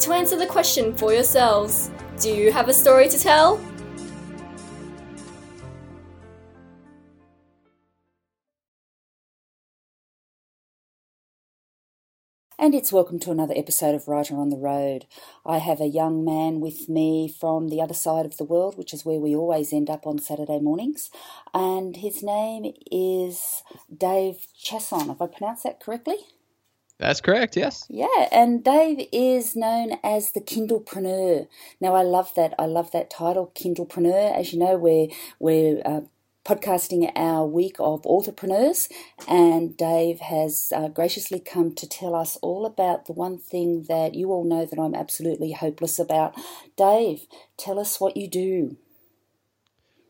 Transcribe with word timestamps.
to 0.00 0.12
answer 0.14 0.36
the 0.36 0.46
question 0.46 0.96
for 0.96 1.12
yourselves 1.12 1.90
Do 2.20 2.30
you 2.30 2.52
have 2.52 2.68
a 2.68 2.74
story 2.74 3.08
to 3.08 3.18
tell? 3.18 3.60
and 12.62 12.74
it's 12.74 12.92
welcome 12.92 13.18
to 13.18 13.30
another 13.30 13.54
episode 13.56 13.94
of 13.94 14.06
Writer 14.06 14.36
on 14.36 14.50
the 14.50 14.56
Road. 14.56 15.06
I 15.46 15.58
have 15.58 15.80
a 15.80 15.86
young 15.86 16.24
man 16.24 16.60
with 16.60 16.88
me 16.88 17.26
from 17.26 17.68
the 17.68 17.80
other 17.80 17.94
side 17.94 18.26
of 18.26 18.36
the 18.36 18.44
world, 18.44 18.76
which 18.76 18.92
is 18.92 19.04
where 19.04 19.18
we 19.18 19.34
always 19.34 19.72
end 19.72 19.88
up 19.88 20.06
on 20.06 20.18
Saturday 20.18 20.60
mornings, 20.60 21.10
and 21.54 21.96
his 21.96 22.22
name 22.22 22.72
is 22.92 23.62
Dave 23.94 24.46
Chesson. 24.62 25.08
Have 25.08 25.22
I 25.22 25.26
pronounced 25.26 25.64
that 25.64 25.80
correctly? 25.80 26.16
That's 27.00 27.22
correct, 27.22 27.56
yes. 27.56 27.86
Yeah, 27.88 28.28
and 28.30 28.62
Dave 28.62 29.08
is 29.10 29.56
known 29.56 29.92
as 30.04 30.32
the 30.32 30.40
Kindlepreneur. 30.40 31.48
Now, 31.80 31.94
I 31.94 32.02
love 32.02 32.34
that. 32.36 32.52
I 32.58 32.66
love 32.66 32.90
that 32.92 33.08
title, 33.08 33.50
Kindlepreneur. 33.54 34.38
As 34.38 34.52
you 34.52 34.58
know, 34.58 34.76
we're, 34.76 35.08
we're 35.38 35.80
uh, 35.82 36.02
podcasting 36.44 37.10
our 37.16 37.46
week 37.46 37.76
of 37.80 38.04
entrepreneurs, 38.04 38.90
and 39.26 39.78
Dave 39.78 40.20
has 40.20 40.74
uh, 40.76 40.88
graciously 40.88 41.40
come 41.40 41.74
to 41.76 41.88
tell 41.88 42.14
us 42.14 42.36
all 42.42 42.66
about 42.66 43.06
the 43.06 43.14
one 43.14 43.38
thing 43.38 43.86
that 43.88 44.14
you 44.14 44.30
all 44.30 44.44
know 44.44 44.66
that 44.66 44.78
I'm 44.78 44.94
absolutely 44.94 45.52
hopeless 45.52 45.98
about. 45.98 46.34
Dave, 46.76 47.26
tell 47.56 47.78
us 47.78 47.98
what 47.98 48.18
you 48.18 48.28
do. 48.28 48.76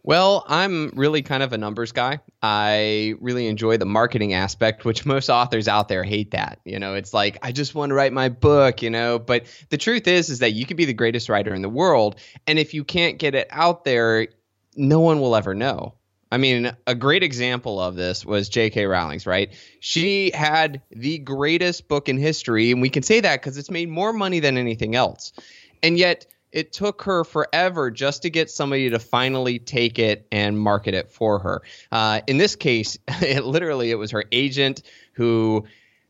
Well, 0.03 0.45
I'm 0.49 0.91
really 0.95 1.21
kind 1.23 1.43
of 1.43 1.53
a 1.53 1.59
numbers 1.59 1.93
guy. 1.93 2.21
I 2.43 3.15
really 3.21 3.47
enjoy 3.47 3.77
the 3.77 3.85
marketing 3.85 4.33
aspect, 4.33 4.85
which 4.85 5.05
most 5.05 5.29
authors 5.29 5.69
out 5.69 5.89
there 5.89 6.05
hate 6.05 6.31
that. 6.31 6.59
You 6.65 6.79
know, 6.79 6.95
it's 6.95 7.13
like 7.13 7.39
I 7.43 7.53
just 7.53 7.75
want 7.75 7.91
to 7.91 7.95
write 7.95 8.13
my 8.13 8.31
book, 8.31 8.83
you 8.83 8.89
know, 8.89 9.19
but 9.19 9.45
the 9.69 9.77
truth 9.77 10.09
is 10.09 10.31
is 10.31 10.39
that 10.39 10.53
you 10.53 10.65
could 10.65 10.79
be 10.79 10.87
the 10.87 10.95
greatest 10.95 11.29
writer 11.29 11.55
in 11.55 11.63
the 11.63 11.69
world, 11.69 12.17
and 12.47 12.59
if 12.59 12.73
you 12.73 12.83
can't 12.83 13.19
get 13.19 13.35
it 13.35 13.49
out 13.51 13.85
there, 13.85 14.29
no 14.75 15.01
one 15.01 15.21
will 15.21 15.37
ever 15.37 15.55
know. 15.55 15.95
I 16.33 16.39
mean, 16.39 16.73
a 16.87 16.95
great 16.95 17.25
example 17.25 17.81
of 17.81 17.97
this 17.97 18.25
was 18.25 18.49
J.K. 18.49 18.87
Rowling's, 18.87 19.27
right? 19.27 19.53
She 19.81 20.31
had 20.31 20.81
the 20.91 21.19
greatest 21.19 21.89
book 21.89 22.09
in 22.09 22.19
history, 22.19 22.71
and 22.71 22.81
we 22.81 22.89
can 22.89 23.03
say 23.03 23.21
that 23.21 23.41
because 23.41 23.59
it's 23.59 23.71
made 23.71 23.89
more 23.89 24.13
money 24.13 24.39
than 24.39 24.57
anything 24.57 24.95
else. 24.95 25.33
And 25.83 25.99
yet, 25.99 26.27
it 26.53 26.73
took 26.73 27.03
her 27.03 27.25
forever 27.25 27.91
just 27.91 28.23
to 28.23 28.31
get 28.31 28.51
somebody 28.51 28.91
to 28.91 28.99
finally 28.99 29.59
take 29.59 29.99
it 29.99 30.27
and 30.33 30.59
market 30.59 30.95
it 30.95 31.11
for 31.11 31.39
her. 31.39 31.63
Uh, 31.93 32.21
in 32.27 32.39
this 32.39 32.57
case, 32.57 32.99
it 33.09 33.45
literally 33.45 33.91
it 33.91 33.97
was 33.97 34.11
her 34.11 34.25
agent 34.33 34.83
who 35.13 35.65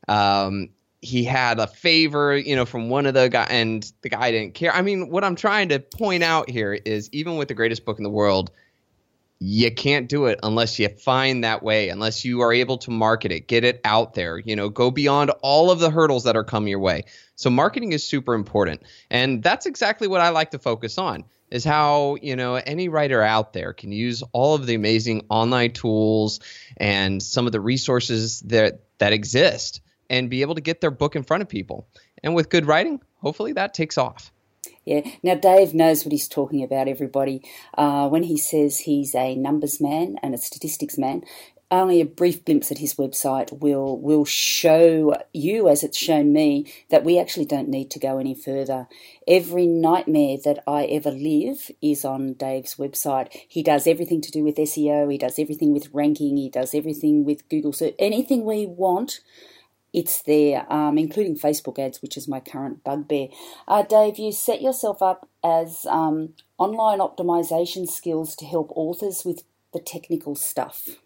um, 0.08 0.70
he 1.00 1.24
had 1.24 1.58
a 1.58 1.66
favor, 1.66 2.36
you 2.36 2.56
know, 2.56 2.64
from 2.64 2.88
one 2.88 3.06
of 3.06 3.14
the 3.14 3.28
guy, 3.28 3.46
and 3.50 3.90
the 4.02 4.08
guy 4.08 4.30
didn't 4.30 4.54
care. 4.54 4.72
I 4.74 4.82
mean, 4.82 5.10
what 5.10 5.24
I'm 5.24 5.36
trying 5.36 5.70
to 5.70 5.80
point 5.80 6.22
out 6.22 6.50
here 6.50 6.72
is 6.72 7.08
even 7.12 7.36
with 7.36 7.48
the 7.48 7.54
greatest 7.54 7.84
book 7.84 7.98
in 7.98 8.04
the 8.04 8.10
world 8.10 8.50
you 9.42 9.70
can't 9.70 10.08
do 10.08 10.26
it 10.26 10.38
unless 10.42 10.78
you 10.78 10.88
find 10.88 11.44
that 11.44 11.62
way, 11.62 11.88
unless 11.88 12.26
you 12.26 12.42
are 12.42 12.52
able 12.52 12.76
to 12.76 12.90
market 12.90 13.32
it, 13.32 13.48
get 13.48 13.64
it 13.64 13.80
out 13.84 14.12
there, 14.12 14.38
you 14.38 14.54
know, 14.54 14.68
go 14.68 14.90
beyond 14.90 15.30
all 15.40 15.70
of 15.70 15.78
the 15.78 15.90
hurdles 15.90 16.24
that 16.24 16.36
are 16.36 16.44
coming 16.44 16.68
your 16.68 16.78
way. 16.78 17.04
So 17.40 17.48
marketing 17.48 17.92
is 17.92 18.04
super 18.04 18.34
important. 18.34 18.82
And 19.10 19.42
that's 19.42 19.64
exactly 19.64 20.06
what 20.06 20.20
I 20.20 20.28
like 20.28 20.50
to 20.50 20.58
focus 20.58 20.98
on 20.98 21.24
is 21.50 21.64
how, 21.64 22.18
you 22.20 22.36
know, 22.36 22.56
any 22.56 22.90
writer 22.90 23.22
out 23.22 23.54
there 23.54 23.72
can 23.72 23.92
use 23.92 24.22
all 24.32 24.54
of 24.54 24.66
the 24.66 24.74
amazing 24.74 25.24
online 25.30 25.72
tools 25.72 26.40
and 26.76 27.22
some 27.22 27.46
of 27.46 27.52
the 27.52 27.60
resources 27.60 28.40
that 28.42 28.82
that 28.98 29.14
exist 29.14 29.80
and 30.10 30.28
be 30.28 30.42
able 30.42 30.54
to 30.54 30.60
get 30.60 30.82
their 30.82 30.90
book 30.90 31.16
in 31.16 31.22
front 31.22 31.40
of 31.40 31.48
people. 31.48 31.88
And 32.22 32.34
with 32.34 32.50
good 32.50 32.66
writing, 32.66 33.00
hopefully 33.16 33.54
that 33.54 33.72
takes 33.72 33.96
off. 33.96 34.30
Yeah. 34.84 35.00
Now, 35.22 35.34
Dave 35.34 35.72
knows 35.72 36.04
what 36.04 36.12
he's 36.12 36.28
talking 36.28 36.62
about, 36.62 36.88
everybody. 36.88 37.42
Uh, 37.76 38.06
when 38.08 38.24
he 38.24 38.36
says 38.36 38.80
he's 38.80 39.14
a 39.14 39.34
numbers 39.34 39.80
man 39.80 40.16
and 40.22 40.34
a 40.34 40.38
statistics 40.38 40.98
man, 40.98 41.22
only 41.70 42.00
a 42.00 42.06
brief 42.06 42.44
glimpse 42.44 42.70
at 42.72 42.78
his 42.78 42.94
website 42.94 43.60
will 43.60 43.98
will 43.98 44.24
show 44.24 45.14
you, 45.32 45.68
as 45.68 45.82
it's 45.82 45.98
shown 45.98 46.32
me, 46.32 46.72
that 46.90 47.04
we 47.04 47.18
actually 47.18 47.44
don't 47.44 47.68
need 47.68 47.90
to 47.92 47.98
go 47.98 48.18
any 48.18 48.34
further. 48.34 48.88
Every 49.28 49.66
nightmare 49.66 50.36
that 50.44 50.62
I 50.66 50.84
ever 50.84 51.10
live 51.10 51.70
is 51.80 52.04
on 52.04 52.34
Dave's 52.34 52.76
website. 52.76 53.28
He 53.48 53.62
does 53.62 53.86
everything 53.86 54.20
to 54.22 54.30
do 54.30 54.42
with 54.42 54.56
SEO. 54.56 55.10
He 55.10 55.18
does 55.18 55.38
everything 55.38 55.72
with 55.72 55.92
ranking. 55.92 56.36
He 56.36 56.50
does 56.50 56.74
everything 56.74 57.24
with 57.24 57.48
Google 57.48 57.72
search. 57.72 57.94
Anything 57.98 58.44
we 58.44 58.66
want 58.66 59.20
it's 59.92 60.22
there, 60.22 60.72
um, 60.72 60.98
including 60.98 61.36
Facebook 61.36 61.78
ads, 61.78 62.00
which 62.00 62.16
is 62.16 62.28
my 62.28 62.38
current 62.40 62.84
bugbear. 62.84 63.28
Uh, 63.66 63.82
Dave, 63.82 64.18
you 64.18 64.32
set 64.32 64.62
yourself 64.62 65.02
up 65.02 65.28
as 65.42 65.84
um, 65.86 66.34
online 66.58 67.00
optimization 67.00 67.88
skills 67.88 68.36
to 68.36 68.44
help 68.44 68.70
authors 68.76 69.24
with 69.24 69.42
the 69.72 69.80
technical 69.80 70.34
stuff. 70.36 71.00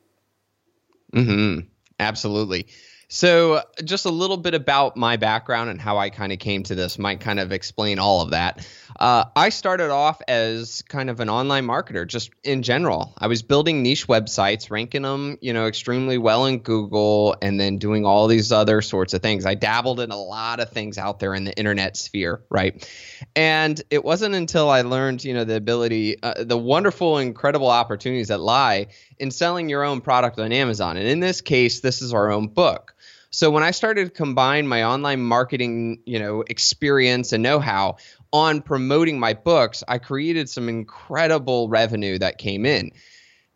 Hmm. 1.14 1.60
Absolutely. 1.98 2.66
So, 3.08 3.62
just 3.84 4.06
a 4.06 4.10
little 4.10 4.36
bit 4.36 4.54
about 4.54 4.96
my 4.96 5.16
background 5.16 5.70
and 5.70 5.80
how 5.80 5.98
I 5.98 6.10
kind 6.10 6.32
of 6.32 6.40
came 6.40 6.64
to 6.64 6.74
this 6.74 6.98
might 6.98 7.20
kind 7.20 7.38
of 7.38 7.52
explain 7.52 8.00
all 8.00 8.22
of 8.22 8.30
that. 8.30 8.66
Uh, 8.98 9.24
I 9.36 9.50
started 9.50 9.90
off 9.90 10.20
as 10.26 10.82
kind 10.82 11.10
of 11.10 11.20
an 11.20 11.28
online 11.28 11.66
marketer, 11.66 12.06
just 12.06 12.30
in 12.42 12.62
general. 12.62 13.12
I 13.18 13.26
was 13.26 13.42
building 13.42 13.82
niche 13.82 14.08
websites, 14.08 14.70
ranking 14.70 15.02
them, 15.02 15.38
you 15.40 15.52
know, 15.52 15.66
extremely 15.66 16.18
well 16.18 16.46
in 16.46 16.58
Google, 16.58 17.36
and 17.42 17.60
then 17.60 17.78
doing 17.78 18.04
all 18.04 18.26
these 18.26 18.50
other 18.50 18.82
sorts 18.82 19.14
of 19.14 19.22
things. 19.22 19.46
I 19.46 19.54
dabbled 19.54 20.00
in 20.00 20.10
a 20.10 20.20
lot 20.20 20.58
of 20.58 20.70
things 20.70 20.96
out 20.98 21.20
there 21.20 21.34
in 21.34 21.44
the 21.44 21.56
internet 21.56 21.96
sphere, 21.96 22.42
right? 22.50 22.88
And 23.36 23.80
it 23.90 24.04
wasn't 24.04 24.34
until 24.34 24.70
I 24.70 24.82
learned, 24.82 25.24
you 25.24 25.34
know, 25.34 25.44
the 25.44 25.56
ability, 25.56 26.22
uh, 26.22 26.44
the 26.44 26.58
wonderful, 26.58 27.18
incredible 27.18 27.70
opportunities 27.70 28.28
that 28.28 28.40
lie 28.40 28.88
in 29.18 29.30
selling 29.30 29.68
your 29.68 29.84
own 29.84 30.00
product 30.00 30.38
on 30.38 30.52
Amazon. 30.52 30.96
And 30.96 31.06
in 31.06 31.20
this 31.20 31.40
case, 31.40 31.80
this 31.80 32.02
is 32.02 32.12
our 32.12 32.30
own 32.30 32.48
book. 32.48 32.94
So 33.30 33.50
when 33.50 33.64
I 33.64 33.72
started 33.72 34.04
to 34.04 34.10
combine 34.10 34.68
my 34.68 34.84
online 34.84 35.20
marketing, 35.20 36.00
you 36.06 36.20
know, 36.20 36.42
experience 36.42 37.32
and 37.32 37.42
know-how 37.42 37.96
on 38.32 38.62
promoting 38.62 39.18
my 39.18 39.34
books, 39.34 39.82
I 39.88 39.98
created 39.98 40.48
some 40.48 40.68
incredible 40.68 41.68
revenue 41.68 42.18
that 42.18 42.38
came 42.38 42.64
in. 42.64 42.92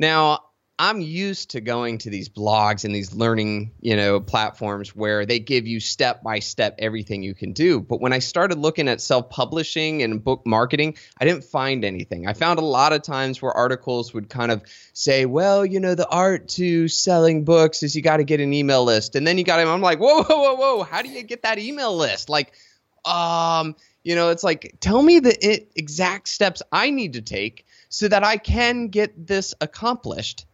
Now, 0.01 0.41
I'm 0.81 1.01
used 1.01 1.51
to 1.51 1.61
going 1.61 1.99
to 1.99 2.11
these 2.11 2.29
blogs 2.29 2.85
and 2.85 2.95
these 2.95 3.13
learning, 3.13 3.73
you 3.81 3.97
know, 3.97 4.21
platforms 4.21 4.95
where 4.95 5.27
they 5.27 5.41
give 5.41 5.67
you 5.67 5.81
step 5.81 6.23
by 6.23 6.39
step 6.39 6.77
everything 6.79 7.25
you 7.25 7.35
can 7.35 7.53
do. 7.53 7.81
But 7.81 8.01
when 8.01 8.13
I 8.13 8.21
started 8.21 8.59
looking 8.59 8.87
at 8.87 9.01
self-publishing 9.01 10.05
and 10.05 10.23
book 10.23 10.47
marketing, 10.47 10.97
I 11.21 11.25
didn't 11.25 11.43
find 11.43 11.85
anything. 11.85 12.29
I 12.29 12.33
found 12.33 12.61
a 12.61 12.65
lot 12.65 12.93
of 12.93 13.03
times 13.03 13.43
where 13.43 13.51
articles 13.51 14.15
would 14.15 14.29
kind 14.29 14.53
of 14.53 14.63
say, 14.93 15.27
"Well, 15.27 15.67
you 15.67 15.81
know, 15.81 15.97
the 15.97 16.09
art 16.09 16.47
to 16.51 16.87
selling 16.87 17.45
books 17.45 17.83
is 17.83 17.97
you 17.97 18.03
got 18.03 18.19
to 18.19 18.25
get 18.25 18.39
an 18.39 18.55
email 18.55 18.85
list." 18.85 19.17
And 19.17 19.27
then 19.27 19.37
you 19.37 19.43
got 19.43 19.59
him. 19.59 19.69
I'm 19.69 19.81
like, 19.81 19.99
"Whoa, 19.99 20.23
whoa, 20.23 20.39
whoa, 20.39 20.55
whoa. 20.55 20.83
How 20.85 21.03
do 21.03 21.09
you 21.09 21.25
get 21.25 21.43
that 21.43 21.59
email 21.59 21.97
list?" 21.97 22.29
Like 22.29 22.53
um, 23.05 23.75
you 24.05 24.15
know, 24.15 24.31
it's 24.31 24.45
like 24.45 24.77
tell 24.81 25.03
me 25.03 25.19
the 25.19 25.67
exact 25.75 26.29
steps 26.29 26.63
I 26.71 26.91
need 26.91 27.15
to 27.15 27.23
take 27.23 27.67
so 27.89 28.07
that 28.07 28.23
I 28.23 28.37
can 28.37 28.89
get 28.89 29.27
this 29.27 29.55
accomplished 29.61 30.47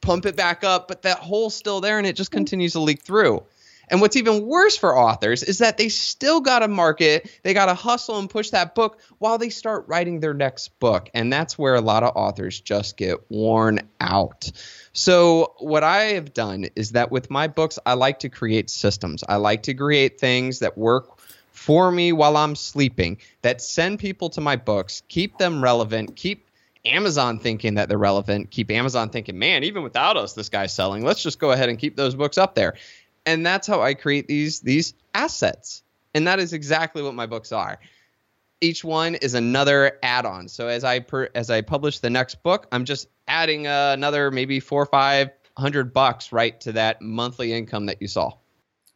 pump 0.00 0.24
it 0.24 0.36
back 0.36 0.62
up, 0.62 0.86
but 0.86 1.02
that 1.02 1.18
hole's 1.18 1.56
still 1.56 1.80
there, 1.80 1.98
and 1.98 2.06
it 2.06 2.14
just 2.14 2.30
mm-hmm. 2.30 2.38
continues 2.38 2.72
to 2.72 2.80
leak 2.80 3.02
through. 3.02 3.42
And 3.90 4.00
what's 4.00 4.16
even 4.16 4.46
worse 4.46 4.76
for 4.76 4.96
authors 4.96 5.42
is 5.42 5.58
that 5.58 5.78
they 5.78 5.88
still 5.88 6.40
got 6.40 6.60
to 6.60 6.68
market, 6.68 7.30
they 7.42 7.54
got 7.54 7.66
to 7.66 7.74
hustle 7.74 8.18
and 8.18 8.28
push 8.28 8.50
that 8.50 8.74
book 8.74 9.00
while 9.18 9.38
they 9.38 9.50
start 9.50 9.86
writing 9.88 10.20
their 10.20 10.34
next 10.34 10.78
book. 10.78 11.10
And 11.14 11.32
that's 11.32 11.58
where 11.58 11.74
a 11.74 11.80
lot 11.80 12.02
of 12.02 12.16
authors 12.16 12.60
just 12.60 12.96
get 12.96 13.30
worn 13.30 13.80
out. 14.00 14.50
So, 14.92 15.54
what 15.58 15.84
I 15.84 16.14
have 16.14 16.34
done 16.34 16.66
is 16.74 16.92
that 16.92 17.10
with 17.10 17.30
my 17.30 17.46
books, 17.46 17.78
I 17.86 17.94
like 17.94 18.20
to 18.20 18.28
create 18.28 18.70
systems. 18.70 19.22
I 19.28 19.36
like 19.36 19.64
to 19.64 19.74
create 19.74 20.18
things 20.18 20.58
that 20.60 20.76
work 20.76 21.18
for 21.52 21.90
me 21.90 22.12
while 22.12 22.36
I'm 22.36 22.54
sleeping, 22.54 23.18
that 23.42 23.60
send 23.60 23.98
people 23.98 24.30
to 24.30 24.40
my 24.40 24.56
books, 24.56 25.02
keep 25.08 25.38
them 25.38 25.62
relevant, 25.62 26.16
keep 26.16 26.48
Amazon 26.84 27.38
thinking 27.38 27.74
that 27.74 27.88
they're 27.88 27.98
relevant, 27.98 28.50
keep 28.50 28.70
Amazon 28.70 29.10
thinking, 29.10 29.38
man, 29.38 29.64
even 29.64 29.82
without 29.82 30.16
us, 30.16 30.32
this 30.32 30.48
guy's 30.48 30.72
selling. 30.72 31.04
Let's 31.04 31.22
just 31.22 31.38
go 31.38 31.50
ahead 31.50 31.68
and 31.68 31.78
keep 31.78 31.96
those 31.96 32.14
books 32.14 32.38
up 32.38 32.54
there 32.54 32.74
and 33.26 33.44
that's 33.44 33.66
how 33.66 33.82
I 33.82 33.94
create 33.94 34.28
these 34.28 34.60
these 34.60 34.94
assets. 35.14 35.82
And 36.14 36.26
that 36.26 36.38
is 36.40 36.52
exactly 36.52 37.02
what 37.02 37.14
my 37.14 37.26
books 37.26 37.52
are. 37.52 37.78
Each 38.60 38.82
one 38.82 39.14
is 39.16 39.34
another 39.34 39.98
add-on. 40.02 40.48
So 40.48 40.66
as 40.66 40.82
I 40.82 41.00
per, 41.00 41.28
as 41.34 41.50
I 41.50 41.60
publish 41.60 42.00
the 42.00 42.10
next 42.10 42.42
book, 42.42 42.66
I'm 42.72 42.84
just 42.84 43.08
adding 43.28 43.66
uh, 43.66 43.92
another 43.94 44.30
maybe 44.30 44.58
four 44.58 44.82
or 44.82 44.86
five 44.86 45.30
hundred 45.56 45.92
bucks 45.92 46.32
right 46.32 46.60
to 46.62 46.72
that 46.72 47.02
monthly 47.02 47.52
income 47.52 47.86
that 47.86 48.00
you 48.00 48.08
saw. 48.08 48.32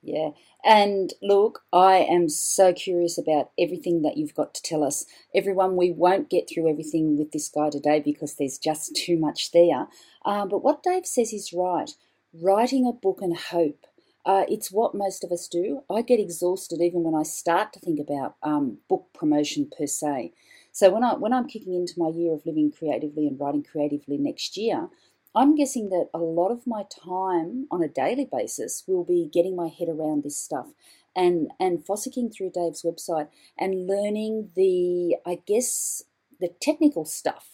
Yeah. 0.02 0.30
And 0.64 1.12
look, 1.22 1.62
I 1.72 1.98
am 1.98 2.28
so 2.28 2.72
curious 2.72 3.18
about 3.18 3.50
everything 3.58 4.02
that 4.02 4.16
you've 4.16 4.34
got 4.34 4.54
to 4.54 4.62
tell 4.62 4.84
us. 4.84 5.04
Everyone, 5.34 5.76
we 5.76 5.90
won't 5.90 6.30
get 6.30 6.48
through 6.48 6.70
everything 6.70 7.18
with 7.18 7.32
this 7.32 7.48
guy 7.48 7.70
today 7.70 8.00
because 8.00 8.34
there's 8.34 8.58
just 8.58 8.94
too 8.96 9.16
much 9.16 9.50
there. 9.52 9.88
Uh, 10.24 10.46
but 10.46 10.62
what 10.62 10.82
Dave 10.82 11.06
says 11.06 11.32
is 11.32 11.52
right. 11.52 11.90
Writing 12.32 12.86
a 12.86 12.92
book 12.92 13.18
and 13.20 13.36
hope 13.36 13.86
uh, 14.24 14.44
it's 14.48 14.70
what 14.70 14.94
most 14.94 15.24
of 15.24 15.32
us 15.32 15.48
do. 15.48 15.82
I 15.90 16.02
get 16.02 16.20
exhausted 16.20 16.80
even 16.80 17.02
when 17.02 17.14
I 17.14 17.24
start 17.24 17.72
to 17.72 17.80
think 17.80 17.98
about 17.98 18.36
um, 18.42 18.78
book 18.88 19.08
promotion 19.14 19.70
per 19.76 19.86
se. 19.86 20.32
So 20.70 20.90
when 20.90 21.04
I 21.04 21.14
when 21.14 21.32
I'm 21.32 21.48
kicking 21.48 21.74
into 21.74 21.98
my 21.98 22.08
year 22.08 22.32
of 22.32 22.46
living 22.46 22.72
creatively 22.72 23.26
and 23.26 23.38
writing 23.38 23.64
creatively 23.64 24.18
next 24.18 24.56
year, 24.56 24.88
I'm 25.34 25.54
guessing 25.54 25.88
that 25.90 26.08
a 26.14 26.18
lot 26.18 26.50
of 26.50 26.66
my 26.66 26.84
time 26.84 27.66
on 27.70 27.82
a 27.82 27.88
daily 27.88 28.28
basis 28.30 28.84
will 28.86 29.04
be 29.04 29.28
getting 29.32 29.56
my 29.56 29.68
head 29.68 29.88
around 29.88 30.22
this 30.22 30.36
stuff 30.36 30.68
and 31.16 31.50
and 31.58 31.84
fossicking 31.84 32.32
through 32.32 32.52
Dave's 32.54 32.82
website 32.82 33.28
and 33.58 33.86
learning 33.86 34.50
the 34.56 35.16
I 35.26 35.40
guess 35.46 36.02
the 36.40 36.48
technical 36.60 37.04
stuff 37.04 37.51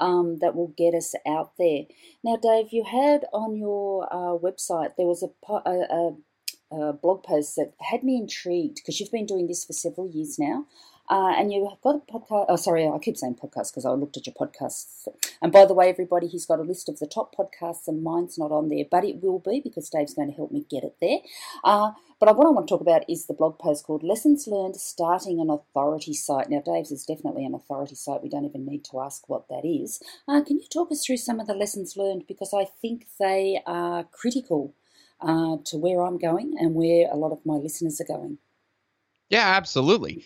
um, 0.00 0.38
that 0.40 0.56
will 0.56 0.74
get 0.76 0.94
us 0.94 1.14
out 1.26 1.52
there. 1.58 1.82
Now, 2.24 2.36
Dave, 2.36 2.72
you 2.72 2.84
had 2.84 3.26
on 3.32 3.56
your 3.56 4.08
uh, 4.12 4.36
website 4.38 4.96
there 4.96 5.06
was 5.06 5.22
a, 5.22 5.52
a, 5.52 6.12
a, 6.72 6.92
blog 6.94 7.22
post 7.22 7.56
that 7.56 7.74
had 7.80 8.02
me 8.02 8.16
intrigued 8.16 8.76
because 8.76 8.98
you've 8.98 9.12
been 9.12 9.26
doing 9.26 9.46
this 9.46 9.64
for 9.64 9.72
several 9.72 10.08
years 10.08 10.38
now. 10.38 10.66
Uh, 11.10 11.34
and 11.36 11.52
you've 11.52 11.68
got 11.82 11.96
a 11.96 12.12
podcast. 12.12 12.46
Oh, 12.48 12.54
sorry, 12.54 12.86
I 12.86 12.96
keep 12.98 13.16
saying 13.16 13.34
podcast 13.34 13.72
because 13.72 13.84
I 13.84 13.90
looked 13.90 14.16
at 14.16 14.26
your 14.26 14.34
podcasts. 14.34 15.08
And 15.42 15.50
by 15.50 15.66
the 15.66 15.74
way, 15.74 15.88
everybody, 15.88 16.28
he's 16.28 16.46
got 16.46 16.60
a 16.60 16.62
list 16.62 16.88
of 16.88 17.00
the 17.00 17.06
top 17.06 17.34
podcasts, 17.34 17.88
and 17.88 18.04
mine's 18.04 18.38
not 18.38 18.52
on 18.52 18.68
there, 18.68 18.84
but 18.88 19.04
it 19.04 19.20
will 19.20 19.40
be 19.40 19.60
because 19.60 19.90
Dave's 19.90 20.14
going 20.14 20.30
to 20.30 20.36
help 20.36 20.52
me 20.52 20.64
get 20.70 20.84
it 20.84 20.94
there. 21.00 21.18
Uh, 21.64 21.90
but 22.20 22.36
what 22.36 22.46
I 22.46 22.50
want 22.50 22.68
to 22.68 22.72
talk 22.72 22.80
about 22.80 23.02
is 23.08 23.26
the 23.26 23.34
blog 23.34 23.58
post 23.58 23.86
called 23.86 24.04
Lessons 24.04 24.46
Learned 24.46 24.76
Starting 24.76 25.40
an 25.40 25.50
Authority 25.50 26.14
Site. 26.14 26.48
Now, 26.48 26.62
Dave's 26.64 26.92
is 26.92 27.04
definitely 27.04 27.44
an 27.44 27.54
authority 27.54 27.96
site. 27.96 28.22
We 28.22 28.28
don't 28.28 28.44
even 28.44 28.64
need 28.64 28.84
to 28.92 29.00
ask 29.00 29.28
what 29.28 29.48
that 29.48 29.64
is. 29.64 30.00
Uh, 30.28 30.42
can 30.44 30.58
you 30.58 30.66
talk 30.72 30.92
us 30.92 31.04
through 31.04 31.16
some 31.16 31.40
of 31.40 31.48
the 31.48 31.54
lessons 31.54 31.96
learned? 31.96 32.28
Because 32.28 32.54
I 32.54 32.66
think 32.80 33.06
they 33.18 33.60
are 33.66 34.04
critical 34.04 34.74
uh, 35.20 35.56
to 35.64 35.76
where 35.76 36.02
I'm 36.02 36.18
going 36.18 36.54
and 36.58 36.74
where 36.74 37.08
a 37.10 37.16
lot 37.16 37.32
of 37.32 37.44
my 37.44 37.54
listeners 37.54 38.00
are 38.00 38.04
going. 38.04 38.38
Yeah, 39.30 39.46
absolutely. 39.46 40.24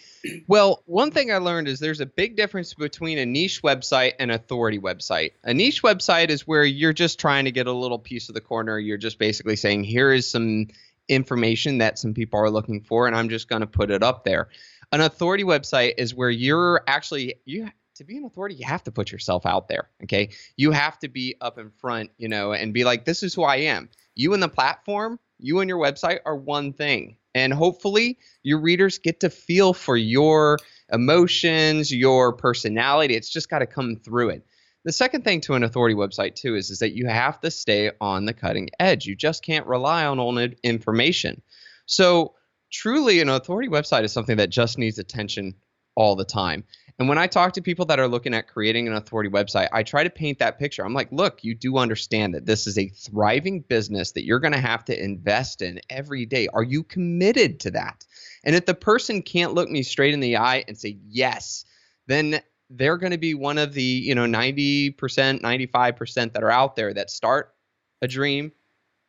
Well, 0.48 0.82
one 0.86 1.10
thing 1.10 1.30
I 1.30 1.36
learned 1.36 1.68
is 1.68 1.78
there's 1.78 2.00
a 2.00 2.06
big 2.06 2.36
difference 2.36 2.72
between 2.72 3.18
a 3.18 3.26
niche 3.26 3.62
website 3.62 4.14
and 4.18 4.32
authority 4.32 4.78
website. 4.78 5.32
A 5.44 5.52
niche 5.52 5.82
website 5.82 6.30
is 6.30 6.46
where 6.46 6.64
you're 6.64 6.94
just 6.94 7.20
trying 7.20 7.44
to 7.44 7.52
get 7.52 7.66
a 7.66 7.72
little 7.72 7.98
piece 7.98 8.30
of 8.30 8.34
the 8.34 8.40
corner. 8.40 8.78
You're 8.78 8.96
just 8.96 9.18
basically 9.18 9.56
saying, 9.56 9.84
here 9.84 10.10
is 10.10 10.30
some 10.30 10.68
information 11.06 11.78
that 11.78 11.98
some 11.98 12.14
people 12.14 12.40
are 12.40 12.48
looking 12.48 12.80
for, 12.80 13.06
and 13.06 13.14
I'm 13.14 13.28
just 13.28 13.46
going 13.46 13.60
to 13.60 13.66
put 13.66 13.90
it 13.90 14.02
up 14.02 14.24
there. 14.24 14.48
An 14.90 15.02
authority 15.02 15.44
website 15.44 15.94
is 15.98 16.14
where 16.14 16.30
you're 16.30 16.82
actually 16.86 17.34
you 17.44 17.68
to 17.96 18.04
be 18.04 18.16
an 18.16 18.24
authority, 18.24 18.56
you 18.56 18.66
have 18.66 18.82
to 18.84 18.90
put 18.90 19.12
yourself 19.12 19.44
out 19.44 19.68
there. 19.68 19.90
Okay, 20.04 20.30
you 20.56 20.72
have 20.72 20.98
to 21.00 21.08
be 21.08 21.36
up 21.42 21.58
in 21.58 21.70
front, 21.70 22.10
you 22.16 22.28
know, 22.28 22.52
and 22.52 22.72
be 22.72 22.84
like, 22.84 23.04
this 23.04 23.22
is 23.22 23.34
who 23.34 23.42
I 23.42 23.56
am. 23.56 23.90
You 24.14 24.32
and 24.32 24.42
the 24.42 24.48
platform, 24.48 25.20
you 25.38 25.60
and 25.60 25.68
your 25.68 25.78
website 25.78 26.20
are 26.24 26.34
one 26.34 26.72
thing 26.72 27.18
and 27.34 27.52
hopefully, 27.52 28.18
your 28.42 28.60
readers 28.60 28.98
get 28.98 29.20
to 29.20 29.30
feel 29.30 29.72
for 29.72 29.96
your 29.96 30.58
emotions, 30.92 31.92
your 31.92 32.32
personality. 32.32 33.14
It's 33.14 33.30
just 33.30 33.50
got 33.50 33.60
to 33.60 33.66
come 33.66 33.96
through 33.96 34.30
it. 34.30 34.46
The 34.84 34.92
second 34.92 35.24
thing 35.24 35.40
to 35.42 35.54
an 35.54 35.62
authority 35.62 35.94
website, 35.94 36.34
too, 36.34 36.54
is, 36.54 36.70
is 36.70 36.80
that 36.80 36.94
you 36.94 37.06
have 37.06 37.40
to 37.40 37.50
stay 37.50 37.90
on 38.00 38.26
the 38.26 38.34
cutting 38.34 38.68
edge. 38.78 39.06
You 39.06 39.16
just 39.16 39.42
can't 39.42 39.66
rely 39.66 40.04
on 40.04 40.20
old 40.20 40.38
information. 40.62 41.40
So, 41.86 42.34
truly, 42.70 43.20
an 43.20 43.30
authority 43.30 43.68
website 43.68 44.04
is 44.04 44.12
something 44.12 44.36
that 44.36 44.50
just 44.50 44.78
needs 44.78 44.98
attention 44.98 45.54
all 45.94 46.16
the 46.16 46.24
time. 46.24 46.64
And 46.98 47.08
when 47.08 47.18
I 47.18 47.26
talk 47.26 47.52
to 47.54 47.62
people 47.62 47.84
that 47.86 47.98
are 47.98 48.06
looking 48.06 48.34
at 48.34 48.46
creating 48.46 48.86
an 48.86 48.94
authority 48.94 49.28
website, 49.28 49.68
I 49.72 49.82
try 49.82 50.04
to 50.04 50.10
paint 50.10 50.38
that 50.38 50.60
picture. 50.60 50.84
I'm 50.84 50.94
like, 50.94 51.10
look, 51.10 51.42
you 51.42 51.54
do 51.54 51.78
understand 51.78 52.34
that 52.34 52.46
this 52.46 52.68
is 52.68 52.78
a 52.78 52.88
thriving 52.88 53.60
business 53.62 54.12
that 54.12 54.24
you're 54.24 54.38
going 54.38 54.52
to 54.52 54.60
have 54.60 54.84
to 54.84 55.04
invest 55.04 55.60
in 55.60 55.80
every 55.90 56.24
day. 56.24 56.46
Are 56.54 56.62
you 56.62 56.84
committed 56.84 57.58
to 57.60 57.72
that? 57.72 58.04
And 58.44 58.54
if 58.54 58.66
the 58.66 58.74
person 58.74 59.22
can't 59.22 59.54
look 59.54 59.68
me 59.68 59.82
straight 59.82 60.14
in 60.14 60.20
the 60.20 60.36
eye 60.36 60.64
and 60.68 60.78
say 60.78 60.98
yes, 61.08 61.64
then 62.06 62.40
they're 62.70 62.98
going 62.98 63.12
to 63.12 63.18
be 63.18 63.34
one 63.34 63.58
of 63.58 63.74
the, 63.74 63.82
you 63.82 64.14
know, 64.14 64.26
90%, 64.26 64.94
95% 64.94 66.32
that 66.32 66.44
are 66.44 66.50
out 66.50 66.76
there 66.76 66.94
that 66.94 67.10
start 67.10 67.54
a 68.02 68.08
dream 68.08 68.52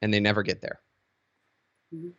and 0.02 0.12
they 0.12 0.20
never 0.20 0.42
get 0.42 0.62
there. 0.62 0.80
Mm-hmm. 1.94 2.10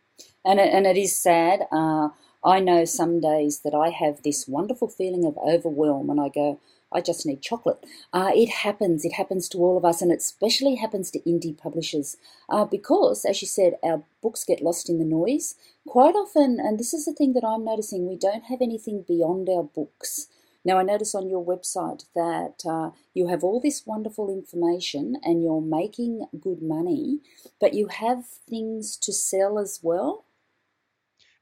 And 0.45 0.59
it, 0.59 0.73
and 0.73 0.87
it 0.87 0.97
is 0.97 1.17
sad. 1.17 1.67
Uh, 1.71 2.09
I 2.47 2.61
know 2.61 2.85
some 2.85 3.19
days 3.19 3.59
that 3.65 3.73
I 3.73 3.89
have 3.89 4.23
this 4.23 4.47
wonderful 4.47 4.87
feeling 4.87 5.25
of 5.25 5.37
overwhelm 5.37 6.09
and 6.09 6.21
I 6.21 6.29
go, 6.29 6.61
I 6.93 7.01
just 7.01 7.25
need 7.25 7.41
chocolate. 7.41 7.85
Uh, 8.13 8.31
it 8.33 8.47
happens. 8.47 9.03
It 9.03 9.15
happens 9.15 9.49
to 9.49 9.57
all 9.57 9.77
of 9.77 9.83
us, 9.83 10.01
and 10.01 10.09
it 10.09 10.19
especially 10.19 10.75
happens 10.75 11.11
to 11.11 11.19
indie 11.27 11.57
publishers 11.57 12.15
uh, 12.47 12.63
because, 12.63 13.25
as 13.25 13.41
you 13.41 13.49
said, 13.49 13.73
our 13.83 14.03
books 14.21 14.45
get 14.45 14.61
lost 14.61 14.89
in 14.89 14.97
the 14.97 15.03
noise. 15.03 15.55
Quite 15.85 16.15
often, 16.15 16.57
and 16.57 16.79
this 16.79 16.93
is 16.93 17.03
the 17.03 17.11
thing 17.11 17.33
that 17.33 17.43
I'm 17.43 17.65
noticing, 17.65 18.07
we 18.07 18.15
don't 18.15 18.45
have 18.45 18.61
anything 18.61 19.03
beyond 19.05 19.49
our 19.49 19.63
books. 19.63 20.27
Now, 20.63 20.77
I 20.77 20.83
notice 20.83 21.13
on 21.13 21.29
your 21.29 21.45
website 21.45 22.05
that 22.15 22.63
uh, 22.65 22.91
you 23.13 23.27
have 23.27 23.43
all 23.43 23.59
this 23.59 23.85
wonderful 23.85 24.29
information 24.29 25.17
and 25.23 25.43
you're 25.43 25.61
making 25.61 26.27
good 26.39 26.61
money, 26.61 27.19
but 27.59 27.73
you 27.73 27.87
have 27.87 28.25
things 28.25 28.95
to 28.97 29.11
sell 29.11 29.59
as 29.59 29.81
well. 29.83 30.23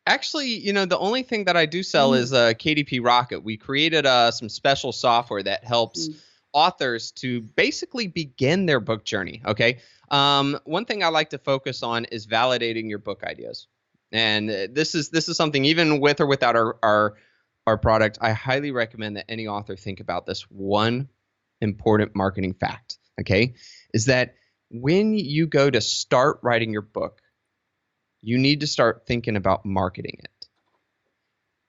Actually, 0.08 0.48
you 0.48 0.72
know, 0.72 0.86
the 0.86 1.00
only 1.00 1.24
thing 1.24 1.46
that 1.46 1.58
I 1.58 1.66
do 1.66 1.82
sell 1.82 2.12
mm. 2.12 2.18
is 2.18 2.34
uh, 2.34 2.54
KDP 2.54 3.04
Rocket. 3.04 3.44
We 3.44 3.58
created 3.58 4.06
uh, 4.06 4.32
some 4.32 4.50
special 4.50 4.92
software 4.92 5.42
that 5.42 5.64
helps 5.64 6.08
mm. 6.08 6.16
authors 6.54 7.12
to 7.14 7.42
basically 7.42 8.08
begin 8.08 8.66
their 8.66 8.80
book 8.80 9.04
journey. 9.04 9.42
Okay. 9.46 9.80
Um, 10.12 10.60
one 10.66 10.86
thing 10.86 11.04
I 11.04 11.08
like 11.08 11.32
to 11.32 11.40
focus 11.40 11.82
on 11.82 12.06
is 12.06 12.28
validating 12.28 12.88
your 12.88 13.00
book 13.00 13.24
ideas. 13.24 13.68
And 14.12 14.50
this 14.50 14.94
is 14.94 15.10
this 15.10 15.28
is 15.28 15.36
something 15.36 15.66
even 15.66 16.00
with 16.00 16.22
or 16.22 16.28
without 16.28 16.56
our 16.56 16.78
our 16.84 17.16
our 17.68 17.78
product, 17.78 18.20
I 18.22 18.32
highly 18.32 18.72
recommend 18.72 19.18
that 19.18 19.26
any 19.30 19.48
author 19.48 19.76
think 19.76 20.00
about 20.00 20.26
this 20.26 20.44
one 20.44 21.10
important 21.62 22.16
marketing 22.16 22.54
fact, 22.54 22.98
okay? 23.20 23.56
Is 23.94 24.06
that 24.06 24.36
when 24.70 25.16
you 25.16 25.48
go 25.48 25.70
to 25.70 25.82
start 25.82 26.40
writing 26.44 26.72
your 26.72 26.82
book, 26.82 27.22
you 28.26 28.40
need 28.40 28.62
to 28.62 28.68
start 28.68 29.04
thinking 29.06 29.36
about 29.36 29.68
marketing 29.68 30.18
it. 30.18 30.48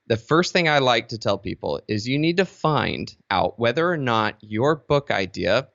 The 0.07 0.17
first 0.17 0.55
thing 0.55 0.71
I 0.71 0.79
like 0.79 1.09
to 1.09 1.19
tell 1.19 1.37
people 1.37 1.83
is 1.87 2.09
you 2.09 2.19
need 2.19 2.39
to 2.39 2.47
find 2.47 3.15
out 3.31 3.59
whether 3.59 3.87
or 3.91 3.99
not 3.99 4.37
your 4.41 4.75
book 4.75 5.11
idea 5.11 5.69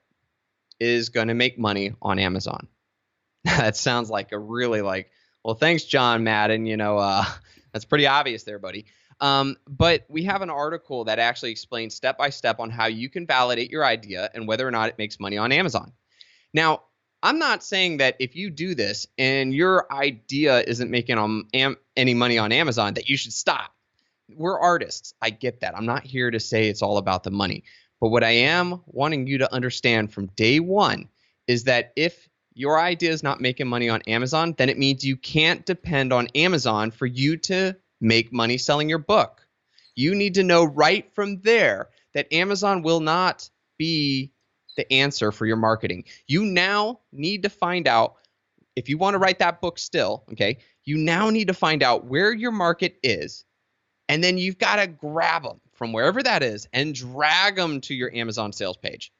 is 0.79 1.09
going 1.09 1.27
to 1.27 1.35
make 1.35 1.59
money 1.59 1.93
on 2.01 2.17
Amazon. 2.17 2.67
that 3.43 3.77
sounds 3.77 4.09
like 4.09 4.31
a 4.31 4.39
really 4.39 4.81
like, 4.81 5.11
well, 5.43 5.53
thanks, 5.53 5.83
John 5.83 6.23
Madden. 6.23 6.65
You 6.65 6.77
know, 6.77 6.97
uh, 6.97 7.25
that's 7.73 7.85
pretty 7.85 8.07
obvious 8.07 8.41
there, 8.43 8.57
buddy. 8.57 8.85
Um, 9.19 9.57
but 9.67 10.05
we 10.09 10.23
have 10.23 10.41
an 10.41 10.49
article 10.49 11.03
that 11.03 11.19
actually 11.19 11.51
explains 11.51 11.93
step 11.93 12.17
by 12.17 12.31
step 12.31 12.59
on 12.59 12.71
how 12.71 12.87
you 12.87 13.07
can 13.07 13.27
validate 13.27 13.69
your 13.69 13.85
idea 13.85 14.31
and 14.33 14.47
whether 14.47 14.67
or 14.67 14.71
not 14.71 14.89
it 14.89 14.97
makes 14.97 15.19
money 15.19 15.37
on 15.37 15.51
Amazon. 15.51 15.91
Now, 16.55 16.81
I'm 17.23 17.37
not 17.37 17.63
saying 17.63 17.97
that 17.97 18.15
if 18.19 18.35
you 18.35 18.49
do 18.49 18.73
this 18.73 19.07
and 19.17 19.53
your 19.53 19.91
idea 19.93 20.61
isn't 20.61 20.89
making 20.89 21.45
am, 21.53 21.77
any 21.95 22.13
money 22.13 22.37
on 22.37 22.51
Amazon, 22.51 22.95
that 22.95 23.09
you 23.09 23.17
should 23.17 23.33
stop. 23.33 23.71
We're 24.33 24.59
artists. 24.59 25.13
I 25.21 25.29
get 25.29 25.59
that. 25.61 25.77
I'm 25.77 25.85
not 25.85 26.03
here 26.03 26.31
to 26.31 26.39
say 26.39 26.67
it's 26.67 26.81
all 26.81 26.97
about 26.97 27.23
the 27.23 27.31
money. 27.31 27.63
But 27.99 28.09
what 28.09 28.23
I 28.23 28.31
am 28.31 28.81
wanting 28.87 29.27
you 29.27 29.37
to 29.39 29.53
understand 29.53 30.11
from 30.11 30.27
day 30.35 30.59
one 30.59 31.09
is 31.47 31.65
that 31.65 31.93
if 31.95 32.27
your 32.53 32.79
idea 32.79 33.11
is 33.11 33.23
not 33.23 33.39
making 33.39 33.67
money 33.67 33.89
on 33.89 34.01
Amazon, 34.03 34.55
then 34.57 34.69
it 34.69 34.79
means 34.79 35.05
you 35.05 35.15
can't 35.15 35.65
depend 35.65 36.11
on 36.11 36.27
Amazon 36.33 36.91
for 36.91 37.05
you 37.05 37.37
to 37.37 37.75
make 37.99 38.33
money 38.33 38.57
selling 38.57 38.89
your 38.89 38.97
book. 38.97 39.45
You 39.95 40.15
need 40.15 40.33
to 40.35 40.43
know 40.43 40.63
right 40.63 41.13
from 41.13 41.41
there 41.41 41.89
that 42.13 42.33
Amazon 42.33 42.81
will 42.81 42.99
not 42.99 43.49
be 43.77 44.31
the 44.81 44.93
answer 44.93 45.31
for 45.31 45.45
your 45.45 45.57
marketing. 45.57 46.03
You 46.27 46.45
now 46.45 46.99
need 47.11 47.43
to 47.43 47.49
find 47.49 47.87
out 47.87 48.15
if 48.75 48.89
you 48.89 48.97
want 48.97 49.15
to 49.15 49.19
write 49.19 49.39
that 49.39 49.61
book 49.61 49.77
still, 49.77 50.23
okay? 50.31 50.57
You 50.83 50.97
now 50.97 51.29
need 51.29 51.47
to 51.47 51.53
find 51.53 51.83
out 51.83 52.05
where 52.05 52.33
your 52.33 52.51
market 52.51 52.97
is. 53.03 53.45
And 54.09 54.23
then 54.23 54.37
you've 54.37 54.57
got 54.57 54.77
to 54.77 54.87
grab 54.87 55.43
them 55.43 55.61
from 55.73 55.93
wherever 55.93 56.21
that 56.23 56.43
is 56.43 56.67
and 56.73 56.93
drag 56.93 57.55
them 57.55 57.81
to 57.81 57.93
your 57.93 58.13
Amazon 58.13 58.53
sales 58.53 58.77
page. 58.77 59.11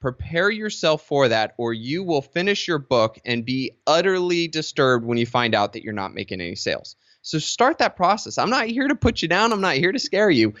Prepare 0.00 0.50
yourself 0.50 1.02
for 1.02 1.28
that, 1.28 1.54
or 1.58 1.74
you 1.74 2.02
will 2.02 2.22
finish 2.22 2.66
your 2.66 2.78
book 2.78 3.18
and 3.26 3.44
be 3.44 3.72
utterly 3.86 4.48
disturbed 4.48 5.04
when 5.04 5.18
you 5.18 5.26
find 5.26 5.54
out 5.54 5.74
that 5.74 5.82
you're 5.82 5.92
not 5.92 6.14
making 6.14 6.40
any 6.40 6.54
sales. 6.54 6.96
So 7.22 7.38
start 7.38 7.78
that 7.78 7.96
process. 7.96 8.38
I'm 8.38 8.48
not 8.48 8.66
here 8.66 8.88
to 8.88 8.94
put 8.94 9.20
you 9.20 9.28
down, 9.28 9.52
I'm 9.52 9.60
not 9.60 9.74
here 9.74 9.92
to 9.92 9.98
scare 9.98 10.30
you, 10.30 10.54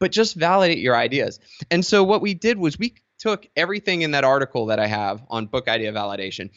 but 0.00 0.12
just 0.12 0.34
validate 0.34 0.78
your 0.78 0.96
ideas. 0.96 1.40
And 1.70 1.84
so 1.84 2.02
what 2.04 2.22
we 2.22 2.32
did 2.32 2.58
was 2.58 2.78
we 2.78 2.94
took 3.26 3.48
everything 3.56 4.02
in 4.02 4.12
that 4.12 4.24
article 4.24 4.66
that 4.66 4.78
I 4.78 4.86
have 4.86 5.22
on 5.28 5.46
book 5.46 5.68
idea 5.68 5.92
validation 5.92 6.50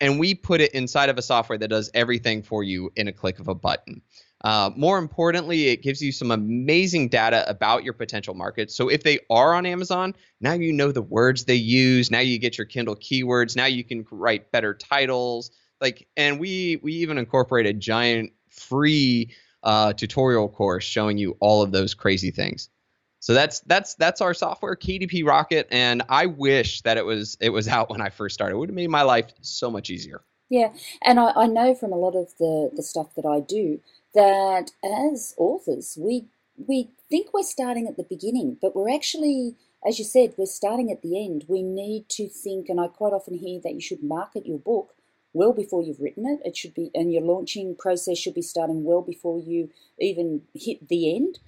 and 0.00 0.18
we 0.18 0.34
put 0.34 0.60
it 0.60 0.72
inside 0.72 1.08
of 1.08 1.18
a 1.18 1.22
software 1.22 1.58
that 1.58 1.68
does 1.68 1.90
everything 1.94 2.42
for 2.42 2.62
you 2.62 2.92
in 2.96 3.08
a 3.08 3.12
click 3.12 3.38
of 3.38 3.48
a 3.48 3.54
button. 3.54 4.02
Uh, 4.44 4.70
more 4.76 4.98
importantly, 4.98 5.68
it 5.68 5.82
gives 5.82 6.02
you 6.02 6.12
some 6.12 6.30
amazing 6.30 7.08
data 7.08 7.48
about 7.48 7.84
your 7.84 7.94
potential 7.94 8.34
market. 8.34 8.70
So 8.70 8.88
if 8.88 9.02
they 9.02 9.20
are 9.30 9.54
on 9.54 9.64
Amazon, 9.64 10.14
now 10.40 10.52
you 10.52 10.72
know 10.72 10.92
the 10.92 11.02
words 11.02 11.44
they 11.44 11.54
use. 11.54 12.10
Now 12.10 12.20
you 12.20 12.38
get 12.38 12.58
your 12.58 12.66
Kindle 12.66 12.96
keywords. 12.96 13.56
Now 13.56 13.66
you 13.66 13.82
can 13.82 14.04
write 14.10 14.52
better 14.52 14.74
titles. 14.74 15.50
Like, 15.80 16.06
and 16.16 16.38
we 16.38 16.78
we 16.82 16.92
even 16.94 17.18
incorporate 17.18 17.66
a 17.66 17.72
giant 17.72 18.32
free 18.50 19.30
uh, 19.62 19.94
tutorial 19.94 20.48
course 20.48 20.84
showing 20.84 21.18
you 21.18 21.36
all 21.40 21.62
of 21.62 21.72
those 21.72 21.94
crazy 21.94 22.30
things. 22.30 22.68
So 23.26 23.34
that's 23.34 23.58
that's 23.62 23.94
that's 23.96 24.20
our 24.20 24.34
software, 24.34 24.76
KDP 24.76 25.26
Rocket, 25.26 25.66
and 25.72 26.04
I 26.08 26.26
wish 26.26 26.82
that 26.82 26.96
it 26.96 27.04
was 27.04 27.36
it 27.40 27.50
was 27.50 27.66
out 27.66 27.90
when 27.90 28.00
I 28.00 28.08
first 28.08 28.34
started. 28.34 28.54
It 28.54 28.58
would 28.58 28.68
have 28.68 28.76
made 28.76 28.88
my 28.88 29.02
life 29.02 29.32
so 29.40 29.68
much 29.68 29.90
easier. 29.90 30.22
Yeah, 30.48 30.72
and 31.02 31.18
I, 31.18 31.32
I 31.34 31.46
know 31.48 31.74
from 31.74 31.90
a 31.90 31.96
lot 31.96 32.14
of 32.14 32.28
the 32.38 32.70
the 32.72 32.84
stuff 32.84 33.16
that 33.16 33.26
I 33.26 33.40
do 33.40 33.80
that 34.14 34.70
as 34.84 35.34
authors 35.38 35.98
we 36.00 36.26
we 36.56 36.90
think 37.10 37.34
we're 37.34 37.42
starting 37.42 37.88
at 37.88 37.96
the 37.96 38.04
beginning, 38.04 38.58
but 38.62 38.76
we're 38.76 38.94
actually, 38.94 39.56
as 39.84 39.98
you 39.98 40.04
said, 40.04 40.34
we're 40.36 40.46
starting 40.46 40.92
at 40.92 41.02
the 41.02 41.20
end. 41.20 41.46
We 41.48 41.62
need 41.64 42.08
to 42.10 42.28
think, 42.28 42.68
and 42.68 42.78
I 42.78 42.86
quite 42.86 43.12
often 43.12 43.38
hear 43.38 43.60
that 43.64 43.74
you 43.74 43.80
should 43.80 44.04
market 44.04 44.46
your 44.46 44.60
book 44.60 44.94
well 45.32 45.52
before 45.52 45.82
you've 45.82 45.98
written 45.98 46.26
it. 46.26 46.46
It 46.46 46.56
should 46.56 46.74
be, 46.74 46.92
and 46.94 47.12
your 47.12 47.22
launching 47.22 47.74
process 47.74 48.18
should 48.18 48.34
be 48.34 48.42
starting 48.42 48.84
well 48.84 49.02
before 49.02 49.40
you 49.40 49.70
even 49.98 50.42
hit 50.54 50.88
the 50.88 51.16
end. 51.16 51.40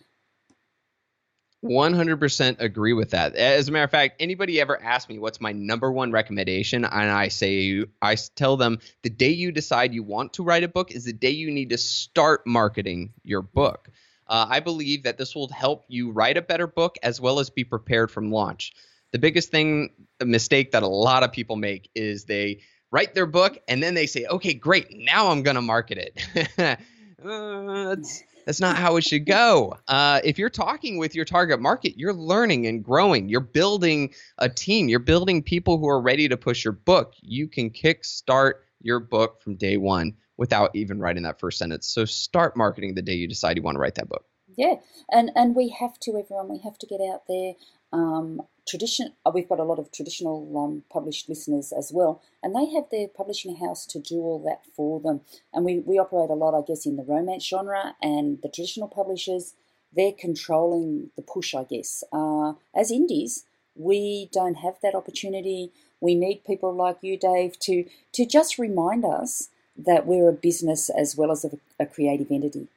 100% 1.65 2.61
agree 2.61 2.93
with 2.93 3.11
that. 3.11 3.35
As 3.35 3.69
a 3.69 3.73
matter 3.73 3.85
of 3.85 3.91
fact, 3.91 4.17
anybody 4.21 4.61
ever 4.61 4.81
ask 4.81 5.09
me 5.09 5.19
what's 5.19 5.41
my 5.41 5.53
number 5.53 5.91
one 5.91 6.13
recommendation, 6.13 6.85
and 6.85 7.11
I 7.11 7.29
say, 7.29 7.85
I 8.01 8.17
tell 8.37 8.57
them 8.57 8.79
the 9.03 9.11
day 9.11 9.31
you 9.31 9.51
decide 9.51 9.93
you 9.93 10.03
want 10.03 10.35
to 10.35 10.45
write 10.45 10.63
a 10.63 10.69
book 10.69 10.93
is 10.93 11.05
the 11.05 11.13
day 11.13 11.31
you 11.31 11.51
need 11.51 11.71
to 11.71 11.79
start 11.79 12.47
marketing 12.47 13.13
your 13.25 13.43
book. 13.43 13.91
Uh, 14.29 14.47
I 14.49 14.61
believe 14.61 15.05
that 15.05 15.19
this 15.19 15.35
will 15.35 15.49
help 15.49 15.85
you 15.89 16.11
write 16.11 16.37
a 16.37 16.43
better 16.43 16.67
book 16.67 16.97
as 17.03 17.21
well 17.21 17.41
as 17.41 17.51
be 17.51 17.65
prepared 17.65 18.11
from 18.11 18.31
launch. 18.31 18.73
The 19.11 19.19
biggest 19.19 19.51
thing, 19.51 19.91
the 20.19 20.27
mistake 20.27 20.73
that 20.73 20.83
a 20.83 20.89
lot 20.89 21.23
of 21.23 21.33
people 21.33 21.57
make 21.57 21.91
is 21.95 22.25
they 22.25 22.61
write 22.91 23.15
their 23.15 23.27
book 23.27 23.59
and 23.67 23.83
then 23.83 23.95
they 23.95 24.07
say, 24.07 24.27
okay, 24.27 24.55
great, 24.55 24.97
now 24.97 25.31
I'm 25.31 25.43
going 25.43 25.57
to 25.57 25.63
market 25.63 25.99
it. 25.99 26.49
uh, 27.25 27.95
that's, 27.95 28.23
that's 28.49 28.61
not 28.61 28.79
how 28.79 28.97
it 28.97 29.05
should 29.05 29.27
go. 29.27 29.77
Uh, 29.89 30.23
if 30.25 30.39
you're 30.39 30.49
talking 30.49 30.97
with 30.97 31.15
your 31.15 31.27
target 31.27 31.61
market, 31.61 31.99
you're 31.99 32.15
learning 32.15 32.67
and 32.67 32.83
growing. 32.83 33.29
You're 33.29 33.43
building 33.43 34.15
a 34.39 34.49
team. 34.49 34.89
You're 34.89 35.01
building 35.01 35.43
people 35.43 35.77
who 35.77 35.87
are 35.87 36.01
ready 36.01 36.31
to 36.31 36.37
push 36.39 36.65
your 36.65 36.73
book. 36.73 37.13
You 37.21 37.47
can 37.47 37.69
kickstart 37.69 38.53
your 38.81 39.01
book 39.01 39.43
from 39.43 39.57
day 39.57 39.77
one 39.77 40.15
without 40.39 40.71
even 40.75 40.99
writing 40.99 41.25
that 41.25 41.39
first 41.39 41.59
sentence. 41.59 41.89
So 41.89 42.07
start 42.07 42.57
marketing 42.57 42.95
the 42.95 43.03
day 43.03 43.17
you 43.17 43.29
decide 43.29 43.59
you 43.59 43.63
want 43.63 43.75
to 43.75 43.81
write 43.81 43.97
that 43.97 44.09
book. 44.09 44.25
Yeah, 44.57 44.77
and 45.13 45.31
and 45.37 45.55
we 45.55 45.69
have 45.79 45.99
to, 46.01 46.13
everyone. 46.13 46.49
We 46.49 46.61
have 46.65 46.79
to 46.79 46.87
get 46.87 47.03
out 47.03 47.25
there. 47.29 47.53
Um, 47.93 48.43
tradition. 48.69 49.15
Uh, 49.25 49.31
we've 49.35 49.49
got 49.49 49.59
a 49.59 49.65
lot 49.65 49.79
of 49.79 49.91
traditional 49.91 50.57
um, 50.59 50.83
published 50.91 51.29
listeners 51.29 51.73
as 51.73 51.91
well, 51.93 52.21
and 52.43 52.55
they 52.55 52.71
have 52.71 52.85
their 52.91 53.09
publishing 53.09 53.57
house 53.57 53.87
to 53.87 53.99
do 53.99 54.17
all 54.17 54.39
that 54.45 54.61
for 54.77 55.01
them. 55.01 55.23
And 55.53 55.65
we 55.65 55.79
we 55.79 55.99
operate 55.99 56.31
a 56.31 56.35
lot, 56.35 56.55
I 56.57 56.63
guess, 56.67 56.87
in 56.87 56.97
the 56.97 57.03
romance 57.05 57.47
genre, 57.47 57.97
and 58.03 58.39
the 58.43 58.49
traditional 58.49 58.89
publishers 58.89 59.55
they're 59.97 60.13
controlling 60.13 61.11
the 61.17 61.23
push, 61.23 61.55
I 61.55 61.65
guess. 61.65 62.05
Uh, 62.13 62.53
as 62.75 62.91
indies, 62.91 63.45
we 63.75 64.29
don't 64.33 64.57
have 64.57 64.75
that 64.83 64.95
opportunity. 64.95 65.73
We 66.01 66.15
need 66.15 66.45
people 66.45 66.75
like 66.75 66.99
you, 67.01 67.17
Dave, 67.19 67.59
to 67.61 67.85
to 68.13 68.27
just 68.27 68.59
remind 68.59 69.05
us 69.05 69.49
that 69.77 70.07
we're 70.07 70.29
a 70.29 70.33
business 70.33 70.91
as 70.91 71.17
well 71.17 71.31
as 71.31 71.45
a, 71.45 71.51
a 71.79 71.87
creative 71.87 72.31
entity. 72.31 72.69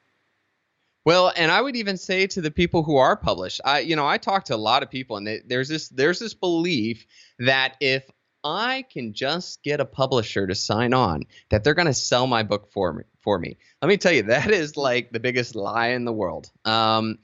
Well, 1.03 1.33
and 1.35 1.51
I 1.51 1.61
would 1.61 1.75
even 1.75 1.97
say 1.97 2.27
to 2.27 2.41
the 2.41 2.51
people 2.51 2.83
who 2.83 2.97
are 2.97 3.15
published, 3.15 3.61
I 3.65 3.79
you 3.79 3.95
know 3.95 4.07
I 4.07 4.17
talk 4.17 4.45
to 4.45 4.55
a 4.55 4.57
lot 4.57 4.83
of 4.83 4.91
people, 4.91 5.17
and 5.17 5.25
they, 5.25 5.41
there's 5.45 5.69
this 5.69 5.89
there's 5.89 6.19
this 6.19 6.33
belief 6.33 7.05
that 7.39 7.75
if 7.79 8.09
I 8.43 8.85
can 8.91 9.13
just 9.13 9.63
get 9.63 9.79
a 9.79 9.85
publisher 9.85 10.47
to 10.47 10.55
sign 10.55 10.93
on, 10.93 11.23
that 11.49 11.63
they're 11.63 11.73
going 11.73 11.87
to 11.87 11.93
sell 11.93 12.27
my 12.27 12.43
book 12.43 12.71
for 12.71 12.93
me. 12.93 13.03
For 13.19 13.37
me, 13.37 13.57
let 13.81 13.87
me 13.87 13.97
tell 13.97 14.11
you, 14.11 14.23
that 14.23 14.49
is 14.49 14.77
like 14.77 15.11
the 15.11 15.19
biggest 15.19 15.55
lie 15.55 15.89
in 15.89 16.05
the 16.05 16.13
world. 16.13 16.49
Um, 16.65 17.19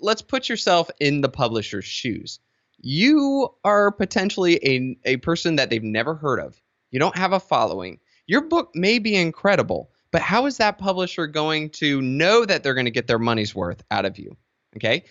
let's 0.00 0.22
put 0.22 0.48
yourself 0.48 0.90
in 1.00 1.22
the 1.22 1.28
publisher's 1.28 1.86
shoes. 1.86 2.38
You 2.82 3.48
are 3.64 3.90
potentially 3.90 4.58
a 4.66 4.98
a 5.04 5.16
person 5.18 5.56
that 5.56 5.70
they've 5.70 5.82
never 5.82 6.14
heard 6.14 6.40
of. 6.40 6.60
You 6.90 6.98
don't 6.98 7.16
have 7.16 7.32
a 7.32 7.40
following. 7.40 8.00
Your 8.26 8.42
book 8.42 8.70
may 8.74 8.98
be 8.98 9.16
incredible, 9.16 9.90
but 10.12 10.22
how 10.22 10.46
is 10.46 10.56
that 10.56 10.78
publisher 10.78 11.26
going 11.26 11.70
to 11.70 12.00
know 12.02 12.44
that 12.44 12.62
they're 12.62 12.74
going 12.74 12.86
to 12.86 12.90
get 12.90 13.06
their 13.06 13.18
money's 13.18 13.54
worth 13.54 13.82
out 13.90 14.04
of 14.04 14.18
you? 14.18 14.36
Okay. 14.76 15.04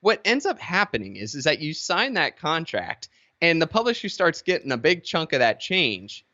What 0.00 0.20
ends 0.24 0.46
up 0.46 0.58
happening 0.58 1.16
is, 1.16 1.34
is 1.34 1.44
that 1.44 1.60
you 1.60 1.74
sign 1.74 2.14
that 2.14 2.38
contract 2.38 3.08
and 3.40 3.60
the 3.60 3.66
publisher 3.66 4.08
starts 4.08 4.42
getting 4.42 4.72
a 4.72 4.76
big 4.76 5.04
chunk 5.04 5.32
of 5.32 5.40
that 5.40 5.60
change. 5.60 6.24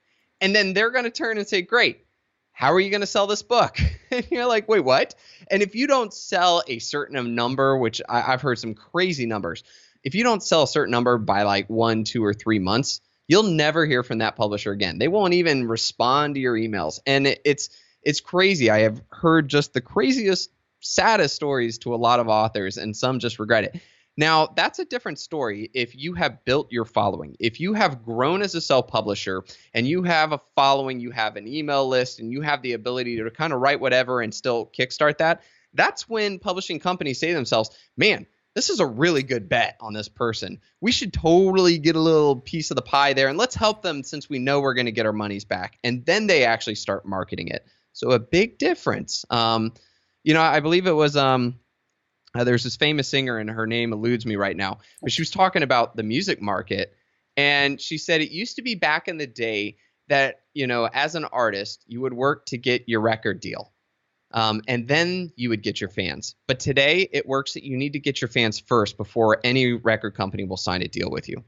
And 0.40 0.54
then 0.54 0.74
they're 0.74 0.90
going 0.90 1.04
to 1.04 1.10
turn 1.10 1.38
and 1.38 1.48
say, 1.48 1.62
Great, 1.62 2.04
how 2.52 2.72
are 2.72 2.80
you 2.80 2.90
going 2.90 3.00
to 3.00 3.06
sell 3.06 3.26
this 3.26 3.42
book? 3.42 3.78
and 4.10 4.26
you're 4.30 4.46
like, 4.46 4.68
Wait, 4.68 4.84
what? 4.84 5.14
And 5.50 5.62
if 5.62 5.74
you 5.74 5.86
don't 5.86 6.12
sell 6.12 6.62
a 6.66 6.78
certain 6.78 7.34
number, 7.34 7.76
which 7.76 8.02
I, 8.08 8.20
have 8.20 8.42
heard 8.42 8.58
some 8.58 8.74
crazy 8.74 9.26
numbers, 9.26 9.62
if 10.02 10.14
you 10.14 10.24
don't 10.24 10.42
sell 10.42 10.64
a 10.64 10.68
certain 10.68 10.92
number 10.92 11.18
by 11.18 11.42
like 11.42 11.68
one, 11.68 12.04
two, 12.04 12.24
or 12.24 12.34
three 12.34 12.58
months, 12.58 13.00
you'll 13.28 13.44
never 13.44 13.86
hear 13.86 14.02
from 14.02 14.18
that 14.18 14.36
publisher 14.36 14.72
again. 14.72 14.98
They 14.98 15.08
won't 15.08 15.34
even 15.34 15.68
respond 15.68 16.34
to 16.34 16.40
your 16.40 16.56
emails. 16.56 17.00
And 17.06 17.26
it, 17.26 17.40
it's, 17.44 17.70
it's 18.02 18.20
crazy. 18.20 18.70
I 18.70 18.80
have 18.80 19.02
heard 19.10 19.48
just 19.48 19.72
the 19.72 19.80
craziest, 19.80 20.50
saddest 20.80 21.34
stories 21.34 21.78
to 21.78 21.94
a 21.94 21.96
lot 21.96 22.20
of 22.20 22.28
authors, 22.28 22.76
and 22.76 22.96
some 22.96 23.18
just 23.18 23.38
regret 23.38 23.64
it. 23.64 23.80
Now, 24.16 24.48
that's 24.54 24.78
a 24.78 24.84
different 24.84 25.18
story 25.18 25.70
if 25.72 25.96
you 25.96 26.14
have 26.14 26.44
built 26.44 26.70
your 26.70 26.84
following. 26.84 27.36
If 27.38 27.60
you 27.60 27.74
have 27.74 28.04
grown 28.04 28.42
as 28.42 28.54
a 28.54 28.60
self 28.60 28.88
publisher 28.88 29.44
and 29.72 29.86
you 29.86 30.02
have 30.02 30.32
a 30.32 30.40
following, 30.54 31.00
you 31.00 31.10
have 31.10 31.36
an 31.36 31.46
email 31.46 31.88
list, 31.88 32.18
and 32.18 32.32
you 32.32 32.42
have 32.42 32.62
the 32.62 32.72
ability 32.72 33.16
to 33.16 33.30
kind 33.30 33.52
of 33.52 33.60
write 33.60 33.80
whatever 33.80 34.20
and 34.20 34.34
still 34.34 34.70
kickstart 34.76 35.18
that, 35.18 35.42
that's 35.74 36.08
when 36.08 36.38
publishing 36.38 36.80
companies 36.80 37.18
say 37.18 37.28
to 37.28 37.34
themselves, 37.34 37.70
man, 37.96 38.26
this 38.54 38.68
is 38.68 38.80
a 38.80 38.86
really 38.86 39.22
good 39.22 39.48
bet 39.48 39.76
on 39.80 39.92
this 39.92 40.08
person. 40.08 40.60
We 40.80 40.90
should 40.90 41.12
totally 41.12 41.78
get 41.78 41.94
a 41.94 42.00
little 42.00 42.36
piece 42.36 42.70
of 42.70 42.74
the 42.74 42.82
pie 42.82 43.12
there 43.12 43.28
and 43.28 43.38
let's 43.38 43.54
help 43.54 43.82
them 43.82 44.02
since 44.02 44.28
we 44.28 44.40
know 44.40 44.60
we're 44.60 44.74
going 44.74 44.86
to 44.86 44.92
get 44.92 45.06
our 45.06 45.12
monies 45.12 45.44
back. 45.44 45.78
And 45.84 46.04
then 46.04 46.26
they 46.26 46.44
actually 46.44 46.74
start 46.74 47.06
marketing 47.06 47.48
it. 47.48 47.64
So 47.92 48.12
a 48.12 48.18
big 48.18 48.58
difference. 48.58 49.24
Um, 49.30 49.72
you 50.22 50.34
know, 50.34 50.42
I 50.42 50.60
believe 50.60 50.86
it 50.86 50.92
was 50.92 51.16
um, 51.16 51.58
uh, 52.34 52.44
there's 52.44 52.64
this 52.64 52.76
famous 52.76 53.08
singer, 53.08 53.38
and 53.38 53.50
her 53.50 53.66
name 53.66 53.92
eludes 53.92 54.26
me 54.26 54.36
right 54.36 54.56
now, 54.56 54.78
but 55.02 55.12
she 55.12 55.22
was 55.22 55.30
talking 55.30 55.62
about 55.62 55.96
the 55.96 56.02
music 56.02 56.40
market, 56.40 56.94
and 57.36 57.80
she 57.80 57.98
said 57.98 58.20
it 58.20 58.30
used 58.30 58.56
to 58.56 58.62
be 58.62 58.74
back 58.74 59.08
in 59.08 59.16
the 59.16 59.26
day 59.26 59.76
that 60.08 60.42
you 60.54 60.66
know, 60.66 60.88
as 60.92 61.14
an 61.14 61.24
artist, 61.24 61.84
you 61.86 62.00
would 62.00 62.12
work 62.12 62.46
to 62.46 62.58
get 62.58 62.88
your 62.88 63.00
record 63.00 63.40
deal, 63.40 63.72
um, 64.32 64.62
and 64.68 64.86
then 64.86 65.32
you 65.36 65.48
would 65.48 65.62
get 65.62 65.80
your 65.80 65.90
fans. 65.90 66.34
But 66.46 66.60
today, 66.60 67.08
it 67.12 67.26
works 67.26 67.54
that 67.54 67.64
you 67.64 67.76
need 67.76 67.94
to 67.94 68.00
get 68.00 68.20
your 68.20 68.28
fans 68.28 68.58
first 68.58 68.96
before 68.96 69.40
any 69.42 69.72
record 69.72 70.14
company 70.14 70.44
will 70.44 70.56
sign 70.56 70.82
a 70.82 70.88
deal 70.88 71.10
with 71.10 71.28
you. 71.28 71.44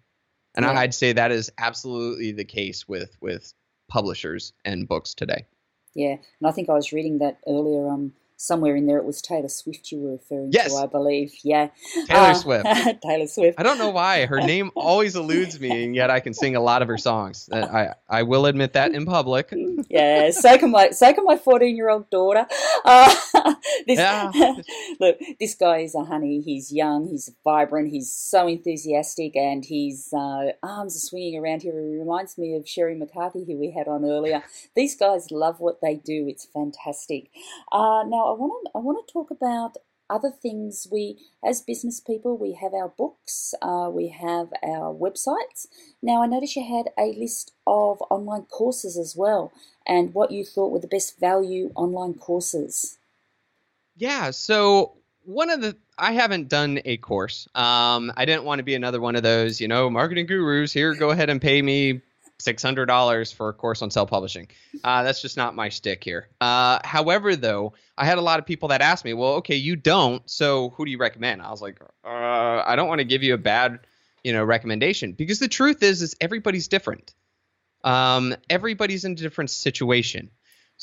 And 0.54 0.64
yeah. 0.64 0.72
I'd 0.72 0.94
say 0.94 1.12
that 1.12 1.30
is 1.30 1.50
absolutely 1.58 2.32
the 2.32 2.44
case 2.44 2.88
with 2.88 3.16
with 3.20 3.52
publishers 3.88 4.52
and 4.64 4.88
books 4.88 5.14
today. 5.14 5.46
Yeah, 5.94 6.16
and 6.40 6.46
I 6.46 6.52
think 6.52 6.68
I 6.68 6.74
was 6.74 6.92
reading 6.92 7.18
that 7.18 7.38
earlier. 7.46 7.88
Um, 7.88 8.12
somewhere 8.42 8.74
in 8.74 8.86
there 8.86 8.98
it 8.98 9.04
was 9.04 9.22
Taylor 9.22 9.48
Swift 9.48 9.92
you 9.92 10.00
were 10.00 10.12
referring 10.12 10.50
yes. 10.50 10.72
to, 10.72 10.80
I 10.80 10.86
believe. 10.86 11.32
Yeah. 11.44 11.68
Taylor 12.08 12.30
uh, 12.30 12.34
Swift. 12.34 12.66
Taylor 13.02 13.26
Swift. 13.28 13.58
I 13.58 13.62
don't 13.62 13.78
know 13.78 13.90
why. 13.90 14.26
Her 14.26 14.40
name 14.52 14.72
always 14.74 15.14
eludes 15.14 15.60
me, 15.60 15.84
and 15.84 15.94
yet 15.94 16.10
I 16.10 16.18
can 16.18 16.34
sing 16.34 16.56
a 16.56 16.60
lot 16.60 16.82
of 16.82 16.88
her 16.88 16.98
songs. 16.98 17.48
Uh, 17.50 17.94
I, 18.10 18.18
I 18.18 18.22
will 18.24 18.46
admit 18.46 18.72
that 18.72 18.92
in 18.92 19.06
public. 19.06 19.54
yeah, 19.88 20.30
so 20.30 20.58
can 20.58 20.72
my 20.72 20.90
so 20.90 21.12
can 21.12 21.24
my 21.24 21.36
fourteen 21.36 21.76
year 21.76 21.88
old 21.88 22.10
daughter. 22.10 22.46
Uh, 22.84 23.14
this, 23.86 23.98
yeah. 23.98 24.30
look, 25.00 25.18
this 25.38 25.54
guy 25.54 25.78
is 25.78 25.94
a 25.94 26.04
honey. 26.04 26.40
He's 26.40 26.72
young, 26.72 27.08
he's 27.08 27.30
vibrant, 27.44 27.90
he's 27.90 28.12
so 28.12 28.46
enthusiastic, 28.46 29.36
and 29.36 29.64
his 29.64 30.12
uh, 30.12 30.52
arms 30.62 30.96
are 30.96 31.06
swinging 31.06 31.38
around 31.38 31.62
here. 31.62 31.72
He 31.72 31.96
reminds 31.98 32.38
me 32.38 32.54
of 32.54 32.68
Sherry 32.68 32.96
McCarthy, 32.96 33.44
who 33.46 33.58
we 33.58 33.70
had 33.70 33.88
on 33.88 34.04
earlier. 34.04 34.42
These 34.74 34.96
guys 34.96 35.30
love 35.30 35.60
what 35.60 35.80
they 35.80 35.96
do. 35.96 36.26
It's 36.28 36.46
fantastic. 36.46 37.30
Uh, 37.70 38.04
now 38.06 38.26
I 38.26 38.36
want 38.38 38.66
to 38.66 38.70
I 38.74 38.78
want 38.78 39.06
to 39.06 39.12
talk 39.12 39.30
about 39.30 39.76
other 40.12 40.30
things 40.30 40.86
we 40.92 41.16
as 41.42 41.62
business 41.62 41.98
people 41.98 42.36
we 42.36 42.52
have 42.52 42.74
our 42.74 42.88
books 42.88 43.54
uh, 43.62 43.88
we 43.90 44.08
have 44.08 44.48
our 44.62 44.94
websites 44.94 45.66
now 46.02 46.22
i 46.22 46.26
notice 46.26 46.54
you 46.54 46.62
had 46.62 46.90
a 46.98 47.18
list 47.18 47.52
of 47.66 48.02
online 48.10 48.42
courses 48.42 48.98
as 48.98 49.16
well 49.16 49.50
and 49.86 50.12
what 50.12 50.30
you 50.30 50.44
thought 50.44 50.70
were 50.70 50.78
the 50.78 50.86
best 50.86 51.18
value 51.18 51.70
online 51.74 52.14
courses 52.14 52.98
yeah 54.02 54.32
so 54.32 54.96
one 55.24 55.48
of 55.48 55.60
the 55.60 55.76
i 55.96 56.12
haven't 56.12 56.48
done 56.48 56.80
a 56.84 56.96
course 56.96 57.48
um, 57.54 58.12
i 58.16 58.24
didn't 58.24 58.42
want 58.44 58.58
to 58.58 58.64
be 58.64 58.74
another 58.74 59.00
one 59.00 59.14
of 59.14 59.22
those 59.22 59.60
you 59.60 59.68
know 59.68 59.88
marketing 59.88 60.26
gurus 60.26 60.72
here 60.72 60.94
go 60.94 61.10
ahead 61.10 61.30
and 61.30 61.40
pay 61.40 61.62
me 61.62 62.02
$600 62.42 63.34
for 63.34 63.48
a 63.50 63.52
course 63.52 63.82
on 63.82 63.90
self 63.90 64.10
publishing. 64.10 64.48
Uh, 64.82 65.04
that's 65.04 65.22
just 65.22 65.36
not 65.36 65.54
my 65.54 65.68
stick 65.68 66.02
here. 66.02 66.28
Uh, 66.40 66.80
however, 66.82 67.36
though, 67.36 67.74
I 67.96 68.04
had 68.04 68.18
a 68.18 68.22
lot 68.22 68.40
of 68.40 68.46
people 68.46 68.70
that 68.70 68.80
asked 68.80 69.04
me, 69.04 69.14
well, 69.14 69.34
okay, 69.34 69.56
you 69.56 69.76
don't, 69.76 70.28
so 70.28 70.70
who 70.70 70.84
do 70.84 70.90
you 70.90 70.98
recommend? 70.98 71.40
I 71.40 71.50
was 71.50 71.62
like, 71.62 71.80
uh, 72.04 72.62
I 72.66 72.74
don't 72.74 72.88
want 72.88 72.98
to 72.98 73.04
give 73.04 73.22
you 73.22 73.34
a 73.34 73.38
bad, 73.38 73.80
you 74.24 74.32
know, 74.32 74.42
recommendation 74.42 75.12
because 75.12 75.38
the 75.38 75.46
truth 75.46 75.82
is, 75.82 76.02
is 76.02 76.16
everybody's 76.20 76.66
different. 76.66 77.14
Um, 77.84 78.34
everybody's 78.50 79.04
in 79.04 79.12
a 79.12 79.16
different 79.16 79.50
situation. 79.50 80.30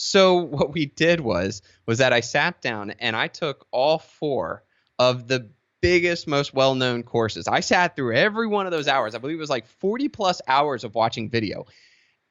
So 0.01 0.35
what 0.37 0.73
we 0.73 0.85
did 0.85 1.19
was 1.19 1.61
was 1.85 1.97
that 1.97 2.13
I 2.13 2.21
sat 2.21 2.61
down 2.61 2.91
and 2.99 3.15
I 3.15 3.27
took 3.27 3.67
all 3.71 3.99
four 3.99 4.63
of 4.97 5.27
the 5.27 5.49
biggest, 5.81 6.27
most 6.27 6.53
well 6.53 6.73
known 6.73 7.03
courses. 7.03 7.47
I 7.47 7.59
sat 7.59 7.95
through 7.95 8.15
every 8.15 8.47
one 8.47 8.65
of 8.65 8.71
those 8.71 8.87
hours. 8.87 9.13
I 9.13 9.17
believe 9.17 9.37
it 9.37 9.41
was 9.41 9.49
like 9.49 9.67
40 9.67 10.07
plus 10.07 10.41
hours 10.47 10.83
of 10.83 10.95
watching 10.95 11.29
video. 11.29 11.65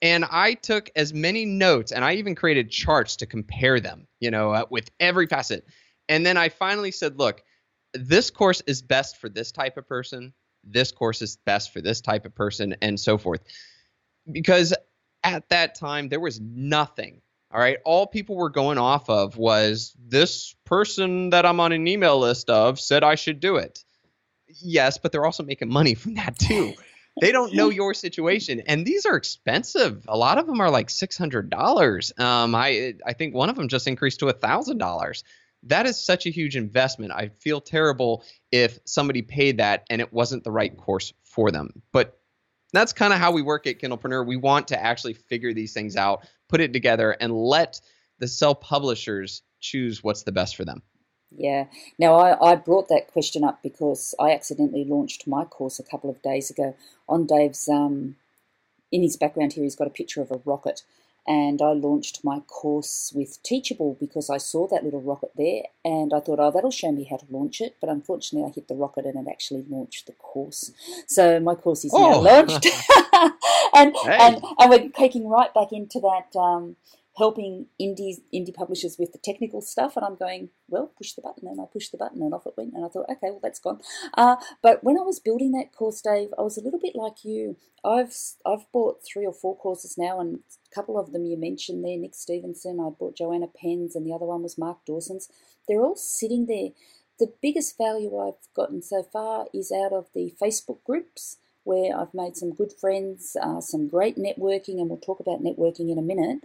And 0.01 0.25
I 0.31 0.55
took 0.55 0.91
as 0.97 1.13
many 1.13 1.45
notes 1.45 1.93
and 1.93 2.05
I 2.05 2.15
even 2.15 2.35
created 2.35 2.71
charts 2.71 3.17
to 3.17 3.27
compare 3.27 3.81
them, 3.81 4.07
you 4.21 4.31
know, 4.31 4.53
uh, 4.53 4.65
with 4.71 4.91
every 5.01 5.27
facet. 5.27 5.67
And 6.09 6.25
then 6.25 6.37
I 6.37 6.49
finally 6.49 6.93
said, 6.93 7.19
look, 7.19 7.43
this 7.93 8.31
course 8.31 8.63
is 8.67 8.81
best 8.81 9.19
for 9.19 9.29
this 9.29 9.51
type 9.53 9.77
of 9.77 9.87
person. 9.89 10.33
This 10.65 10.93
course 10.93 11.21
is 11.21 11.37
best 11.45 11.73
for 11.73 11.81
this 11.81 12.01
type 12.01 12.25
of 12.27 12.35
person, 12.35 12.77
and 12.81 12.99
so 12.99 13.19
forth. 13.19 13.41
Because 14.31 14.75
at 15.25 15.49
that 15.49 15.75
time, 15.75 16.09
there 16.09 16.21
was 16.21 16.41
nothing 16.41 17.21
all 17.51 17.61
right. 17.61 17.79
All 17.85 18.07
people 18.07 18.37
were 18.37 18.51
going 18.51 18.79
off 18.79 19.09
of 19.09 19.37
was 19.37 19.95
this 19.99 20.55
person 20.65 21.31
that 21.31 21.47
I'm 21.47 21.61
on 21.61 21.73
an 21.73 21.89
email 21.89 22.19
list 22.19 22.51
of 22.51 22.79
said 22.79 23.03
I 23.03 23.15
should 23.15 23.41
do 23.41 23.57
it. 23.57 23.85
Yes, 24.61 24.99
but 24.99 25.13
they're 25.13 25.25
also 25.25 25.43
making 25.43 25.71
money 25.71 25.95
from 25.95 26.15
that 26.15 26.39
too. 26.39 26.75
they 27.21 27.33
don't 27.33 27.55
know 27.55 27.71
your 27.71 27.95
situation, 27.95 28.63
and 28.67 28.85
these 28.85 29.07
are 29.07 29.17
expensive. 29.17 30.05
A 30.09 30.17
lot 30.17 30.39
of 30.39 30.47
them 30.47 30.61
are 30.61 30.71
like 30.71 30.91
six 30.91 31.17
hundred 31.17 31.49
dollars. 31.49 32.13
Um, 32.19 32.55
I 32.55 32.95
I 33.07 33.15
think 33.15 33.35
one 33.35 33.49
of 33.49 33.57
them 33.57 33.69
just 33.69 33.87
increased 33.87 34.21
to 34.21 34.29
a 34.29 34.33
thousand 34.33 34.79
dollars. 34.79 35.25
That 35.65 35.87
is 35.87 36.03
such 36.03 36.27
a 36.27 36.31
huge 36.31 36.57
investment. 36.57 37.13
I 37.13 37.31
feel 37.41 37.61
terrible 37.61 38.25
if 38.53 38.79
somebody 38.85 39.23
paid 39.23 39.59
that 39.59 39.87
and 39.91 40.01
it 40.01 40.13
wasn't 40.13 40.45
the 40.45 40.53
right 40.53 40.77
course 40.77 41.13
for 41.25 41.51
them. 41.51 41.83
But 41.93 42.19
that's 42.73 42.93
kind 42.93 43.13
of 43.13 43.19
how 43.19 43.33
we 43.33 43.43
work 43.43 43.67
at 43.67 43.81
Kindlepreneur. 43.81 44.27
We 44.27 44.37
want 44.37 44.69
to 44.69 44.83
actually 44.83 45.15
figure 45.15 45.53
these 45.55 45.73
things 45.73 45.97
out, 45.97 46.27
put 46.49 46.61
it 46.61 46.73
together, 46.73 47.13
and 47.13 47.33
let 47.33 47.81
the 48.19 48.29
self 48.29 48.61
publishers 48.61 49.43
choose 49.61 50.03
what's 50.03 50.23
the 50.23 50.33
best 50.33 50.57
for 50.57 50.65
them. 50.65 50.83
Yeah. 51.31 51.67
Now, 51.99 52.15
I, 52.15 52.53
I 52.53 52.55
brought 52.57 52.89
that 52.89 53.09
question 53.13 53.45
up 53.45 53.63
because 53.63 54.15
I 54.19 54.33
accidentally 54.33 54.85
launched 54.85 55.27
my 55.27 55.45
course 55.45 55.79
a 55.79 55.83
couple 55.83 56.09
of 56.11 56.23
days 56.23 56.51
ago 56.51 56.75
on 57.09 57.27
Dave's. 57.27 57.69
Um, 57.69 58.17
in 58.91 59.03
his 59.03 59.19
background 59.19 59.53
here, 59.53 59.65
he's 59.65 59.77
got 59.77 59.87
a 59.87 59.91
picture 59.91 60.23
of 60.23 60.31
a 60.31 60.41
rocket 60.47 60.83
and 61.29 61.61
I 61.61 61.73
launched 61.73 62.25
my 62.25 62.41
course 62.41 63.13
with 63.15 63.43
Teachable 63.43 63.99
because 64.01 64.31
I 64.31 64.39
saw 64.39 64.67
that 64.69 64.83
little 64.83 65.03
rocket 65.03 65.33
there 65.37 65.65
and 65.85 66.15
I 66.15 66.21
thought, 66.21 66.39
oh, 66.41 66.51
that'll 66.51 66.71
show 66.71 66.91
me 66.91 67.05
how 67.05 67.19
to 67.19 67.27
launch 67.29 67.61
it. 67.61 67.77
But 67.83 67.91
unfortunately, 67.91 68.49
I 68.49 68.55
hit 68.55 68.67
the 68.67 68.75
rocket 68.75 69.05
and 69.05 69.15
it 69.15 69.31
actually 69.31 69.67
launched 69.69 70.07
the 70.07 70.15
course. 70.15 70.73
So 71.07 71.39
my 71.39 71.55
course 71.55 71.85
is 71.85 71.93
oh. 71.95 72.13
now 72.13 72.21
launched. 72.21 72.65
and, 73.75 73.95
hey. 74.05 74.17
and, 74.19 74.43
and 74.59 74.71
we're 74.71 74.89
taking 74.89 75.29
right 75.29 75.53
back 75.53 75.69
into 75.71 76.01
that. 76.01 76.35
Um, 76.39 76.77
helping 77.19 77.67
indie 77.83 78.15
indie 78.33 78.55
publishers 78.55 78.97
with 78.97 79.13
the 79.13 79.19
technical 79.19 79.61
stuff, 79.61 79.97
and 79.97 80.07
I'm 80.07 80.15
going, 80.15 80.51
well, 80.69 80.93
push 80.97 81.13
the 81.15 81.23
button, 81.23 81.49
and 81.49 81.61
I 81.61 81.65
pushed 81.71 81.91
the 81.91 81.99
button, 81.99 82.23
and 82.23 82.33
off 82.33 82.47
it 82.47 82.55
went, 82.57 82.75
and 82.75 82.85
I 82.85 82.89
thought, 82.89 83.11
okay, 83.11 83.31
well, 83.31 83.41
that's 83.43 83.59
gone. 83.59 83.81
Uh, 84.15 84.37
but 84.63 84.85
when 84.85 84.97
I 84.97 85.03
was 85.03 85.19
building 85.19 85.51
that 85.53 85.75
course, 85.75 86.01
Dave, 86.01 86.29
I 86.39 86.43
was 86.43 86.57
a 86.57 86.63
little 86.63 86.79
bit 86.79 86.95
like 86.95 87.25
you. 87.25 87.57
I've 87.85 88.15
I've 88.47 88.71
bought 88.73 89.01
three 89.05 89.27
or 89.27 89.33
four 89.33 89.57
courses 89.57 89.99
now, 89.99 90.21
and 90.21 90.41
a 90.71 90.75
couple 90.75 90.99
of 90.99 91.13
them 91.13 91.25
you 91.25 91.37
mentioned 91.37 91.85
there, 91.85 91.97
Nick 91.97 92.15
Stephenson. 92.15 92.81
I 92.81 92.91
bought 92.91 93.17
Joanna 93.17 93.47
Penn's, 93.47 93.97
and 93.97 94.07
the 94.07 94.13
other 94.13 94.27
one 94.27 94.43
was 94.43 94.59
Mark 94.59 94.79
Dawson's. 94.87 95.29
They're 95.67 95.83
all 95.83 95.97
sitting 95.97 96.47
there. 96.47 96.71
The 97.19 97.33
biggest 97.43 97.77
value 97.77 98.17
I've 98.17 98.35
gotten 98.55 98.83
so 98.83 99.03
far 99.03 99.47
is 99.53 99.73
out 99.73 99.93
of 99.93 100.07
the 100.15 100.35
Facebook 100.41 100.85
groups 100.85 101.39
where 101.65 101.99
I've 101.99 102.15
made 102.15 102.37
some 102.37 102.55
good 102.55 102.73
friends, 102.73 103.37
uh, 103.41 103.61
some 103.61 103.89
great 103.89 104.17
networking, 104.17 104.81
and 104.81 104.89
we'll 104.89 104.99
talk 104.99 105.21
about 105.21 105.43
networking 105.43 105.91
in 105.91 105.99
a 105.99 106.03
minute. 106.03 106.39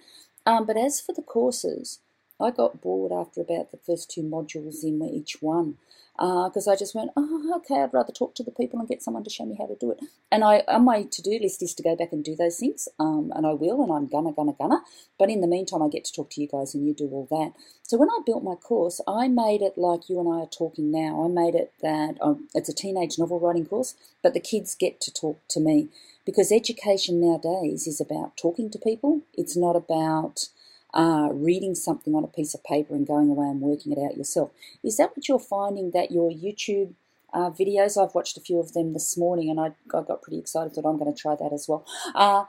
Um, 0.45 0.65
but 0.65 0.77
as 0.77 0.99
for 0.99 1.13
the 1.13 1.21
courses, 1.21 1.99
I 2.43 2.51
got 2.51 2.81
bored 2.81 3.11
after 3.11 3.41
about 3.41 3.71
the 3.71 3.77
first 3.77 4.11
two 4.11 4.21
modules 4.21 4.83
in 4.83 5.01
each 5.01 5.41
one 5.41 5.77
because 6.15 6.67
uh, 6.67 6.71
I 6.71 6.75
just 6.75 6.93
went, 6.93 7.09
oh, 7.17 7.53
okay, 7.57 7.81
I'd 7.81 7.93
rather 7.93 8.13
talk 8.13 8.35
to 8.35 8.43
the 8.43 8.51
people 8.51 8.79
and 8.79 8.87
get 8.87 9.01
someone 9.01 9.23
to 9.23 9.31
show 9.31 9.45
me 9.45 9.55
how 9.57 9.65
to 9.65 9.75
do 9.75 9.91
it. 9.91 9.99
And 10.31 10.43
I, 10.43 10.63
on 10.67 10.85
my 10.85 11.03
to-do 11.03 11.39
list 11.41 11.63
is 11.63 11.73
to 11.73 11.83
go 11.83 11.95
back 11.95 12.11
and 12.11 12.23
do 12.23 12.35
those 12.35 12.59
things, 12.59 12.87
um, 12.99 13.31
and 13.35 13.47
I 13.47 13.53
will, 13.53 13.81
and 13.81 13.91
I'm 13.91 14.07
gonna, 14.07 14.31
gonna, 14.31 14.53
gonna. 14.53 14.81
But 15.17 15.31
in 15.31 15.41
the 15.41 15.47
meantime, 15.47 15.81
I 15.81 15.87
get 15.87 16.05
to 16.05 16.13
talk 16.13 16.29
to 16.31 16.41
you 16.41 16.47
guys, 16.47 16.75
and 16.75 16.85
you 16.85 16.93
do 16.93 17.09
all 17.09 17.27
that. 17.31 17.59
So 17.81 17.97
when 17.97 18.09
I 18.09 18.19
built 18.25 18.43
my 18.43 18.53
course, 18.55 19.01
I 19.07 19.27
made 19.27 19.63
it 19.63 19.75
like 19.75 20.07
you 20.07 20.19
and 20.19 20.29
I 20.29 20.43
are 20.43 20.47
talking 20.47 20.91
now. 20.91 21.25
I 21.25 21.29
made 21.29 21.55
it 21.55 21.73
that 21.81 22.17
um, 22.21 22.47
it's 22.53 22.69
a 22.69 22.73
teenage 22.73 23.17
novel 23.17 23.39
writing 23.39 23.65
course, 23.65 23.95
but 24.21 24.35
the 24.35 24.39
kids 24.39 24.75
get 24.75 25.01
to 25.01 25.11
talk 25.11 25.39
to 25.49 25.59
me 25.59 25.89
because 26.25 26.51
education 26.51 27.19
nowadays 27.19 27.87
is 27.87 27.99
about 27.99 28.37
talking 28.37 28.69
to 28.69 28.77
people. 28.77 29.21
It's 29.33 29.57
not 29.57 29.75
about 29.75 30.47
uh, 30.93 31.29
reading 31.31 31.75
something 31.75 32.15
on 32.15 32.23
a 32.23 32.27
piece 32.27 32.53
of 32.53 32.63
paper 32.63 32.95
and 32.95 33.07
going 33.07 33.29
away 33.29 33.47
and 33.47 33.61
working 33.61 33.91
it 33.91 33.99
out 33.99 34.17
yourself. 34.17 34.51
Is 34.83 34.97
that 34.97 35.15
what 35.15 35.27
you're 35.27 35.39
finding 35.39 35.91
that 35.91 36.11
your 36.11 36.31
YouTube 36.31 36.93
uh, 37.33 37.49
videos, 37.49 38.01
I've 38.01 38.13
watched 38.13 38.37
a 38.37 38.41
few 38.41 38.59
of 38.59 38.73
them 38.73 38.93
this 38.93 39.17
morning 39.17 39.49
and 39.49 39.59
I, 39.59 39.71
I 39.95 40.03
got 40.03 40.21
pretty 40.21 40.37
excited 40.37 40.75
that 40.75 40.85
I'm 40.85 40.97
going 40.97 41.13
to 41.13 41.19
try 41.19 41.35
that 41.35 41.51
as 41.51 41.67
well. 41.67 41.85
Uh, 42.13 42.45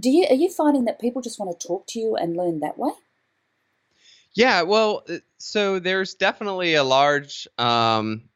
do 0.00 0.10
you, 0.10 0.26
are 0.28 0.34
you 0.34 0.50
finding 0.50 0.84
that 0.86 1.00
people 1.00 1.22
just 1.22 1.38
want 1.38 1.58
to 1.58 1.66
talk 1.66 1.86
to 1.88 1.98
you 1.98 2.16
and 2.16 2.36
learn 2.36 2.60
that 2.60 2.76
way? 2.76 2.90
Yeah, 4.34 4.62
well, 4.62 5.04
uh, 5.08 5.18
so 5.38 5.78
there's 5.78 6.14
definitely 6.14 6.74
a 6.74 6.84
large 6.84 7.48
um, 7.56 8.28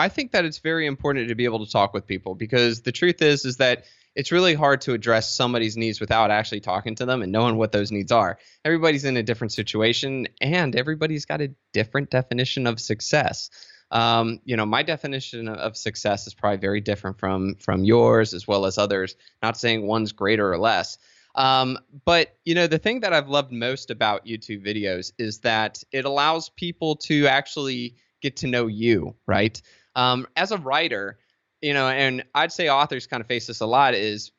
I 0.00 0.08
think 0.08 0.32
that 0.32 0.46
it's 0.46 0.58
very 0.58 0.86
important 0.86 1.28
to 1.28 1.34
be 1.34 1.44
able 1.44 1.64
to 1.64 1.70
talk 1.70 1.92
with 1.92 2.06
people 2.06 2.34
because 2.34 2.80
the 2.80 2.92
truth 2.92 3.20
is 3.20 3.44
is 3.44 3.58
that 3.58 3.84
it's 4.14 4.32
really 4.32 4.54
hard 4.54 4.80
to 4.82 4.92
address 4.92 5.34
somebody's 5.34 5.76
needs 5.76 6.00
without 6.00 6.30
actually 6.30 6.60
talking 6.60 6.94
to 6.96 7.06
them 7.06 7.22
and 7.22 7.32
knowing 7.32 7.56
what 7.56 7.72
those 7.72 7.92
needs 7.92 8.10
are. 8.10 8.38
Everybody's 8.64 9.04
in 9.04 9.16
a 9.16 9.22
different 9.22 9.52
situation 9.52 10.28
and 10.40 10.74
everybody's 10.74 11.26
got 11.26 11.40
a 11.40 11.54
different 11.72 12.10
definition 12.10 12.66
of 12.66 12.80
success. 12.80 13.50
Um, 13.90 14.40
you 14.44 14.56
know, 14.56 14.66
my 14.66 14.82
definition 14.82 15.48
of 15.48 15.76
success 15.76 16.26
is 16.26 16.34
probably 16.34 16.58
very 16.58 16.80
different 16.80 17.18
from 17.18 17.56
from 17.56 17.84
yours 17.84 18.34
as 18.34 18.46
well 18.46 18.66
as 18.66 18.78
others. 18.78 19.16
Not 19.42 19.56
saying 19.56 19.86
one's 19.86 20.12
greater 20.12 20.50
or 20.50 20.58
less. 20.58 20.98
Um, 21.34 21.78
but 22.04 22.36
you 22.44 22.54
know, 22.54 22.66
the 22.66 22.78
thing 22.78 23.00
that 23.00 23.12
I've 23.12 23.28
loved 23.28 23.52
most 23.52 23.90
about 23.90 24.26
YouTube 24.26 24.64
videos 24.64 25.12
is 25.18 25.40
that 25.40 25.82
it 25.92 26.04
allows 26.04 26.50
people 26.50 26.96
to 26.96 27.26
actually 27.26 27.96
get 28.20 28.36
to 28.38 28.46
know 28.46 28.66
you, 28.66 29.14
right? 29.26 29.60
Um, 29.96 30.26
as 30.36 30.52
a 30.52 30.58
writer, 30.58 31.18
you 31.60 31.74
know, 31.74 31.88
and 31.88 32.24
I'd 32.34 32.52
say 32.52 32.68
authors 32.68 33.06
kind 33.06 33.20
of 33.20 33.26
face 33.26 33.46
this 33.46 33.60
a 33.60 33.66
lot 33.66 33.94
is 33.94 34.32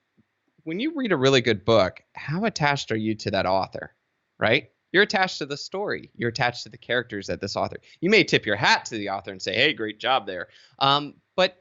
when 0.64 0.80
you 0.80 0.94
read 0.96 1.12
a 1.12 1.18
really 1.18 1.42
good 1.42 1.66
book, 1.66 2.02
how 2.14 2.46
attached 2.46 2.92
are 2.92 2.98
you 2.98 3.16
to 3.16 3.32
that 3.32 3.46
author, 3.46 3.94
right? 4.40 4.70
You're 4.92 5.04
attached 5.04 5.40
to 5.40 5.46
the 5.46 5.58
story. 5.58 6.12
You're 6.16 6.30
attached 6.30 6.64
to 6.64 6.70
the 6.70 6.78
characters 6.78 7.28
that 7.28 7.40
this 7.40 7.56
author. 7.56 7.78
You 8.02 8.10
may 8.10 8.24
tip 8.24 8.46
your 8.46 8.58
hat 8.58 8.86
to 8.86 8.98
the 8.98 9.10
author 9.10 9.32
and 9.32 9.42
say, 9.42 9.56
"Hey, 9.56 9.74
great 9.74 10.00
job 10.00 10.28
there," 10.28 10.50
um, 10.80 11.16
but 11.36 11.58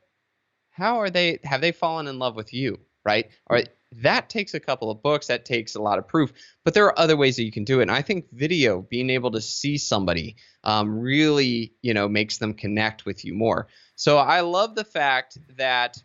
how 0.70 1.00
are 1.00 1.10
they? 1.10 1.38
Have 1.44 1.60
they 1.60 1.72
fallen 1.72 2.08
in 2.08 2.18
love 2.18 2.34
with 2.34 2.52
you, 2.52 2.80
right? 3.04 3.30
Or 3.46 3.62
that 3.92 4.28
takes 4.28 4.54
a 4.54 4.60
couple 4.60 4.90
of 4.90 5.02
books. 5.02 5.26
That 5.26 5.44
takes 5.44 5.74
a 5.74 5.82
lot 5.82 5.98
of 5.98 6.06
proof. 6.06 6.32
But 6.64 6.74
there 6.74 6.86
are 6.86 6.98
other 6.98 7.16
ways 7.16 7.36
that 7.36 7.44
you 7.44 7.52
can 7.52 7.64
do 7.64 7.80
it. 7.80 7.82
And 7.82 7.90
I 7.90 8.02
think 8.02 8.26
video, 8.32 8.82
being 8.82 9.10
able 9.10 9.32
to 9.32 9.40
see 9.40 9.78
somebody, 9.78 10.36
um, 10.62 10.98
really, 10.98 11.74
you 11.82 11.92
know, 11.94 12.08
makes 12.08 12.38
them 12.38 12.54
connect 12.54 13.04
with 13.04 13.24
you 13.24 13.34
more. 13.34 13.68
So 14.00 14.16
I 14.16 14.40
love 14.40 14.76
the 14.76 14.84
fact 14.84 15.36
that, 15.58 16.02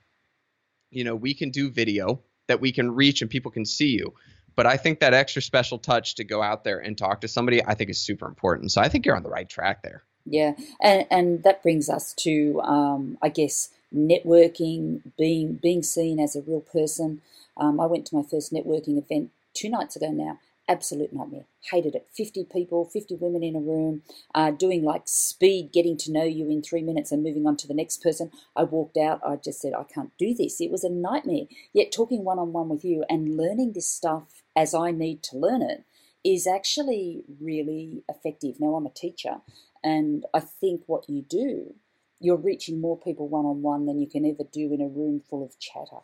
you 0.91 1.05
know, 1.05 1.15
we 1.15 1.33
can 1.33 1.49
do 1.49 1.71
video 1.71 2.19
that 2.49 2.59
we 2.59 2.73
can 2.73 2.91
reach 2.93 3.21
and 3.21 3.31
people 3.31 3.51
can 3.51 3.63
see 3.63 3.87
you. 3.87 4.13
But 4.57 4.65
I 4.65 4.75
think 4.75 4.99
that 4.99 5.13
extra 5.13 5.41
special 5.41 5.77
touch 5.77 6.15
to 6.15 6.25
go 6.25 6.41
out 6.41 6.65
there 6.65 6.79
and 6.79 6.97
talk 6.97 7.21
to 7.21 7.29
somebody, 7.29 7.63
I 7.63 7.73
think 7.73 7.89
is 7.89 7.97
super 7.97 8.27
important. 8.27 8.73
So 8.73 8.81
I 8.81 8.89
think 8.89 9.05
you're 9.05 9.15
on 9.15 9.23
the 9.23 9.29
right 9.29 9.47
track 9.47 9.81
there. 9.81 10.03
Yeah, 10.25 10.55
and 10.81 11.07
and 11.09 11.43
that 11.43 11.63
brings 11.63 11.89
us 11.89 12.13
to, 12.15 12.59
um, 12.63 13.17
I 13.21 13.29
guess, 13.29 13.69
networking, 13.95 15.01
being 15.17 15.53
being 15.53 15.81
seen 15.81 16.19
as 16.19 16.35
a 16.35 16.41
real 16.41 16.59
person. 16.59 17.21
Um, 17.55 17.79
I 17.79 17.85
went 17.85 18.05
to 18.07 18.15
my 18.15 18.23
first 18.23 18.51
networking 18.51 18.97
event 18.97 19.31
two 19.53 19.69
nights 19.69 19.95
ago 19.95 20.11
now, 20.11 20.37
absolute 20.67 21.13
nightmare. 21.13 21.45
Hated 21.71 21.95
it. 21.95 22.07
50 22.15 22.45
people, 22.51 22.85
50 22.85 23.15
women 23.15 23.43
in 23.43 23.55
a 23.55 23.59
room, 23.59 24.03
uh, 24.33 24.51
doing 24.51 24.83
like 24.83 25.03
speed, 25.05 25.71
getting 25.71 25.97
to 25.97 26.11
know 26.11 26.23
you 26.23 26.49
in 26.49 26.61
three 26.61 26.81
minutes 26.81 27.11
and 27.11 27.23
moving 27.23 27.47
on 27.47 27.57
to 27.57 27.67
the 27.67 27.73
next 27.73 28.01
person. 28.01 28.31
I 28.55 28.63
walked 28.63 28.97
out. 28.97 29.21
I 29.25 29.35
just 29.35 29.61
said, 29.61 29.73
I 29.73 29.83
can't 29.83 30.11
do 30.17 30.33
this. 30.33 30.61
It 30.61 30.71
was 30.71 30.83
a 30.83 30.89
nightmare. 30.89 31.45
Yet 31.73 31.91
talking 31.91 32.23
one 32.23 32.39
on 32.39 32.53
one 32.53 32.69
with 32.69 32.83
you 32.83 33.03
and 33.09 33.37
learning 33.37 33.73
this 33.73 33.87
stuff 33.87 34.43
as 34.55 34.73
I 34.73 34.91
need 34.91 35.21
to 35.23 35.37
learn 35.37 35.61
it 35.61 35.83
is 36.23 36.47
actually 36.47 37.23
really 37.39 38.03
effective. 38.09 38.55
Now, 38.59 38.75
I'm 38.75 38.87
a 38.87 38.89
teacher, 38.89 39.41
and 39.83 40.25
I 40.33 40.39
think 40.39 40.81
what 40.87 41.07
you 41.07 41.21
do, 41.21 41.75
you're 42.19 42.35
reaching 42.35 42.81
more 42.81 42.99
people 42.99 43.27
one 43.27 43.45
on 43.45 43.61
one 43.61 43.85
than 43.85 43.99
you 43.99 44.07
can 44.07 44.25
ever 44.25 44.43
do 44.51 44.73
in 44.73 44.81
a 44.81 44.87
room 44.87 45.21
full 45.29 45.43
of 45.43 45.59
chatter. 45.59 46.01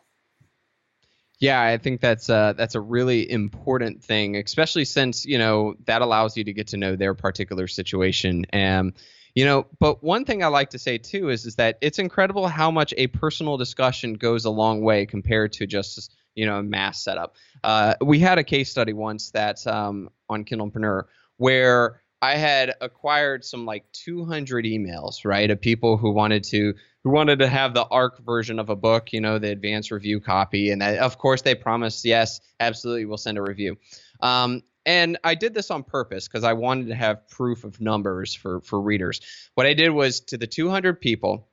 Yeah, 1.42 1.60
I 1.60 1.76
think 1.76 2.00
that's 2.00 2.28
a, 2.28 2.54
that's 2.56 2.76
a 2.76 2.80
really 2.80 3.28
important 3.28 4.04
thing, 4.04 4.36
especially 4.36 4.84
since 4.84 5.26
you 5.26 5.38
know 5.38 5.74
that 5.86 6.00
allows 6.00 6.36
you 6.36 6.44
to 6.44 6.52
get 6.52 6.68
to 6.68 6.76
know 6.76 6.94
their 6.94 7.14
particular 7.14 7.66
situation. 7.66 8.46
And 8.50 8.92
you 9.34 9.44
know, 9.44 9.66
but 9.80 10.04
one 10.04 10.24
thing 10.24 10.44
I 10.44 10.46
like 10.46 10.70
to 10.70 10.78
say 10.78 10.98
too 10.98 11.30
is 11.30 11.44
is 11.44 11.56
that 11.56 11.78
it's 11.80 11.98
incredible 11.98 12.46
how 12.46 12.70
much 12.70 12.94
a 12.96 13.08
personal 13.08 13.56
discussion 13.56 14.14
goes 14.14 14.44
a 14.44 14.50
long 14.50 14.82
way 14.82 15.04
compared 15.04 15.52
to 15.54 15.66
just 15.66 16.14
you 16.36 16.46
know 16.46 16.60
a 16.60 16.62
mass 16.62 17.02
setup. 17.02 17.34
Uh, 17.64 17.94
we 18.00 18.20
had 18.20 18.38
a 18.38 18.44
case 18.44 18.70
study 18.70 18.92
once 18.92 19.32
that's 19.32 19.66
um, 19.66 20.10
on 20.28 20.44
Kindlepreneur 20.44 21.06
where 21.38 22.02
I 22.22 22.36
had 22.36 22.76
acquired 22.80 23.44
some 23.44 23.66
like 23.66 23.84
200 23.94 24.64
emails, 24.64 25.24
right, 25.24 25.50
of 25.50 25.60
people 25.60 25.96
who 25.96 26.12
wanted 26.12 26.44
to 26.44 26.74
who 27.04 27.10
wanted 27.10 27.40
to 27.40 27.48
have 27.48 27.74
the 27.74 27.84
ARC 27.84 28.24
version 28.24 28.58
of 28.58 28.68
a 28.68 28.76
book, 28.76 29.12
you 29.12 29.20
know, 29.20 29.38
the 29.38 29.50
advanced 29.50 29.90
review 29.90 30.20
copy, 30.20 30.70
and 30.70 30.80
that, 30.82 30.98
of 30.98 31.18
course 31.18 31.42
they 31.42 31.54
promised, 31.54 32.04
yes, 32.04 32.40
absolutely, 32.60 33.04
we'll 33.04 33.16
send 33.16 33.38
a 33.38 33.42
review. 33.42 33.76
Um, 34.20 34.62
and 34.84 35.18
I 35.22 35.34
did 35.34 35.54
this 35.54 35.70
on 35.70 35.84
purpose 35.84 36.28
because 36.28 36.44
I 36.44 36.54
wanted 36.54 36.88
to 36.88 36.94
have 36.94 37.28
proof 37.28 37.64
of 37.64 37.80
numbers 37.80 38.34
for 38.34 38.60
for 38.60 38.80
readers. 38.80 39.20
What 39.54 39.66
I 39.66 39.74
did 39.74 39.90
was 39.90 40.20
to 40.20 40.38
the 40.38 40.46
200 40.46 41.00
people, 41.00 41.48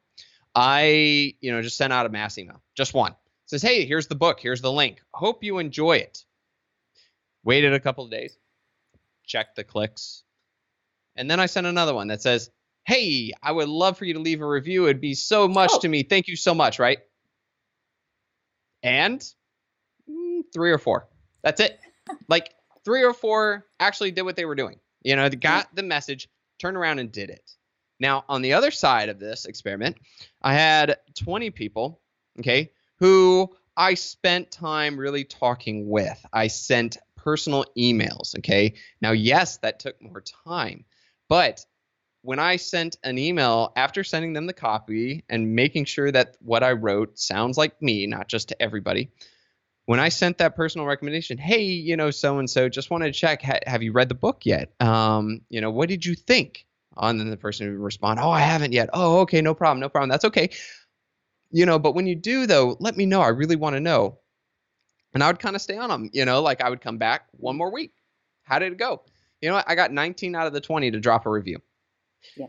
I 0.56 1.36
you 1.40 1.52
know 1.52 1.62
just 1.62 1.78
sent 1.78 1.94
out 1.94 2.06
a 2.06 2.10
mass 2.10 2.38
email, 2.38 2.62
just 2.76 2.94
one. 2.94 3.12
It 3.12 3.50
says, 3.50 3.62
hey, 3.62 3.86
here's 3.86 4.08
the 4.08 4.16
book, 4.16 4.40
here's 4.40 4.62
the 4.62 4.72
link. 4.72 5.02
Hope 5.14 5.44
you 5.44 5.58
enjoy 5.58 5.98
it. 5.98 6.24
Waited 7.44 7.74
a 7.74 7.80
couple 7.80 8.04
of 8.04 8.12
days, 8.12 8.38
checked 9.26 9.56
the 9.56 9.64
clicks, 9.64 10.24
and 11.16 11.30
then 11.30 11.40
I 11.40 11.48
sent 11.48 11.68
another 11.68 11.94
one 11.94 12.08
that 12.08 12.22
says, 12.22 12.50
Hey, 12.90 13.34
I 13.44 13.52
would 13.52 13.70
love 13.70 14.00
for 14.00 14.06
you 14.06 14.16
to 14.16 14.20
leave 14.20 14.42
a 14.42 14.48
review. 14.48 14.86
It'd 14.86 15.00
be 15.00 15.14
so 15.14 15.48
much 15.48 15.70
oh. 15.76 15.80
to 15.82 15.88
me. 15.88 16.02
Thank 16.02 16.28
you 16.28 16.36
so 16.36 16.56
much, 16.56 16.80
right? 16.80 16.98
And 18.82 19.24
mm, 20.10 20.42
three 20.52 20.72
or 20.72 20.80
four. 20.80 21.08
That's 21.44 21.62
it. 21.62 21.80
like 22.28 22.52
three 22.84 23.04
or 23.04 23.14
four 23.14 23.68
actually 23.80 24.10
did 24.10 24.24
what 24.24 24.36
they 24.36 24.46
were 24.46 24.56
doing. 24.56 24.80
You 25.04 25.16
know, 25.16 25.30
they 25.30 25.36
got 25.36 25.76
the 25.76 25.84
message, 25.84 26.30
turned 26.58 26.78
around 26.78 26.98
and 26.98 27.12
did 27.12 27.30
it. 27.30 27.52
Now, 28.00 28.26
on 28.28 28.42
the 28.42 28.54
other 28.54 28.72
side 28.72 29.10
of 29.10 29.20
this 29.20 29.46
experiment, 29.46 29.98
I 30.42 30.56
had 30.56 30.98
20 31.16 31.52
people, 31.52 32.02
okay, 32.40 32.72
who 32.96 33.56
I 33.78 33.94
spent 33.94 34.50
time 34.50 35.00
really 35.00 35.26
talking 35.26 35.88
with. 35.90 36.26
I 36.34 36.48
sent 36.48 36.98
personal 37.16 37.66
emails, 37.78 38.36
okay? 38.40 38.74
Now, 39.00 39.12
yes, 39.12 39.58
that 39.58 39.80
took 39.80 40.02
more 40.02 40.24
time, 40.48 40.86
but 41.28 41.64
when 42.22 42.40
I 42.40 42.58
sent 42.58 42.98
an 43.04 43.18
email 43.18 43.72
after 43.76 44.04
sending 44.04 44.34
them 44.34 44.46
the 44.46 44.54
copy 44.54 45.24
and 45.30 45.56
making 45.56 45.86
sure 45.86 46.12
that 46.12 46.36
what 46.42 46.64
I 46.64 46.74
wrote 46.74 47.18
sounds 47.18 47.58
like 47.58 47.82
me, 47.82 48.06
not 48.08 48.28
just 48.28 48.50
to 48.50 48.62
everybody, 48.62 49.12
when 49.86 50.00
I 50.00 50.10
sent 50.10 50.38
that 50.38 50.56
personal 50.56 50.86
recommendation, 50.86 51.38
hey, 51.38 51.64
you 51.64 51.98
know, 51.98 52.12
so 52.12 52.38
and 52.38 52.50
so, 52.50 52.70
just 52.70 52.92
wanted 52.92 53.14
to 53.14 53.20
check, 53.20 53.42
ha- 53.42 53.60
have 53.66 53.82
you 53.82 53.92
read 53.92 54.10
the 54.10 54.16
book 54.16 54.46
yet? 54.46 54.72
Um, 54.80 55.42
you 55.50 55.62
know, 55.62 55.72
what 55.72 55.90
did 55.90 56.06
you 56.06 56.14
think? 56.16 56.66
and 57.02 57.20
then 57.20 57.30
the 57.30 57.38
person 57.38 57.72
would 57.72 57.80
respond, 57.80 58.20
oh, 58.20 58.30
I 58.30 58.42
haven't 58.42 58.74
yet. 58.74 58.90
Oh, 58.94 59.20
okay, 59.22 59.42
no 59.42 59.54
problem, 59.54 59.80
no 59.80 59.90
problem. 59.90 60.10
That's 60.10 60.26
okay. 60.26 60.50
You 61.52 61.66
know, 61.66 61.80
but 61.80 61.96
when 61.96 62.06
you 62.06 62.16
do 62.16 62.46
though, 62.46 62.78
let 62.80 62.98
me 62.98 63.06
know. 63.06 63.22
I 63.22 63.30
really 63.30 63.56
want 63.56 63.76
to 63.76 63.80
know. 63.80 64.20
And 65.14 65.24
I 65.24 65.28
would 65.28 65.40
kind 65.40 65.56
of 65.56 65.62
stay 65.62 65.78
on 65.78 65.90
them. 65.90 66.10
You 66.14 66.26
know, 66.26 66.42
like 66.42 66.62
I 66.62 66.70
would 66.70 66.82
come 66.82 66.98
back 66.98 67.26
one 67.32 67.58
more 67.58 67.72
week. 67.72 67.94
How 68.44 68.60
did 68.60 68.74
it 68.74 68.78
go? 68.78 69.04
You 69.42 69.50
know? 69.50 69.64
I 69.66 69.76
got 69.76 69.92
19 69.92 70.36
out 70.36 70.46
of 70.46 70.54
the 70.54 70.62
20 70.62 70.92
to 70.92 71.00
drop 71.00 71.26
a 71.26 71.30
review. 71.30 71.62
Yeah. 72.36 72.48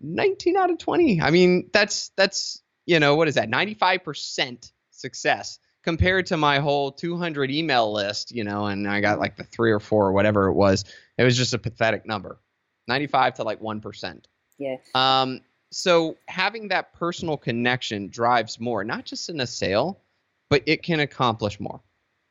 19 0.00 0.56
out 0.56 0.70
of 0.70 0.78
20. 0.78 1.20
I 1.20 1.30
mean, 1.30 1.70
that's 1.72 2.10
that's 2.16 2.62
you 2.86 3.00
know 3.00 3.16
what 3.16 3.28
is 3.28 3.34
that? 3.34 3.50
95% 3.50 4.72
success 4.90 5.58
compared 5.82 6.26
to 6.26 6.36
my 6.36 6.58
whole 6.58 6.92
200 6.92 7.50
email 7.50 7.92
list. 7.92 8.34
You 8.34 8.44
know, 8.44 8.66
and 8.66 8.88
I 8.88 9.00
got 9.00 9.18
like 9.18 9.36
the 9.36 9.44
three 9.44 9.72
or 9.72 9.80
four 9.80 10.06
or 10.06 10.12
whatever 10.12 10.48
it 10.48 10.54
was. 10.54 10.84
It 11.16 11.24
was 11.24 11.36
just 11.36 11.54
a 11.54 11.58
pathetic 11.58 12.06
number. 12.06 12.40
95 12.86 13.34
to 13.34 13.42
like 13.42 13.60
one 13.60 13.80
percent. 13.80 14.28
Yeah. 14.58 14.76
Um. 14.94 15.40
So 15.70 16.16
having 16.28 16.68
that 16.68 16.94
personal 16.94 17.36
connection 17.36 18.08
drives 18.08 18.58
more, 18.58 18.84
not 18.84 19.04
just 19.04 19.28
in 19.28 19.40
a 19.40 19.46
sale, 19.46 20.00
but 20.48 20.62
it 20.66 20.82
can 20.82 21.00
accomplish 21.00 21.60
more. 21.60 21.80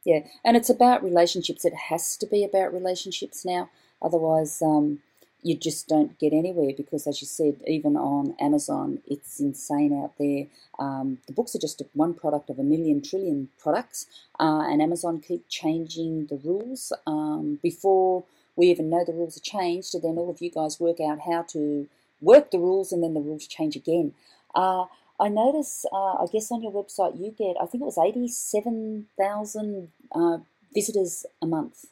Yeah, 0.06 0.21
and 0.45 0.56
it's 0.56 0.69
about 0.69 1.04
relationships. 1.04 1.65
It 1.65 1.73
has 1.89 2.15
to 2.17 2.26
be 2.26 2.43
about 2.43 2.73
relationships 2.73 3.43
now. 3.45 3.69
Otherwise, 4.02 4.62
um, 4.62 5.00
you 5.43 5.56
just 5.56 5.88
don't 5.88 6.17
get 6.19 6.34
anywhere 6.34 6.71
because, 6.76 7.08
as 7.08 7.21
you 7.21 7.28
said, 7.28 7.62
even 7.67 7.95
on 7.95 8.36
Amazon, 8.39 9.00
it's 9.08 9.39
insane 9.39 9.93
out 10.04 10.13
there. 10.19 10.47
Um, 10.80 11.19
the 11.28 11.34
books 11.34 11.56
are 11.56 11.60
just 11.60 11.82
one 11.93 12.13
product 12.13 12.50
of 12.50 12.60
a 12.60 12.63
million 12.63 13.02
trillion 13.02 13.50
products, 13.60 14.08
uh, 14.39 14.63
and 14.67 14.82
Amazon 14.82 15.21
keep 15.21 15.47
changing 15.50 16.28
the 16.28 16.38
rules. 16.38 16.91
Um, 17.06 17.60
before 17.62 18.23
we 18.56 18.67
even 18.67 18.89
know 18.89 19.04
the 19.06 19.13
rules 19.13 19.38
are 19.38 19.41
changed, 19.41 19.93
and 19.93 20.04
then 20.04 20.17
all 20.17 20.30
of 20.30 20.41
you 20.41 20.52
guys 20.52 20.80
work 20.80 21.00
out 21.00 21.19
how 21.21 21.43
to 21.50 21.88
work 22.21 22.52
the 22.52 22.60
rules, 22.60 22.91
and 22.91 23.04
then 23.04 23.13
the 23.13 23.21
rules 23.21 23.47
change 23.47 23.76
again. 23.76 24.13
Uh, 24.56 24.86
I 25.19 25.30
notice, 25.30 25.86
uh, 25.91 26.13
I 26.13 26.26
guess 26.32 26.52
on 26.52 26.62
your 26.62 26.71
website, 26.71 27.19
you 27.19 27.32
get, 27.32 27.56
I 27.62 27.65
think 27.65 27.82
it 27.82 27.86
was 27.86 27.97
87,000 27.97 29.91
uh, 30.12 30.38
visitors 30.73 31.26
a 31.41 31.47
month. 31.47 31.86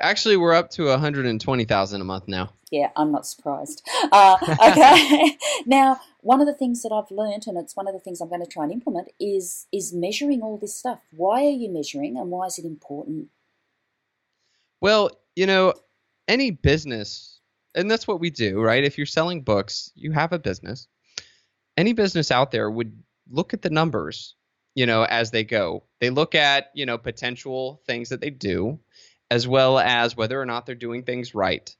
Actually, 0.00 0.36
we're 0.36 0.54
up 0.54 0.70
to 0.70 0.86
120,000 0.86 2.00
a 2.00 2.04
month 2.04 2.28
now. 2.28 2.50
Yeah, 2.70 2.90
I'm 2.96 3.10
not 3.10 3.26
surprised. 3.26 3.86
Uh, 4.12 4.36
okay. 4.70 5.36
now, 5.66 6.00
one 6.20 6.40
of 6.40 6.46
the 6.46 6.54
things 6.54 6.82
that 6.82 6.92
I've 6.92 7.10
learned, 7.10 7.46
and 7.46 7.56
it's 7.56 7.74
one 7.74 7.88
of 7.88 7.94
the 7.94 8.00
things 8.00 8.20
I'm 8.20 8.28
going 8.28 8.44
to 8.44 8.50
try 8.50 8.64
and 8.64 8.72
implement, 8.72 9.08
is 9.18 9.66
is 9.72 9.92
measuring 9.92 10.42
all 10.42 10.58
this 10.58 10.74
stuff. 10.74 11.00
Why 11.10 11.44
are 11.44 11.50
you 11.50 11.70
measuring, 11.70 12.16
and 12.16 12.30
why 12.30 12.46
is 12.46 12.58
it 12.58 12.64
important? 12.64 13.28
Well, 14.80 15.10
you 15.34 15.46
know, 15.46 15.74
any 16.28 16.50
business, 16.50 17.40
and 17.74 17.90
that's 17.90 18.06
what 18.06 18.20
we 18.20 18.30
do, 18.30 18.60
right? 18.60 18.84
If 18.84 18.98
you're 18.98 19.06
selling 19.06 19.42
books, 19.42 19.90
you 19.94 20.12
have 20.12 20.32
a 20.32 20.38
business, 20.38 20.86
any 21.76 21.92
business 21.92 22.30
out 22.30 22.50
there 22.50 22.70
would 22.70 22.92
look 23.30 23.54
at 23.54 23.62
the 23.62 23.70
numbers, 23.70 24.34
you 24.74 24.86
know, 24.86 25.04
as 25.04 25.30
they 25.30 25.44
go. 25.44 25.84
They 26.00 26.10
look 26.10 26.34
at, 26.34 26.70
you 26.74 26.86
know, 26.86 26.98
potential 26.98 27.80
things 27.86 28.08
that 28.10 28.20
they 28.20 28.30
do, 28.30 28.78
as 29.30 29.46
well 29.46 29.78
as 29.78 30.16
whether 30.16 30.40
or 30.40 30.46
not 30.46 30.66
they're 30.66 30.74
doing 30.74 31.02
things 31.02 31.34
right. 31.34 31.74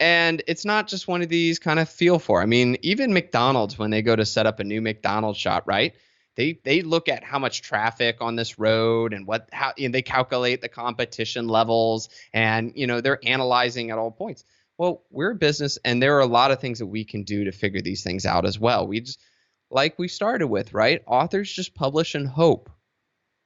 And 0.00 0.42
it's 0.46 0.64
not 0.64 0.86
just 0.86 1.08
one 1.08 1.22
of 1.22 1.28
these 1.28 1.58
kind 1.58 1.80
of 1.80 1.88
feel 1.88 2.18
for. 2.18 2.40
I 2.40 2.46
mean, 2.46 2.76
even 2.82 3.12
McDonald's 3.12 3.78
when 3.78 3.90
they 3.90 4.02
go 4.02 4.14
to 4.14 4.24
set 4.24 4.46
up 4.46 4.60
a 4.60 4.64
new 4.64 4.80
McDonald's 4.80 5.38
shop, 5.38 5.64
right? 5.66 5.94
They 6.36 6.60
they 6.62 6.82
look 6.82 7.08
at 7.08 7.24
how 7.24 7.40
much 7.40 7.62
traffic 7.62 8.18
on 8.20 8.36
this 8.36 8.60
road 8.60 9.12
and 9.12 9.26
what 9.26 9.48
how 9.52 9.72
and 9.76 9.92
they 9.92 10.02
calculate 10.02 10.60
the 10.60 10.68
competition 10.68 11.48
levels 11.48 12.10
and 12.32 12.72
you 12.76 12.86
know 12.86 13.00
they're 13.00 13.18
analyzing 13.24 13.90
at 13.90 13.98
all 13.98 14.12
points. 14.12 14.44
Well, 14.78 15.02
we're 15.10 15.32
a 15.32 15.34
business 15.34 15.78
and 15.84 16.00
there 16.00 16.16
are 16.16 16.20
a 16.20 16.26
lot 16.26 16.52
of 16.52 16.60
things 16.60 16.78
that 16.78 16.86
we 16.86 17.04
can 17.04 17.24
do 17.24 17.44
to 17.44 17.50
figure 17.50 17.80
these 17.80 18.04
things 18.04 18.24
out 18.24 18.46
as 18.46 18.56
well. 18.56 18.86
We 18.86 19.00
just 19.00 19.20
like 19.68 19.98
we 19.98 20.06
started 20.06 20.46
with, 20.46 20.72
right? 20.72 21.02
Authors 21.08 21.52
just 21.52 21.74
publish 21.74 22.14
and 22.14 22.28
hope. 22.28 22.70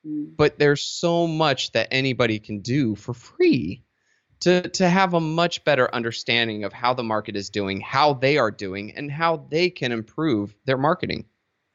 Mm. 0.06 0.36
But 0.36 0.58
there's 0.58 0.82
so 0.82 1.26
much 1.26 1.72
that 1.72 1.88
anybody 1.90 2.38
can 2.38 2.60
do 2.60 2.94
for 2.94 3.14
free 3.14 3.84
to 4.40 4.68
to 4.68 4.88
have 4.88 5.14
a 5.14 5.20
much 5.20 5.64
better 5.64 5.92
understanding 5.94 6.64
of 6.64 6.72
how 6.72 6.94
the 6.94 7.02
market 7.02 7.36
is 7.36 7.48
doing, 7.50 7.80
how 7.80 8.14
they 8.14 8.38
are 8.38 8.50
doing, 8.50 8.92
and 8.96 9.10
how 9.10 9.46
they 9.48 9.70
can 9.70 9.92
improve 9.92 10.54
their 10.64 10.78
marketing. 10.78 11.26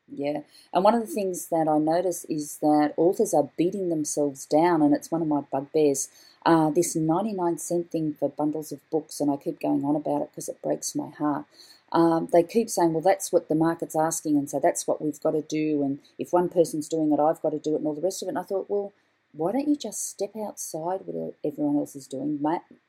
Yeah, 0.10 0.42
and 0.74 0.84
one 0.84 0.94
of 0.94 1.02
the 1.02 1.14
things 1.14 1.50
that 1.50 1.68
I 1.68 1.78
notice 1.80 2.26
is 2.26 2.60
that 2.62 2.94
authors 2.96 3.34
are 3.34 3.50
beating 3.58 3.90
themselves 3.90 4.46
down, 4.46 4.82
and 4.82 4.94
it's 4.94 5.12
one 5.12 5.22
of 5.22 5.28
my 5.28 5.42
bugbears. 5.52 6.10
Uh, 6.46 6.70
this 6.70 6.96
99 6.96 7.58
cent 7.58 7.92
thing 7.92 8.16
for 8.18 8.30
bundles 8.30 8.72
of 8.72 8.80
books, 8.90 9.20
and 9.20 9.30
I 9.30 9.36
keep 9.36 9.60
going 9.60 9.84
on 9.84 9.98
about 9.98 10.22
it 10.22 10.30
because 10.32 10.48
it 10.48 10.62
breaks 10.62 10.96
my 10.96 11.10
heart. 11.10 11.46
Um, 11.92 12.28
they 12.34 12.44
keep 12.44 12.70
saying, 12.70 12.94
well, 12.94 13.02
that's 13.02 13.32
what 13.32 13.48
the 13.48 13.56
market's 13.56 13.96
asking, 13.96 14.38
and 14.38 14.50
so 14.50 14.60
that's 14.62 14.88
what 14.88 15.02
we've 15.02 15.22
got 15.22 15.32
to 15.32 15.42
do, 15.42 15.84
and 15.84 16.00
if 16.20 16.34
one 16.34 16.50
person's 16.50 16.90
doing 16.90 17.12
it, 17.14 17.20
I've 17.20 17.42
got 17.42 17.52
to 17.52 17.60
do 17.60 17.74
it, 17.74 17.78
and 17.78 17.88
all 17.88 17.96
the 17.96 18.02
rest 18.02 18.22
of 18.22 18.28
it. 18.28 18.30
And 18.30 18.40
I 18.40 18.44
thought, 18.44 18.70
well, 18.70 18.94
why 19.32 19.52
don't 19.52 19.68
you 19.68 19.76
just 19.78 20.10
step 20.10 20.32
outside 20.36 21.02
what 21.06 21.36
everyone 21.46 21.78
else 21.78 21.96
is 21.96 22.08
doing, 22.08 22.42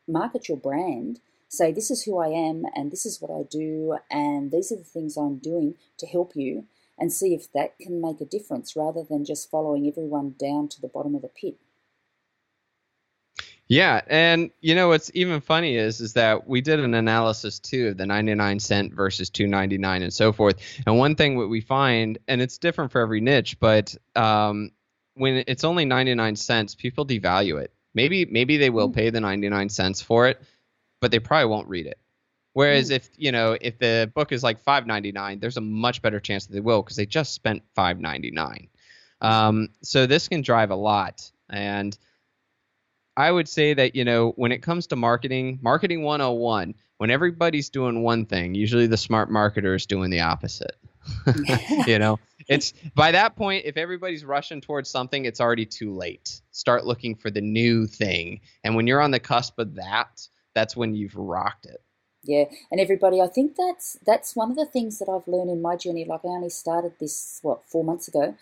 market 0.07 0.49
your 0.49 0.59
brand, 0.59 1.21
say, 1.49 1.73
this 1.73 1.91
is 1.91 2.03
who 2.03 2.19
I 2.19 2.29
am, 2.29 2.65
and 2.75 2.91
this 2.91 3.07
is 3.07 3.21
what 3.21 3.31
I 3.31 3.45
do, 3.49 3.99
and 4.11 4.51
these 4.51 4.73
are 4.73 4.77
the 4.77 4.85
things 4.85 5.17
I'm 5.17 5.39
doing 5.39 5.77
to 5.99 6.07
help 6.07 6.33
you, 6.35 6.65
and 6.99 7.13
see 7.13 7.35
if 7.35 7.53
that 7.53 7.79
can 7.79 8.01
make 8.01 8.21
a 8.21 8.25
difference 8.25 8.75
rather 8.75 9.05
than 9.05 9.25
just 9.25 9.51
following 9.51 9.87
everyone 9.87 10.35
down 10.39 10.69
to 10.69 10.81
the 10.81 10.89
bottom 10.89 11.15
of 11.15 11.23
the 11.23 11.29
pit. 11.29 11.57
Yeah, 13.69 14.01
and 14.07 14.51
you 14.63 14.75
know 14.75 14.89
what's 14.89 15.11
even 15.13 15.43
funny 15.43 15.77
is 15.77 16.01
is 16.01 16.15
that 16.15 16.49
we 16.49 16.63
did 16.63 16.81
an 16.81 16.95
analysis 16.95 17.59
too 17.59 17.89
of 17.89 17.99
the 17.99 18.07
99 18.07 18.61
cent 18.61 18.95
versus 18.95 19.31
2.99 19.31 20.03
and 20.03 20.13
so 20.13 20.33
forth. 20.33 20.57
And 20.87 20.97
one 20.97 21.15
thing 21.17 21.37
what 21.37 21.51
we 21.51 21.61
find, 21.61 22.19
and 22.27 22.41
it's 22.41 22.57
different 22.57 22.93
for 22.93 23.03
every 23.03 23.21
niche, 23.21 23.61
but 23.61 23.95
um, 24.17 24.71
when 25.15 25.45
it's 25.47 25.65
only 25.65 25.85
99 25.85 26.37
cents, 26.37 26.75
people 26.75 27.05
devalue 27.05 27.61
it. 27.61 27.73
Maybe 27.93 28.25
maybe 28.25 28.57
they 28.57 28.71
will 28.71 28.89
hmm. 28.89 28.95
pay 28.95 29.11
the 29.11 29.21
99 29.21 29.69
cents 29.69 30.01
for 30.01 30.29
it, 30.29 30.41
but 31.01 31.11
they 31.11 31.19
probably 31.19 31.51
won't 31.51 31.69
read 31.69 31.87
it. 31.87 31.99
Whereas 32.55 32.91
mm. 32.91 32.97
if 32.97 33.11
you 33.17 33.33
know 33.33 33.57
if 33.61 33.79
the 33.79 34.11
book 34.15 34.33
is 34.33 34.43
like 34.43 34.65
5.99, 34.65 35.41
there's 35.41 35.59
a 35.59 35.61
much 35.61 36.01
better 36.01 36.21
chance 36.21 36.47
that 36.47 36.55
they 36.55 36.61
will 36.61 36.83
because 36.83 36.97
they 36.97 37.07
just 37.07 37.35
spent 37.35 37.63
5.99. 37.77 38.69
Um, 39.21 39.69
so 39.83 40.07
this 40.07 40.27
can 40.27 40.41
drive 40.41 40.71
a 40.71 40.75
lot, 40.75 41.31
and 41.51 41.97
I 43.19 43.33
would 43.33 43.49
say 43.49 43.75
that 43.75 43.97
you 43.97 44.05
know 44.05 44.31
when 44.37 44.53
it 44.53 44.63
comes 44.63 44.87
to 44.87 44.97
marketing, 44.97 45.59
marketing 45.61 46.05
101, 46.05 46.73
when 46.99 47.11
everybody's 47.11 47.69
doing 47.69 48.05
one 48.05 48.25
thing, 48.25 48.55
usually 48.55 48.87
the 48.87 48.97
smart 48.97 49.29
marketer 49.29 49.75
is 49.75 49.87
doing 49.87 50.11
the 50.11 50.21
opposite. 50.21 50.77
you 51.87 51.99
know, 51.99 52.21
it's 52.49 52.75
by 52.95 53.11
that 53.11 53.35
point, 53.35 53.65
if 53.67 53.77
everybody's 53.77 54.25
rushing 54.25 54.61
towards 54.61 54.89
something, 54.89 55.25
it's 55.25 55.41
already 55.41 55.67
too 55.67 55.97
late. 55.97 56.41
Start 56.53 56.87
looking 56.87 57.17
for 57.17 57.29
the 57.29 57.41
new 57.41 57.89
thing. 57.89 58.41
And 58.63 58.77
when 58.77 58.87
you're 58.87 59.01
on 59.01 59.11
the 59.11 59.19
cusp 59.19 59.59
of 59.59 59.75
that, 59.75 60.29
that's 60.55 60.77
when 60.77 60.95
you've 60.95 61.17
rocked 61.17 61.67
it. 61.67 61.83
Yeah, 62.23 62.45
and 62.71 62.81
everybody, 62.81 63.21
I 63.21 63.27
think 63.27 63.57
that's 63.57 63.99
that's 64.07 64.37
one 64.37 64.53
of 64.53 64.57
the 64.57 64.67
things 64.67 65.01
that 65.01 65.09
I've 65.09 65.27
learned 65.27 65.51
in 65.51 65.61
my 65.61 65.75
journey. 65.75 66.05
Like 66.05 66.25
I 66.25 66.29
only 66.29 66.51
started 66.51 66.93
this 67.01 67.41
what 67.43 67.65
four 67.67 67.83
months 67.83 68.07
ago, 68.07 68.37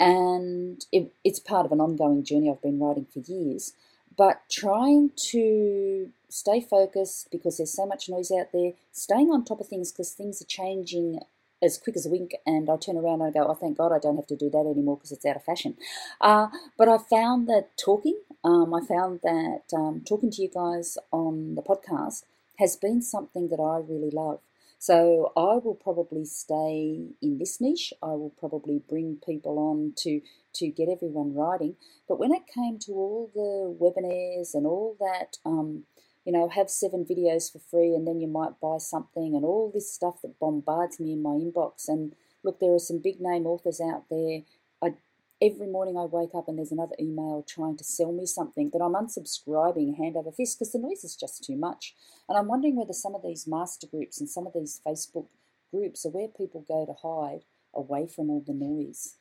and 0.00 0.84
it, 0.90 1.12
it's 1.22 1.38
part 1.38 1.64
of 1.64 1.70
an 1.70 1.80
ongoing 1.80 2.24
journey 2.24 2.50
I've 2.50 2.62
been 2.62 2.80
writing 2.80 3.06
for 3.12 3.20
years. 3.20 3.72
But 4.16 4.42
trying 4.50 5.10
to 5.30 6.10
stay 6.28 6.60
focused 6.60 7.30
because 7.30 7.56
there's 7.56 7.72
so 7.72 7.86
much 7.86 8.08
noise 8.08 8.30
out 8.30 8.52
there, 8.52 8.72
staying 8.92 9.30
on 9.30 9.44
top 9.44 9.60
of 9.60 9.68
things 9.68 9.92
because 9.92 10.12
things 10.12 10.40
are 10.40 10.46
changing 10.46 11.20
as 11.62 11.78
quick 11.78 11.96
as 11.96 12.04
a 12.06 12.10
wink, 12.10 12.34
and 12.44 12.68
I 12.68 12.76
turn 12.76 12.96
around 12.98 13.22
and 13.22 13.24
I 13.24 13.30
go, 13.30 13.46
oh, 13.46 13.54
thank 13.54 13.78
God 13.78 13.92
I 13.92 13.98
don't 13.98 14.16
have 14.16 14.26
to 14.26 14.36
do 14.36 14.50
that 14.50 14.66
anymore 14.66 14.96
because 14.96 15.12
it's 15.12 15.24
out 15.24 15.36
of 15.36 15.44
fashion. 15.44 15.76
Uh, 16.20 16.48
but 16.76 16.88
I 16.88 16.98
found 16.98 17.48
that 17.48 17.76
talking, 17.78 18.18
um, 18.44 18.74
I 18.74 18.80
found 18.86 19.20
that 19.22 19.62
um, 19.74 20.02
talking 20.06 20.30
to 20.32 20.42
you 20.42 20.50
guys 20.50 20.98
on 21.12 21.54
the 21.54 21.62
podcast 21.62 22.24
has 22.58 22.76
been 22.76 23.00
something 23.00 23.48
that 23.48 23.60
I 23.60 23.78
really 23.78 24.10
love. 24.10 24.40
So 24.78 25.32
I 25.36 25.56
will 25.56 25.78
probably 25.82 26.26
stay 26.26 27.08
in 27.22 27.38
this 27.38 27.60
niche. 27.60 27.92
I 28.02 28.08
will 28.08 28.32
probably 28.38 28.82
bring 28.86 29.18
people 29.24 29.58
on 29.58 29.94
to 29.98 30.20
to 30.58 30.68
get 30.68 30.88
everyone 30.88 31.34
writing. 31.34 31.76
But 32.08 32.18
when 32.18 32.32
it 32.32 32.46
came 32.52 32.78
to 32.80 32.92
all 32.92 33.30
the 33.34 33.76
webinars 33.80 34.54
and 34.54 34.66
all 34.66 34.96
that 35.00 35.38
um, 35.44 35.84
you 36.26 36.32
know, 36.32 36.48
have 36.48 36.68
seven 36.68 37.06
videos 37.08 37.50
for 37.50 37.60
free 37.60 37.94
and 37.94 38.06
then 38.06 38.20
you 38.20 38.26
might 38.26 38.60
buy 38.60 38.78
something 38.78 39.36
and 39.36 39.44
all 39.44 39.70
this 39.72 39.92
stuff 39.92 40.20
that 40.22 40.38
bombards 40.40 40.98
me 40.98 41.12
in 41.12 41.22
my 41.22 41.30
inbox. 41.30 41.86
And 41.86 42.14
look, 42.42 42.58
there 42.58 42.74
are 42.74 42.80
some 42.80 42.98
big 42.98 43.20
name 43.20 43.46
authors 43.46 43.80
out 43.80 44.06
there. 44.10 44.40
I 44.82 44.94
every 45.40 45.68
morning 45.68 45.96
I 45.96 46.04
wake 46.04 46.34
up 46.34 46.48
and 46.48 46.58
there's 46.58 46.72
another 46.72 46.96
email 46.98 47.44
trying 47.46 47.76
to 47.76 47.84
sell 47.84 48.10
me 48.10 48.26
something 48.26 48.70
that 48.72 48.80
I'm 48.80 48.94
unsubscribing 48.94 49.98
hand 49.98 50.16
over 50.16 50.32
fist 50.32 50.58
because 50.58 50.72
the 50.72 50.80
noise 50.80 51.04
is 51.04 51.14
just 51.14 51.44
too 51.44 51.56
much. 51.56 51.94
And 52.28 52.36
I'm 52.36 52.48
wondering 52.48 52.74
whether 52.74 52.92
some 52.92 53.14
of 53.14 53.22
these 53.22 53.46
master 53.46 53.86
groups 53.86 54.18
and 54.18 54.28
some 54.28 54.48
of 54.48 54.52
these 54.52 54.80
Facebook 54.84 55.26
groups 55.72 56.04
are 56.04 56.10
where 56.10 56.28
people 56.28 56.64
go 56.66 56.86
to 56.86 57.06
hide 57.06 57.44
away 57.72 58.08
from 58.08 58.30
all 58.30 58.42
the 58.44 58.52
noise. 58.52 59.14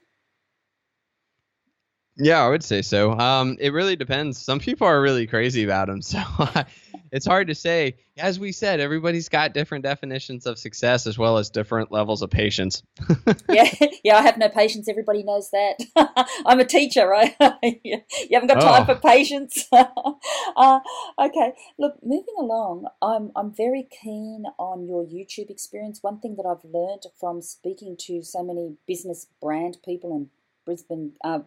Yeah, 2.18 2.46
I 2.46 2.50
would 2.50 2.64
say 2.64 2.82
so. 2.82 3.12
Um, 3.12 3.58
it 3.60 3.74
really 3.74 3.96
depends. 3.96 4.38
Some 4.38 4.60
people 4.60 4.88
are 4.88 5.02
really 5.02 5.28
crazy 5.28 5.64
about 5.64 5.88
them, 5.88 6.02
so 6.02 6.22
it's 7.12 7.26
hard 7.26 7.48
to 7.48 7.56
say. 7.56 7.98
As 8.18 8.40
we 8.40 8.54
said, 8.54 8.80
everybody's 8.80 9.28
got 9.28 9.54
different 9.54 9.84
definitions 9.84 10.46
of 10.46 10.58
success 10.58 11.08
as 11.08 11.18
well 11.18 11.38
as 11.38 11.50
different 11.50 11.92
levels 11.92 12.22
of 12.22 12.30
patience. 12.30 12.84
yeah, 13.50 13.70
yeah. 14.04 14.18
I 14.18 14.22
have 14.22 14.38
no 14.38 14.48
patience. 14.48 14.88
Everybody 14.88 15.24
knows 15.24 15.50
that. 15.52 16.16
I'm 16.46 16.62
a 16.62 16.66
teacher, 16.66 17.06
right? 17.06 17.36
you 17.84 18.02
haven't 18.32 18.48
got 18.48 18.62
time 18.62 18.84
oh. 18.84 18.94
for 18.94 19.00
patience. 19.02 19.68
uh, 19.72 20.80
okay. 21.20 21.54
Look, 21.78 21.96
moving 22.02 22.36
along. 22.40 22.88
I'm 23.02 23.32
I'm 23.36 23.54
very 23.54 23.88
keen 23.92 24.46
on 24.58 24.88
your 24.88 25.06
YouTube 25.06 25.50
experience. 25.50 26.00
One 26.02 26.20
thing 26.20 26.38
that 26.38 26.46
I've 26.46 26.64
learned 26.64 27.04
from 27.20 27.42
speaking 27.42 27.98
to 28.08 28.24
so 28.24 28.42
many 28.42 28.78
business 28.88 29.28
brand 29.42 29.78
people 29.84 30.16
in 30.16 30.30
Brisbane. 30.66 31.14
Uh, 31.24 31.40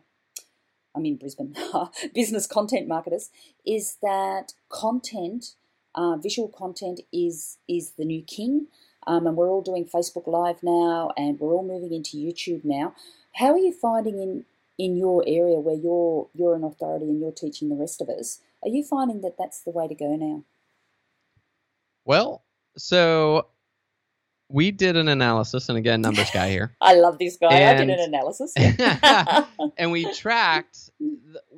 I'm 0.99 1.07
in 1.07 1.17
Brisbane, 1.17 1.55
business 2.15 2.47
content 2.47 2.89
marketers, 2.89 3.31
is 3.65 3.97
that 4.03 4.53
content, 4.69 5.55
uh, 5.95 6.17
visual 6.17 6.49
content 6.49 7.01
is 7.13 7.59
is 7.69 7.93
the 7.93 8.05
new 8.05 8.23
king. 8.23 8.67
Um, 9.07 9.27
and 9.27 9.37
we're 9.37 9.49
all 9.49 9.63
doing 9.63 9.87
Facebook 9.87 10.27
Live 10.27 10.63
now, 10.63 11.13
and 11.17 11.41
we're 11.41 11.55
all 11.55 11.67
moving 11.67 11.95
into 11.95 12.19
YouTube 12.19 12.63
now. 12.65 12.95
How 13.37 13.53
are 13.53 13.59
you 13.59 13.73
finding 13.73 14.21
in 14.21 14.45
in 14.77 14.97
your 14.97 15.25
area 15.27 15.61
where 15.61 15.77
you're 15.77 16.29
you're 16.35 16.55
an 16.55 16.65
authority 16.65 17.07
and 17.07 17.21
you're 17.21 17.33
teaching 17.33 17.69
the 17.69 17.77
rest 17.77 18.01
of 18.01 18.09
us? 18.09 18.41
Are 18.63 18.69
you 18.69 18.83
finding 18.83 19.21
that 19.23 19.37
that's 19.39 19.61
the 19.61 19.71
way 19.71 19.87
to 19.87 19.95
go 19.95 20.17
now? 20.17 20.43
Well, 22.05 22.43
so 22.77 23.47
we 24.49 24.71
did 24.71 24.97
an 24.97 25.09
analysis, 25.09 25.69
and 25.69 25.77
again, 25.77 26.01
numbers 26.01 26.31
guy 26.31 26.51
here. 26.51 26.75
I 26.81 26.95
love 26.95 27.19
this 27.19 27.37
guy. 27.37 27.53
And, 27.53 27.79
I 27.79 27.85
did 27.85 27.99
an 27.99 28.15
analysis. 28.15 28.55
and 29.77 29.93
we 29.93 30.13
tracked 30.15 30.91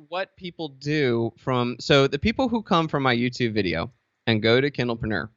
what 0.09 0.35
people 0.35 0.69
do 0.69 1.31
from. 1.37 1.77
So 1.79 2.07
the 2.07 2.19
people 2.19 2.49
who 2.49 2.61
come 2.61 2.87
from 2.87 3.03
my 3.03 3.15
YouTube 3.15 3.53
video 3.53 3.91
and 4.27 4.41
go 4.41 4.59
to 4.59 4.69
Kindlepreneur, 4.69 5.29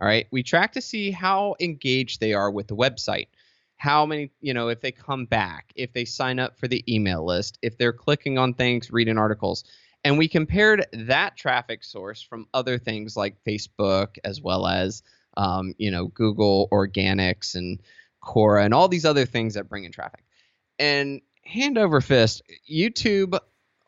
all 0.00 0.08
right, 0.08 0.26
we 0.30 0.42
track 0.42 0.72
to 0.72 0.80
see 0.80 1.10
how 1.10 1.56
engaged 1.60 2.20
they 2.20 2.32
are 2.32 2.50
with 2.50 2.68
the 2.68 2.76
website. 2.76 3.28
How 3.76 4.06
many, 4.06 4.30
you 4.40 4.54
know, 4.54 4.68
if 4.68 4.80
they 4.80 4.92
come 4.92 5.26
back, 5.26 5.72
if 5.74 5.92
they 5.92 6.04
sign 6.04 6.38
up 6.38 6.58
for 6.58 6.68
the 6.68 6.84
email 6.92 7.24
list, 7.24 7.58
if 7.60 7.76
they're 7.76 7.92
clicking 7.92 8.38
on 8.38 8.54
things, 8.54 8.90
reading 8.90 9.18
articles. 9.18 9.64
And 10.04 10.16
we 10.16 10.28
compared 10.28 10.86
that 10.92 11.36
traffic 11.36 11.82
source 11.82 12.22
from 12.22 12.46
other 12.54 12.78
things 12.78 13.16
like 13.16 13.42
Facebook 13.44 14.16
as 14.22 14.40
well 14.40 14.66
as 14.66 15.02
um, 15.36 15.74
you 15.78 15.90
know, 15.90 16.08
Google 16.08 16.68
Organics 16.72 17.54
and 17.54 17.80
Quora 18.22 18.64
and 18.64 18.74
all 18.74 18.88
these 18.88 19.04
other 19.04 19.26
things 19.26 19.54
that 19.54 19.68
bring 19.68 19.84
in 19.84 19.92
traffic. 19.92 20.24
And 20.78 21.20
hand 21.44 21.78
over 21.78 22.00
fist, 22.00 22.42
YouTube 22.70 23.38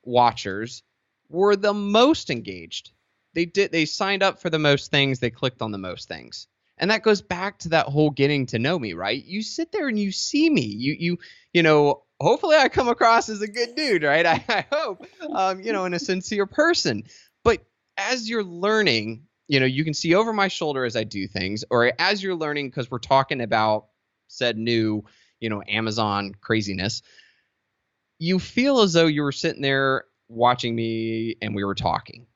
watchers 0.05 0.83
were 1.29 1.57
the 1.57 1.75
most 1.75 2.31
engaged. 2.31 2.91
They 3.35 3.45
did 3.45 3.73
they 3.73 3.85
signed 3.85 4.23
up 4.23 4.41
for 4.41 4.51
the 4.51 4.59
most 4.59 4.91
things, 4.91 5.19
they 5.19 5.31
clicked 5.31 5.63
on 5.63 5.73
the 5.73 5.79
most 5.79 6.09
things. 6.09 6.47
And 6.79 6.91
that 6.91 7.03
goes 7.03 7.23
back 7.23 7.59
to 7.61 7.71
that 7.71 7.87
whole 7.87 8.11
getting 8.11 8.47
to 8.47 8.59
know 8.59 8.79
me, 8.79 8.93
right? 8.93 9.25
You 9.25 9.43
sit 9.43 9.73
there 9.73 9.89
and 9.89 9.99
you 9.99 10.13
see 10.13 10.49
me. 10.49 10.63
You 10.63 10.97
you 10.99 11.19
you 11.53 11.63
know, 11.63 12.03
hopefully 12.21 12.57
I 12.57 12.69
come 12.69 12.89
across 12.89 13.29
as 13.29 13.41
a 13.41 13.49
good 13.49 13.75
dude, 13.75 14.03
right? 14.03 14.27
I, 14.27 14.45
I 14.49 14.67
hope, 14.71 15.07
um, 15.33 15.61
you 15.61 15.73
know, 15.73 15.85
and 15.85 15.95
a 15.95 15.99
sincere 15.99 16.47
person. 16.47 17.05
But 17.45 17.65
as 17.97 18.29
you're 18.29 18.45
learning, 18.45 19.27
you 19.49 19.61
know, 19.61 19.67
you 19.67 19.85
can 19.85 19.95
see 19.95 20.15
over 20.15 20.33
my 20.33 20.49
shoulder 20.49 20.85
as 20.85 20.97
I 20.97 21.05
do 21.05 21.27
things, 21.27 21.65
or 21.71 21.93
as 21.99 22.23
you're 22.23 22.35
learning, 22.35 22.69
because 22.69 22.91
we're 22.91 22.99
talking 22.99 23.41
about 23.41 23.87
said 24.29 24.59
new, 24.59 25.05
you 25.41 25.49
know, 25.49 25.63
Amazon 25.69 26.35
craziness, 26.41 27.03
you 28.19 28.39
feel 28.39 28.81
as 28.81 28.93
though 28.93 29.07
you 29.07 29.23
were 29.23 29.33
sitting 29.33 29.63
there 29.63 30.05
watching 30.29 30.75
me 30.75 31.37
and 31.41 31.55
we 31.55 31.65
were 31.65 31.75
talking. 31.75 32.27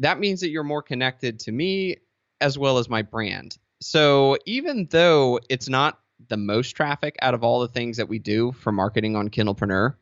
That 0.00 0.18
means 0.18 0.40
that 0.40 0.50
you're 0.50 0.64
more 0.64 0.82
connected 0.82 1.40
to 1.40 1.52
me 1.52 1.96
as 2.40 2.58
well 2.58 2.78
as 2.78 2.88
my 2.88 3.02
brand. 3.02 3.56
So 3.80 4.36
even 4.46 4.88
though 4.90 5.40
it's 5.48 5.68
not 5.68 5.98
the 6.28 6.36
most 6.36 6.72
traffic 6.72 7.16
out 7.22 7.34
of 7.34 7.44
all 7.44 7.60
the 7.60 7.68
things 7.68 7.96
that 7.96 8.08
we 8.08 8.18
do 8.18 8.52
for 8.52 8.72
marketing 8.72 9.16
on 9.16 9.30
Kindlepreneur, 9.30 9.94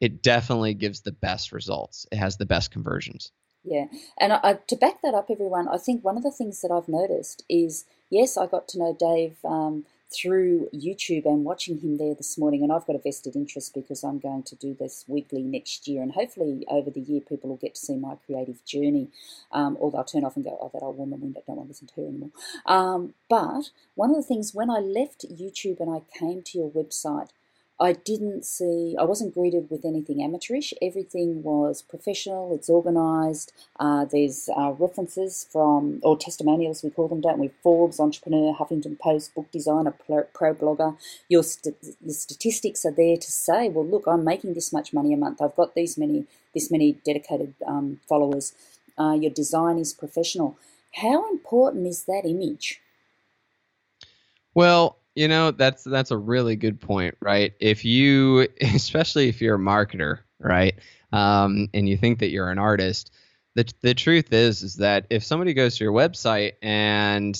it 0.00 0.22
definitely 0.22 0.74
gives 0.74 1.00
the 1.00 1.12
best 1.12 1.52
results. 1.52 2.06
It 2.10 2.16
has 2.16 2.36
the 2.36 2.46
best 2.46 2.70
conversions. 2.70 3.32
Yeah, 3.64 3.86
and 4.18 4.32
I, 4.32 4.58
to 4.68 4.76
back 4.76 5.02
that 5.02 5.14
up, 5.14 5.28
everyone, 5.30 5.68
I 5.68 5.78
think 5.78 6.04
one 6.04 6.16
of 6.16 6.22
the 6.22 6.30
things 6.32 6.62
that 6.62 6.70
I've 6.72 6.88
noticed 6.88 7.44
is 7.48 7.84
yes, 8.10 8.36
I 8.36 8.46
got 8.46 8.68
to 8.68 8.78
know 8.78 8.96
Dave 8.98 9.36
um, 9.44 9.84
through 10.12 10.68
YouTube 10.74 11.26
and 11.26 11.44
watching 11.44 11.78
him 11.80 11.98
there 11.98 12.14
this 12.14 12.38
morning. 12.38 12.62
And 12.62 12.72
I've 12.72 12.86
got 12.86 12.96
a 12.96 13.00
vested 13.00 13.36
interest 13.36 13.74
because 13.74 14.02
I'm 14.02 14.18
going 14.18 14.42
to 14.44 14.56
do 14.56 14.74
this 14.78 15.04
weekly 15.08 15.42
next 15.42 15.86
year. 15.88 16.02
And 16.02 16.12
hopefully, 16.12 16.66
over 16.70 16.90
the 16.90 17.00
year, 17.00 17.20
people 17.20 17.50
will 17.50 17.56
get 17.58 17.74
to 17.74 17.80
see 17.80 17.96
my 17.96 18.16
creative 18.26 18.64
journey. 18.64 19.10
Um, 19.52 19.76
although 19.80 19.98
I'll 19.98 20.04
turn 20.04 20.24
off 20.24 20.36
and 20.36 20.44
go, 20.44 20.58
oh, 20.60 20.70
that 20.72 20.82
old 20.82 20.98
woman, 20.98 21.20
we 21.20 21.28
don't 21.32 21.48
want 21.48 21.62
to 21.62 21.68
listen 21.68 21.88
to 21.88 21.94
her 22.02 22.08
anymore. 22.08 22.30
Um, 22.66 23.14
but 23.28 23.70
one 23.94 24.10
of 24.10 24.16
the 24.16 24.22
things, 24.22 24.54
when 24.54 24.70
I 24.70 24.78
left 24.78 25.26
YouTube 25.30 25.80
and 25.80 25.90
I 25.90 26.02
came 26.18 26.42
to 26.42 26.58
your 26.58 26.70
website, 26.70 27.28
I 27.80 27.92
didn't 27.92 28.44
see, 28.44 28.96
I 28.98 29.04
wasn't 29.04 29.34
greeted 29.34 29.70
with 29.70 29.84
anything 29.84 30.20
amateurish. 30.20 30.74
Everything 30.82 31.44
was 31.44 31.80
professional, 31.80 32.52
it's 32.52 32.68
organised. 32.68 33.52
Uh, 33.78 34.04
there's 34.04 34.48
uh, 34.56 34.72
references 34.72 35.46
from, 35.52 36.00
or 36.02 36.16
testimonials, 36.16 36.82
we 36.82 36.90
call 36.90 37.06
them, 37.06 37.20
don't 37.20 37.38
we? 37.38 37.52
Forbes, 37.62 38.00
Entrepreneur, 38.00 38.52
Huffington 38.52 38.98
Post, 38.98 39.32
Book 39.34 39.50
Designer, 39.52 39.92
Pro, 39.92 40.54
Blogger. 40.54 40.96
Your, 41.28 41.44
st- 41.44 41.76
your 42.04 42.14
statistics 42.14 42.84
are 42.84 42.90
there 42.90 43.16
to 43.16 43.30
say, 43.30 43.68
well, 43.68 43.86
look, 43.86 44.04
I'm 44.08 44.24
making 44.24 44.54
this 44.54 44.72
much 44.72 44.92
money 44.92 45.12
a 45.12 45.16
month. 45.16 45.40
I've 45.40 45.54
got 45.54 45.76
these 45.76 45.96
many, 45.96 46.24
this 46.54 46.72
many 46.72 46.98
dedicated 47.04 47.54
um, 47.64 48.00
followers. 48.08 48.54
Uh, 48.98 49.12
your 49.12 49.30
design 49.30 49.78
is 49.78 49.92
professional. 49.92 50.58
How 50.94 51.30
important 51.30 51.86
is 51.86 52.04
that 52.04 52.22
image? 52.24 52.80
Well, 54.52 54.96
you 55.18 55.26
know, 55.26 55.50
that's 55.50 55.82
that's 55.82 56.12
a 56.12 56.16
really 56.16 56.54
good 56.54 56.80
point, 56.80 57.16
right? 57.20 57.52
If 57.58 57.84
you, 57.84 58.46
especially 58.60 59.28
if 59.28 59.40
you're 59.40 59.56
a 59.56 59.58
marketer, 59.58 60.20
right, 60.38 60.74
um, 61.12 61.68
and 61.74 61.88
you 61.88 61.96
think 61.96 62.20
that 62.20 62.30
you're 62.30 62.50
an 62.50 62.60
artist, 62.60 63.12
the 63.56 63.68
the 63.80 63.94
truth 63.94 64.32
is 64.32 64.62
is 64.62 64.76
that 64.76 65.06
if 65.10 65.24
somebody 65.24 65.54
goes 65.54 65.76
to 65.76 65.84
your 65.84 65.92
website 65.92 66.52
and 66.62 67.36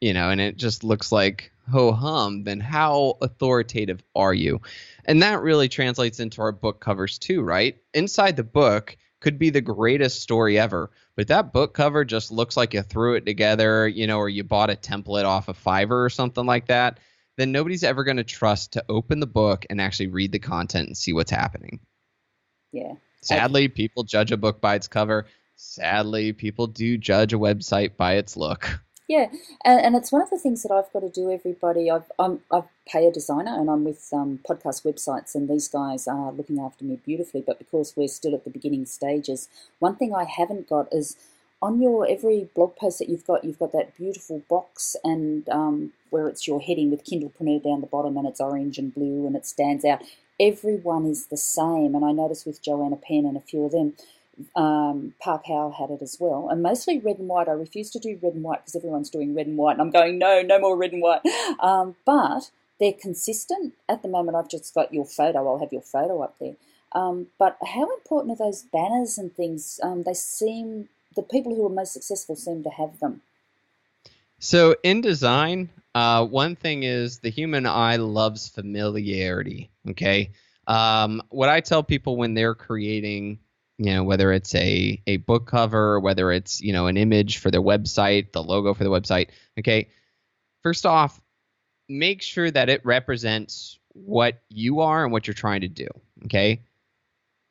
you 0.00 0.14
know, 0.14 0.30
and 0.30 0.40
it 0.40 0.56
just 0.56 0.82
looks 0.82 1.12
like 1.12 1.52
ho 1.70 1.92
hum, 1.92 2.42
then 2.42 2.58
how 2.58 3.18
authoritative 3.22 4.02
are 4.16 4.34
you? 4.34 4.60
And 5.04 5.22
that 5.22 5.42
really 5.42 5.68
translates 5.68 6.18
into 6.18 6.42
our 6.42 6.52
book 6.52 6.80
covers 6.80 7.18
too, 7.18 7.40
right? 7.40 7.76
Inside 7.94 8.36
the 8.36 8.44
book 8.44 8.96
could 9.20 9.38
be 9.38 9.50
the 9.50 9.60
greatest 9.60 10.20
story 10.20 10.58
ever, 10.58 10.90
but 11.16 11.28
that 11.28 11.52
book 11.52 11.74
cover 11.74 12.04
just 12.04 12.30
looks 12.30 12.56
like 12.56 12.74
you 12.74 12.82
threw 12.82 13.14
it 13.14 13.26
together, 13.26 13.88
you 13.88 14.06
know, 14.06 14.18
or 14.18 14.28
you 14.28 14.44
bought 14.44 14.70
a 14.70 14.76
template 14.76 15.24
off 15.24 15.48
of 15.48 15.62
Fiverr 15.62 16.04
or 16.04 16.10
something 16.10 16.44
like 16.44 16.66
that, 16.66 17.00
then 17.36 17.52
nobody's 17.52 17.84
ever 17.84 18.04
going 18.04 18.16
to 18.18 18.24
trust 18.24 18.72
to 18.74 18.84
open 18.88 19.20
the 19.20 19.26
book 19.26 19.66
and 19.70 19.80
actually 19.80 20.08
read 20.08 20.32
the 20.32 20.38
content 20.38 20.88
and 20.88 20.96
see 20.96 21.12
what's 21.12 21.30
happening. 21.30 21.80
Yeah. 22.72 22.94
Sadly, 23.22 23.68
people 23.68 24.04
judge 24.04 24.32
a 24.32 24.36
book 24.36 24.60
by 24.60 24.74
its 24.74 24.88
cover. 24.88 25.26
Sadly, 25.56 26.32
people 26.32 26.66
do 26.66 26.98
judge 26.98 27.32
a 27.32 27.38
website 27.38 27.96
by 27.96 28.14
its 28.14 28.36
look. 28.36 28.80
Yeah, 29.08 29.28
and, 29.64 29.80
and 29.80 29.96
it's 29.96 30.10
one 30.10 30.22
of 30.22 30.30
the 30.30 30.38
things 30.38 30.62
that 30.62 30.72
I've 30.72 30.92
got 30.92 31.00
to 31.00 31.08
do. 31.08 31.30
Everybody, 31.30 31.90
I've 31.90 32.10
I'm, 32.18 32.40
I 32.50 32.62
pay 32.88 33.06
a 33.06 33.12
designer, 33.12 33.54
and 33.54 33.70
I'm 33.70 33.84
with 33.84 34.08
um, 34.12 34.40
podcast 34.48 34.82
websites, 34.84 35.34
and 35.34 35.48
these 35.48 35.68
guys 35.68 36.08
are 36.08 36.32
looking 36.32 36.58
after 36.58 36.84
me 36.84 36.98
beautifully. 37.04 37.42
But 37.46 37.58
because 37.58 37.94
we're 37.96 38.08
still 38.08 38.34
at 38.34 38.44
the 38.44 38.50
beginning 38.50 38.84
stages, 38.86 39.48
one 39.78 39.94
thing 39.94 40.12
I 40.12 40.24
haven't 40.24 40.68
got 40.68 40.92
is 40.92 41.16
on 41.62 41.80
your 41.80 42.08
every 42.08 42.48
blog 42.54 42.74
post 42.76 42.98
that 42.98 43.08
you've 43.08 43.26
got, 43.26 43.44
you've 43.44 43.60
got 43.60 43.72
that 43.72 43.96
beautiful 43.96 44.42
box, 44.48 44.96
and 45.04 45.48
um, 45.50 45.92
where 46.10 46.26
it's 46.26 46.48
your 46.48 46.60
heading 46.60 46.90
with 46.90 47.04
Kindlepreneur 47.04 47.62
down 47.62 47.82
the 47.82 47.86
bottom, 47.86 48.16
and 48.16 48.26
it's 48.26 48.40
orange 48.40 48.76
and 48.76 48.92
blue, 48.92 49.24
and 49.24 49.36
it 49.36 49.46
stands 49.46 49.84
out. 49.84 50.02
Everyone 50.40 51.06
is 51.06 51.26
the 51.26 51.36
same, 51.36 51.94
and 51.94 52.04
I 52.04 52.10
noticed 52.10 52.44
with 52.44 52.60
Joanna 52.60 52.96
Penn 52.96 53.24
and 53.24 53.36
a 53.36 53.40
few 53.40 53.64
of 53.64 53.72
them 53.72 53.94
um, 54.54 55.14
Park 55.20 55.44
Howell 55.46 55.72
had 55.72 55.90
it 55.90 56.02
as 56.02 56.16
well, 56.20 56.48
and 56.50 56.62
mostly 56.62 56.98
red 56.98 57.18
and 57.18 57.28
white. 57.28 57.48
I 57.48 57.52
refuse 57.52 57.90
to 57.90 57.98
do 57.98 58.18
red 58.22 58.34
and 58.34 58.42
white 58.42 58.60
because 58.60 58.76
everyone's 58.76 59.10
doing 59.10 59.34
red 59.34 59.46
and 59.46 59.56
white, 59.56 59.72
and 59.72 59.82
I'm 59.82 59.90
going, 59.90 60.18
no, 60.18 60.42
no 60.42 60.58
more 60.58 60.76
red 60.76 60.92
and 60.92 61.02
white. 61.02 61.22
Um, 61.58 61.96
but 62.04 62.50
they're 62.78 62.92
consistent. 62.92 63.74
At 63.88 64.02
the 64.02 64.08
moment, 64.08 64.36
I've 64.36 64.48
just 64.48 64.74
got 64.74 64.92
your 64.92 65.06
photo. 65.06 65.48
I'll 65.48 65.58
have 65.58 65.72
your 65.72 65.82
photo 65.82 66.22
up 66.22 66.36
there. 66.38 66.56
Um, 66.92 67.28
but 67.38 67.56
how 67.64 67.90
important 67.94 68.32
are 68.32 68.44
those 68.46 68.62
banners 68.62 69.16
and 69.16 69.34
things? 69.34 69.80
Um, 69.82 70.02
they 70.02 70.14
seem 70.14 70.88
the 71.14 71.22
people 71.22 71.54
who 71.54 71.66
are 71.66 71.70
most 71.70 71.92
successful 71.92 72.36
seem 72.36 72.62
to 72.62 72.70
have 72.70 73.00
them. 73.00 73.22
So 74.38 74.76
in 74.82 75.00
design, 75.00 75.70
uh, 75.94 76.26
one 76.26 76.56
thing 76.56 76.82
is 76.82 77.18
the 77.20 77.30
human 77.30 77.66
eye 77.66 77.96
loves 77.96 78.48
familiarity. 78.48 79.70
Okay. 79.90 80.32
Um, 80.66 81.22
what 81.30 81.48
I 81.48 81.60
tell 81.60 81.82
people 81.82 82.16
when 82.16 82.34
they're 82.34 82.54
creating 82.54 83.38
you 83.78 83.92
know 83.92 84.04
whether 84.04 84.32
it's 84.32 84.54
a 84.54 85.00
a 85.06 85.16
book 85.18 85.46
cover 85.46 86.00
whether 86.00 86.32
it's 86.32 86.60
you 86.60 86.72
know 86.72 86.86
an 86.86 86.96
image 86.96 87.38
for 87.38 87.50
their 87.50 87.62
website 87.62 88.32
the 88.32 88.42
logo 88.42 88.74
for 88.74 88.84
the 88.84 88.90
website 88.90 89.28
okay 89.58 89.88
first 90.62 90.86
off 90.86 91.20
make 91.88 92.22
sure 92.22 92.50
that 92.50 92.68
it 92.68 92.84
represents 92.84 93.78
what 93.92 94.40
you 94.48 94.80
are 94.80 95.04
and 95.04 95.12
what 95.12 95.26
you're 95.26 95.34
trying 95.34 95.60
to 95.60 95.68
do 95.68 95.88
okay 96.24 96.62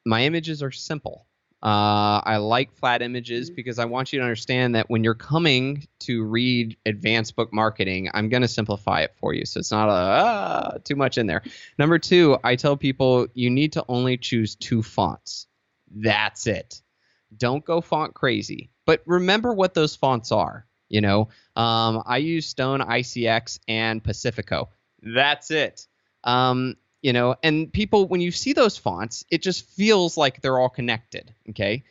my 0.06 0.24
images 0.24 0.62
are 0.62 0.72
simple 0.72 1.26
uh, 1.66 2.22
I 2.24 2.38
like 2.38 2.72
flat 2.74 3.02
images 3.02 3.50
mm-hmm. 3.50 3.56
because 3.56 3.80
I 3.80 3.86
want 3.86 4.14
you 4.14 4.20
to 4.20 4.24
understand 4.24 4.76
that 4.76 4.88
when 4.88 5.04
you're 5.04 5.16
coming 5.16 5.88
to 6.02 6.24
read 6.24 6.78
advanced 6.86 7.36
book 7.36 7.52
marketing, 7.52 8.08
I'm 8.14 8.30
going 8.30 8.44
to 8.44 8.48
simplify 8.48 9.02
it 9.02 9.16
for 9.18 9.34
you. 9.34 9.46
So 9.46 9.62
it's 9.62 9.72
not 9.72 9.90
a 9.90 9.92
ah, 9.92 10.78
too 10.84 10.96
much 10.96 11.18
in 11.18 11.26
there. 11.26 11.42
Number 11.80 11.98
two, 11.98 12.38
I 12.44 12.56
tell 12.56 12.78
people 12.78 13.26
you 13.34 13.50
need 13.50 13.74
to 13.74 13.86
only 13.88 14.16
choose 14.18 14.54
two 14.54 14.84
fonts. 14.84 15.48
That's 15.96 16.46
it. 16.48 16.82
Don't 17.36 17.66
go 17.66 17.82
font 17.82 18.14
crazy. 18.14 18.70
But 18.86 19.02
remember 19.06 19.54
what 19.54 19.74
those 19.74 19.96
fonts 19.96 20.32
are. 20.32 20.68
You 20.88 21.02
know, 21.02 21.30
um, 21.56 22.04
I 22.06 22.18
use 22.18 22.46
Stone, 22.46 22.82
ICX, 22.82 23.60
and 23.68 24.04
Pacifico. 24.04 24.70
That's 25.02 25.50
it. 25.50 25.88
Um, 26.24 26.76
you 27.02 27.14
know, 27.14 27.36
and 27.42 27.72
people, 27.72 28.08
when 28.08 28.22
you 28.22 28.32
see 28.32 28.54
those 28.54 28.78
fonts, 28.78 29.26
it 29.32 29.42
just 29.42 29.68
feels 29.70 30.16
like 30.16 30.42
they're 30.42 30.60
all 30.60 30.70
connected. 30.70 31.34
Okay. 31.50 31.84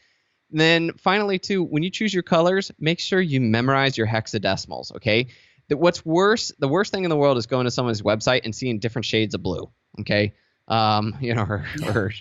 And 0.50 0.60
then 0.60 0.92
finally, 0.98 1.38
too, 1.38 1.64
when 1.64 1.82
you 1.82 1.90
choose 1.90 2.14
your 2.14 2.22
colors, 2.22 2.70
make 2.78 3.00
sure 3.00 3.20
you 3.20 3.40
memorize 3.40 3.98
your 3.98 4.06
hexadecimals. 4.06 4.94
Okay. 4.96 5.28
That 5.68 5.78
what's 5.78 6.04
worse, 6.04 6.52
the 6.58 6.68
worst 6.68 6.92
thing 6.92 7.04
in 7.04 7.10
the 7.10 7.16
world 7.16 7.38
is 7.38 7.46
going 7.46 7.64
to 7.64 7.70
someone's 7.70 8.02
website 8.02 8.42
and 8.44 8.54
seeing 8.54 8.78
different 8.78 9.06
shades 9.06 9.34
of 9.34 9.42
blue. 9.42 9.70
Okay. 10.00 10.34
Um, 10.68 11.16
you 11.20 11.34
know, 11.34 11.42
or, 11.42 11.66
or 11.84 12.12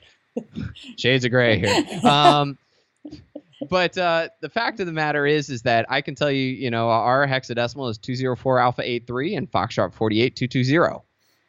Shades 0.97 1.25
of 1.25 1.31
gray 1.31 1.59
here. 1.59 1.83
Um, 2.03 2.57
but 3.69 3.97
uh, 3.97 4.29
the 4.41 4.49
fact 4.49 4.79
of 4.79 4.87
the 4.87 4.91
matter 4.91 5.25
is, 5.25 5.49
is 5.49 5.61
that 5.63 5.85
I 5.89 6.01
can 6.01 6.15
tell 6.15 6.31
you, 6.31 6.43
you 6.43 6.69
know, 6.69 6.89
our 6.89 7.25
hexadecimal 7.25 7.89
is 7.89 7.97
204 7.97 8.59
alpha 8.59 8.81
83 8.83 9.35
and 9.35 9.51
Foxtrot 9.51 9.93
48 9.93 10.35
220. 10.35 11.03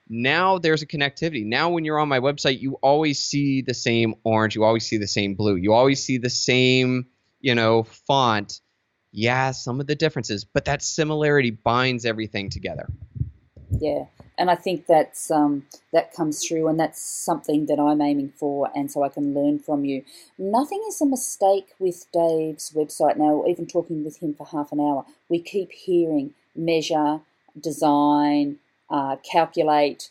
Now 0.09 0.59
there's 0.59 0.83
a 0.83 0.87
connectivity. 0.87 1.45
Now 1.45 1.71
when 1.71 1.85
you're 1.85 1.99
on 1.99 2.09
my 2.09 2.21
website, 2.21 2.61
you 2.61 2.75
always 2.83 3.19
see 3.19 3.63
the 3.63 3.75
same 3.75 4.15
orange. 4.23 4.55
You 4.55 4.65
always 4.65 4.87
see 4.87 4.99
the 4.99 5.09
same 5.09 5.35
blue. 5.35 5.57
You 5.57 5.73
always 5.73 6.03
see 6.03 6.19
the 6.19 6.31
same, 6.31 7.07
you 7.41 7.55
know, 7.55 7.85
font. 7.85 8.61
Yeah, 9.13 9.53
some 9.53 9.81
of 9.81 9.87
the 9.87 9.95
differences, 9.95 10.45
but 10.45 10.65
that 10.65 10.83
similarity 10.83 11.51
binds 11.51 12.05
everything 12.05 12.51
together. 12.51 12.89
Yeah, 13.71 14.05
and 14.37 14.51
I 14.51 14.55
think 14.55 14.87
that's 14.87 15.31
um, 15.31 15.67
that 15.93 16.13
comes 16.13 16.45
through, 16.47 16.69
and 16.69 16.79
that's 16.79 17.01
something 17.01 17.67
that 17.67 17.79
I'm 17.79 18.01
aiming 18.01 18.33
for, 18.37 18.71
and 18.75 18.91
so 18.91 19.03
I 19.03 19.09
can 19.09 19.35
learn 19.35 19.59
from 19.59 19.85
you. 19.85 20.05
Nothing 20.39 20.83
is 20.89 21.01
a 21.01 21.07
mistake 21.07 21.69
with 21.79 22.07
Dave's 22.13 22.73
website 22.73 23.17
now. 23.17 23.45
Even 23.47 23.67
talking 23.67 24.05
with 24.05 24.19
him 24.19 24.35
for 24.35 24.47
half 24.47 24.73
an 24.73 24.81
hour, 24.81 25.05
we 25.29 25.41
keep 25.41 25.73
hearing 25.73 26.35
measure, 26.57 27.21
design, 27.59 28.59
uh, 28.91 29.17
calculate, 29.31 30.11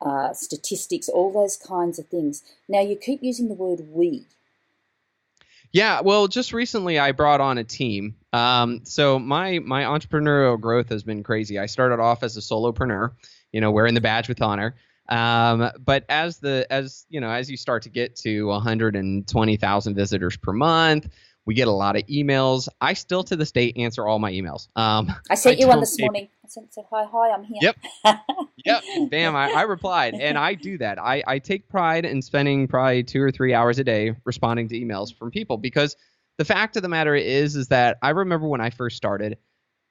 uh, 0.00 0.32
statistics, 0.32 1.08
all 1.08 1.32
those 1.32 1.56
kinds 1.56 1.98
of 1.98 2.06
things. 2.08 2.42
Now 2.68 2.80
you 2.80 2.96
keep 2.96 3.22
using 3.22 3.48
the 3.48 3.54
word 3.54 3.80
we. 3.92 4.26
Yeah, 5.72 6.00
well, 6.00 6.26
just 6.26 6.52
recently 6.52 6.98
I 6.98 7.12
brought 7.12 7.40
on 7.40 7.58
a 7.58 7.64
team. 7.64 8.16
Um, 8.32 8.80
so 8.84 9.18
my 9.18 9.60
my 9.60 9.82
entrepreneurial 9.82 10.58
growth 10.60 10.88
has 10.88 11.04
been 11.04 11.22
crazy. 11.22 11.58
I 11.58 11.66
started 11.66 12.00
off 12.00 12.22
as 12.22 12.36
a 12.36 12.40
solopreneur, 12.40 13.12
you 13.52 13.60
know, 13.60 13.70
wearing 13.70 13.94
the 13.94 14.00
badge 14.00 14.28
with 14.28 14.42
honor. 14.42 14.74
Um, 15.08 15.70
but 15.84 16.04
as 16.08 16.38
the 16.38 16.66
as 16.70 17.04
you 17.08 17.20
know, 17.20 17.30
as 17.30 17.50
you 17.50 17.56
start 17.56 17.82
to 17.82 17.88
get 17.88 18.14
to 18.16 18.46
120,000 18.46 19.94
visitors 19.94 20.36
per 20.36 20.52
month, 20.52 21.08
we 21.46 21.54
get 21.54 21.66
a 21.66 21.72
lot 21.72 21.96
of 21.96 22.06
emails. 22.06 22.68
I 22.80 22.92
still 22.92 23.24
to 23.24 23.34
this 23.34 23.50
day 23.50 23.72
answer 23.76 24.06
all 24.06 24.20
my 24.20 24.30
emails. 24.30 24.68
Um, 24.76 25.12
I 25.28 25.34
sent 25.34 25.58
you 25.58 25.66
one 25.66 25.80
this 25.80 25.98
morning. 25.98 26.28
I 26.44 26.48
sent 26.48 26.72
said 26.72 26.84
hi, 26.88 27.04
hi, 27.10 27.30
I'm 27.32 27.42
here. 27.42 27.58
Yep, 27.60 27.76
yep. 28.64 28.82
Damn, 29.10 29.34
I, 29.34 29.50
I, 29.50 29.62
replied, 29.62 30.14
and 30.14 30.38
I 30.38 30.54
do 30.54 30.78
that. 30.78 31.00
I 31.00 31.24
I 31.26 31.38
take 31.40 31.68
pride 31.68 32.04
in 32.04 32.22
spending 32.22 32.68
probably 32.68 33.02
two 33.02 33.20
or 33.20 33.32
three 33.32 33.52
hours 33.52 33.80
a 33.80 33.84
day 33.84 34.14
responding 34.24 34.68
to 34.68 34.78
emails 34.78 35.12
from 35.12 35.32
people 35.32 35.56
because 35.56 35.96
the 36.38 36.44
fact 36.44 36.76
of 36.76 36.82
the 36.82 36.88
matter 36.88 37.16
is 37.16 37.56
is 37.56 37.68
that 37.68 37.98
I 38.00 38.10
remember 38.10 38.46
when 38.46 38.60
I 38.60 38.70
first 38.70 38.96
started, 38.96 39.38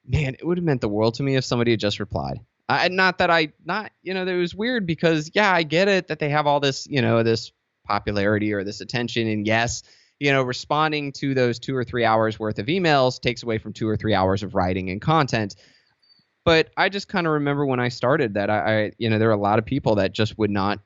man, 0.06 0.36
it 0.36 0.46
would 0.46 0.58
have 0.58 0.66
meant 0.66 0.80
the 0.80 0.88
world 0.90 1.16
to 1.16 1.24
me 1.24 1.36
if 1.36 1.44
somebody 1.44 1.72
had 1.72 1.80
just 1.82 2.00
replied. 2.00 2.40
Not 2.70 3.18
that 3.18 3.32
I 3.32 3.52
not 3.66 3.92
you 4.04 4.14
know 4.14 4.26
it 4.26 4.38
was 4.38 4.54
weird 4.54 4.86
because 4.86 5.32
yeah 5.34 5.52
I 5.52 5.64
get 5.64 5.88
it 5.88 6.08
that 6.08 6.20
they 6.20 6.30
have 6.30 6.46
all 6.46 6.60
this 6.60 6.88
you 6.88 7.02
know 7.02 7.24
this 7.24 7.52
popularity 7.88 8.54
or 8.54 8.64
this 8.64 8.82
attention. 8.82 9.28
And 9.28 9.46
yes 9.48 9.82
you 10.20 10.32
know 10.32 10.44
responding 10.44 11.12
to 11.14 11.34
those 11.34 11.60
two 11.60 11.76
or 11.76 11.84
three 11.84 12.06
hours 12.06 12.40
worth 12.40 12.60
of 12.60 12.68
emails 12.68 13.20
takes 13.20 13.42
away 13.42 13.58
from 13.58 13.74
two 13.74 13.88
or 13.88 13.98
three 13.98 14.14
hours 14.14 14.44
of 14.44 14.54
writing 14.54 14.90
and 14.90 15.02
content. 15.02 15.56
But 16.46 16.70
I 16.78 16.90
just 16.90 17.08
kind 17.08 17.28
of 17.28 17.34
remember 17.34 17.66
when 17.66 17.80
I 17.80 17.90
started 17.90 18.36
that 18.36 18.50
I, 18.50 18.84
I 18.84 18.92
you 18.98 19.10
know 19.10 19.18
there 19.18 19.30
are 19.30 19.34
a 19.34 19.38
lot 19.38 19.60
of 19.60 19.66
people 19.66 19.96
that 19.96 20.14
just 20.14 20.38
would 20.38 20.52
not 20.52 20.80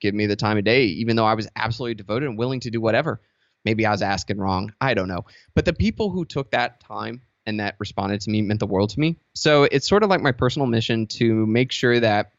give 0.00 0.14
me 0.14 0.26
the 0.26 0.36
time 0.36 0.58
of 0.58 0.64
day 0.64 0.84
even 0.84 1.16
though 1.16 1.24
I 1.24 1.34
was 1.34 1.48
absolutely 1.56 1.94
devoted 1.94 2.28
and 2.28 2.38
willing 2.38 2.60
to 2.60 2.70
do 2.70 2.80
whatever. 2.80 3.22
Maybe 3.64 3.86
I 3.86 3.92
was 3.92 4.02
asking 4.02 4.36
wrong. 4.36 4.74
I 4.82 4.92
don't 4.92 5.08
know. 5.08 5.24
But 5.54 5.64
the 5.64 5.72
people 5.72 6.10
who 6.10 6.26
took 6.26 6.50
that 6.50 6.80
time 6.80 7.22
and 7.46 7.60
that 7.60 7.76
responded 7.78 8.20
to 8.22 8.30
me 8.30 8.42
meant 8.42 8.60
the 8.60 8.66
world 8.66 8.90
to 8.90 9.00
me. 9.00 9.16
So 9.34 9.64
it's 9.64 9.88
sort 9.88 10.02
of 10.02 10.10
like 10.10 10.20
my 10.20 10.32
personal 10.32 10.66
mission 10.66 11.06
to 11.08 11.46
make 11.46 11.72
sure 11.72 11.98
that 12.00 12.32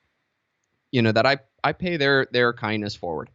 you 0.92 1.02
know 1.02 1.12
that 1.12 1.26
I 1.26 1.38
I 1.64 1.74
pay 1.74 1.98
their 1.98 2.28
their 2.32 2.54
kindness 2.54 2.96
forward. 2.96 3.30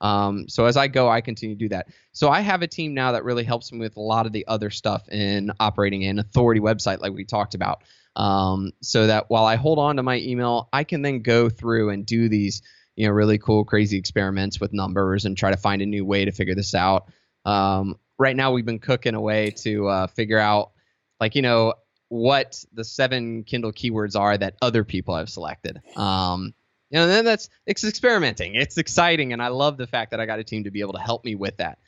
Um, 0.00 0.48
so 0.48 0.66
as 0.66 0.76
I 0.76 0.88
go, 0.88 1.08
I 1.08 1.20
continue 1.20 1.56
to 1.56 1.58
do 1.58 1.68
that. 1.70 1.88
So 2.12 2.28
I 2.28 2.40
have 2.40 2.62
a 2.62 2.66
team 2.66 2.94
now 2.94 3.12
that 3.12 3.24
really 3.24 3.44
helps 3.44 3.72
me 3.72 3.78
with 3.78 3.96
a 3.96 4.00
lot 4.00 4.26
of 4.26 4.32
the 4.32 4.46
other 4.46 4.70
stuff 4.70 5.08
in 5.08 5.50
operating 5.58 6.04
an 6.04 6.18
authority 6.18 6.60
website, 6.60 7.00
like 7.00 7.12
we 7.12 7.24
talked 7.24 7.54
about. 7.54 7.82
Um, 8.14 8.72
so 8.82 9.06
that 9.06 9.28
while 9.28 9.44
I 9.44 9.56
hold 9.56 9.78
on 9.78 9.96
to 9.96 10.02
my 10.02 10.18
email, 10.18 10.68
I 10.72 10.84
can 10.84 11.02
then 11.02 11.22
go 11.22 11.48
through 11.48 11.90
and 11.90 12.04
do 12.04 12.28
these, 12.28 12.62
you 12.94 13.06
know, 13.06 13.12
really 13.12 13.38
cool, 13.38 13.64
crazy 13.64 13.98
experiments 13.98 14.60
with 14.60 14.72
numbers 14.72 15.24
and 15.24 15.36
try 15.36 15.50
to 15.50 15.56
find 15.56 15.82
a 15.82 15.86
new 15.86 16.04
way 16.04 16.24
to 16.24 16.32
figure 16.32 16.54
this 16.54 16.74
out. 16.74 17.10
Um, 17.44 17.98
right 18.18 18.36
now, 18.36 18.52
we've 18.52 18.66
been 18.66 18.78
cooking 18.78 19.14
a 19.14 19.20
way 19.20 19.50
to 19.62 19.88
uh, 19.88 20.06
figure 20.08 20.38
out 20.38 20.72
like 21.20 21.34
you 21.34 21.42
know 21.42 21.74
what 22.08 22.64
the 22.72 22.84
seven 22.84 23.44
Kindle 23.44 23.72
keywords 23.72 24.18
are 24.18 24.36
that 24.36 24.54
other 24.62 24.84
people 24.84 25.16
have 25.16 25.28
selected. 25.28 25.80
Um, 25.96 26.54
you 26.90 26.98
know, 26.98 27.06
then 27.06 27.24
that's 27.24 27.48
it's 27.66 27.82
experimenting. 27.84 28.54
It's 28.54 28.78
exciting, 28.78 29.32
and 29.32 29.42
I 29.42 29.48
love 29.48 29.76
the 29.76 29.86
fact 29.86 30.12
that 30.12 30.20
I 30.20 30.26
got 30.26 30.38
a 30.38 30.44
team 30.44 30.64
to 30.64 30.70
be 30.70 30.80
able 30.80 30.92
to 30.92 31.00
help 31.00 31.24
me 31.24 31.34
with 31.34 31.56
that. 31.56 31.78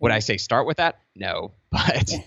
Would 0.00 0.10
I 0.10 0.18
say 0.18 0.36
start 0.36 0.66
with 0.66 0.78
that? 0.78 0.98
No, 1.14 1.52
but 1.70 2.10
yeah, 2.10 2.18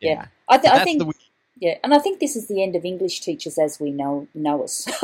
yeah. 0.00 0.10
yeah. 0.10 0.26
I, 0.48 0.58
th- 0.58 0.74
I 0.74 0.84
think 0.84 0.98
the, 0.98 1.12
yeah, 1.56 1.78
and 1.82 1.94
I 1.94 1.98
think 1.98 2.20
this 2.20 2.36
is 2.36 2.48
the 2.48 2.62
end 2.62 2.76
of 2.76 2.84
English 2.84 3.20
teachers 3.20 3.56
as 3.58 3.80
we 3.80 3.90
know 3.90 4.28
know 4.34 4.64
us. 4.64 4.86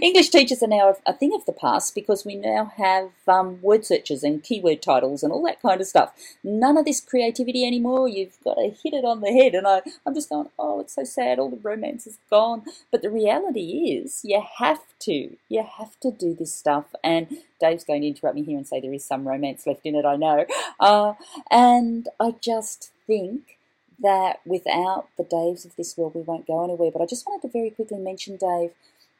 English 0.00 0.30
teachers 0.30 0.62
are 0.62 0.68
now 0.68 0.96
a 1.06 1.12
thing 1.12 1.34
of 1.34 1.44
the 1.44 1.52
past 1.52 1.94
because 1.94 2.24
we 2.24 2.34
now 2.34 2.72
have 2.76 3.10
um, 3.28 3.60
word 3.60 3.84
searches 3.84 4.22
and 4.22 4.42
keyword 4.42 4.80
titles 4.82 5.22
and 5.22 5.32
all 5.32 5.42
that 5.44 5.60
kind 5.60 5.80
of 5.80 5.86
stuff. 5.86 6.12
None 6.42 6.76
of 6.76 6.84
this 6.84 7.00
creativity 7.00 7.66
anymore. 7.66 8.08
You've 8.08 8.38
got 8.44 8.54
to 8.54 8.68
hit 8.68 8.94
it 8.94 9.04
on 9.04 9.20
the 9.20 9.32
head, 9.32 9.54
and 9.54 9.66
I, 9.66 9.82
I'm 10.06 10.14
just 10.14 10.28
going, 10.28 10.48
oh, 10.58 10.80
it's 10.80 10.94
so 10.94 11.04
sad. 11.04 11.38
All 11.38 11.50
the 11.50 11.56
romance 11.56 12.06
is 12.06 12.18
gone. 12.30 12.62
But 12.90 13.02
the 13.02 13.10
reality 13.10 14.00
is, 14.02 14.20
you 14.24 14.42
have 14.58 14.82
to, 15.00 15.36
you 15.48 15.64
have 15.78 15.98
to 16.00 16.10
do 16.10 16.34
this 16.34 16.54
stuff. 16.54 16.86
And 17.02 17.28
Dave's 17.60 17.84
going 17.84 18.02
to 18.02 18.08
interrupt 18.08 18.36
me 18.36 18.42
here 18.42 18.56
and 18.56 18.66
say 18.66 18.80
there 18.80 18.92
is 18.92 19.04
some 19.04 19.26
romance 19.28 19.66
left 19.66 19.84
in 19.84 19.94
it. 19.94 20.04
I 20.04 20.16
know, 20.16 20.46
uh, 20.80 21.14
and 21.50 22.08
I 22.18 22.34
just 22.40 22.92
think 23.06 23.58
that 24.00 24.40
without 24.44 25.06
the 25.16 25.24
Daves 25.24 25.64
of 25.64 25.76
this 25.76 25.96
world, 25.96 26.14
we 26.14 26.22
won't 26.22 26.46
go 26.46 26.64
anywhere. 26.64 26.90
But 26.90 27.02
I 27.02 27.06
just 27.06 27.26
wanted 27.26 27.46
to 27.46 27.52
very 27.52 27.70
quickly 27.70 27.98
mention, 27.98 28.36
Dave, 28.36 28.72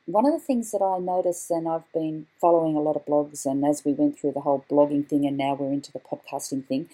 one 0.07 0.27
of 0.27 0.33
the 0.33 0.41
things 0.41 0.73
that 0.73 0.83
I 0.83 0.99
notice, 0.99 1.51
and 1.51 1.69
I've 1.69 1.91
been 1.93 2.27
following 2.41 2.77
a 2.77 2.81
lot 2.81 2.97
of 2.97 3.07
blogs, 3.07 3.47
and 3.47 3.65
as 3.65 3.85
we 3.85 3.93
went 3.93 4.19
through 4.19 4.33
the 4.33 4.41
whole 4.41 4.65
blogging 4.71 5.07
thing, 5.07 5.27
and 5.27 5.37
now 5.37 5.55
we're 5.55 5.73
into 5.73 5.93
the 5.93 6.01
podcasting 6.01 6.67
thing, 6.67 6.89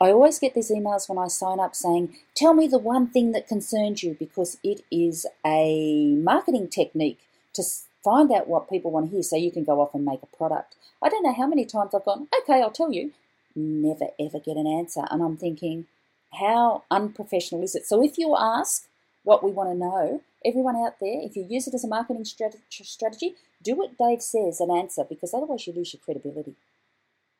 I 0.00 0.10
always 0.10 0.38
get 0.38 0.54
these 0.54 0.70
emails 0.70 1.08
when 1.08 1.18
I 1.18 1.28
sign 1.28 1.60
up 1.60 1.74
saying, 1.74 2.16
Tell 2.34 2.54
me 2.54 2.66
the 2.66 2.78
one 2.78 3.08
thing 3.08 3.32
that 3.32 3.48
concerns 3.48 4.02
you, 4.02 4.16
because 4.18 4.58
it 4.62 4.82
is 4.90 5.26
a 5.44 6.14
marketing 6.16 6.68
technique 6.68 7.20
to 7.54 7.62
find 8.02 8.32
out 8.32 8.48
what 8.48 8.70
people 8.70 8.90
want 8.90 9.06
to 9.06 9.12
hear 9.12 9.22
so 9.22 9.36
you 9.36 9.50
can 9.50 9.64
go 9.64 9.80
off 9.80 9.94
and 9.94 10.04
make 10.04 10.22
a 10.22 10.36
product. 10.36 10.74
I 11.02 11.08
don't 11.08 11.22
know 11.22 11.34
how 11.34 11.46
many 11.46 11.64
times 11.64 11.94
I've 11.94 12.04
gone, 12.04 12.28
Okay, 12.42 12.60
I'll 12.62 12.70
tell 12.70 12.92
you. 12.92 13.12
Never 13.54 14.08
ever 14.18 14.38
get 14.38 14.56
an 14.56 14.66
answer. 14.66 15.02
And 15.10 15.22
I'm 15.22 15.36
thinking, 15.36 15.86
how 16.34 16.84
unprofessional 16.90 17.62
is 17.62 17.74
it? 17.74 17.86
So 17.86 18.02
if 18.02 18.18
you 18.18 18.34
ask 18.38 18.88
what 19.24 19.44
we 19.44 19.50
want 19.50 19.70
to 19.70 19.76
know, 19.76 20.20
everyone 20.44 20.76
out 20.76 20.98
there, 21.00 21.20
if 21.22 21.36
you 21.36 21.46
use 21.48 21.66
it 21.66 21.74
as 21.74 21.84
a 21.84 21.88
marketing 21.88 22.24
strategy, 22.24 23.34
do 23.62 23.76
what 23.76 23.96
Dave 23.98 24.22
says 24.22 24.60
and 24.60 24.70
answer 24.70 25.04
because 25.08 25.32
otherwise 25.34 25.66
you 25.66 25.72
lose 25.72 25.92
your 25.92 26.00
credibility. 26.04 26.54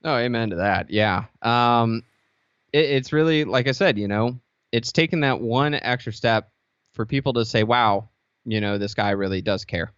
Oh, 0.05 0.17
amen 0.17 0.51
to 0.51 0.57
that. 0.57 0.91
Yeah. 0.91 1.25
Um, 1.43 2.05
it, 2.73 2.85
it's 2.85 3.13
really, 3.13 3.45
like 3.45 3.69
I 3.69 3.73
said, 3.73 3.99
you 3.99 4.09
know, 4.09 4.39
it's 4.73 4.93
taking 4.93 5.21
that 5.21 5.41
one 5.41 5.75
extra 5.75 6.13
step 6.13 6.51
for 6.93 7.07
people 7.07 7.33
to 7.35 7.45
say, 7.45 7.63
wow, 7.63 8.09
you 8.45 8.61
know, 8.61 8.79
this 8.79 8.95
guy 8.95 9.11
really 9.11 9.43
does 9.43 9.65
care. 9.65 9.93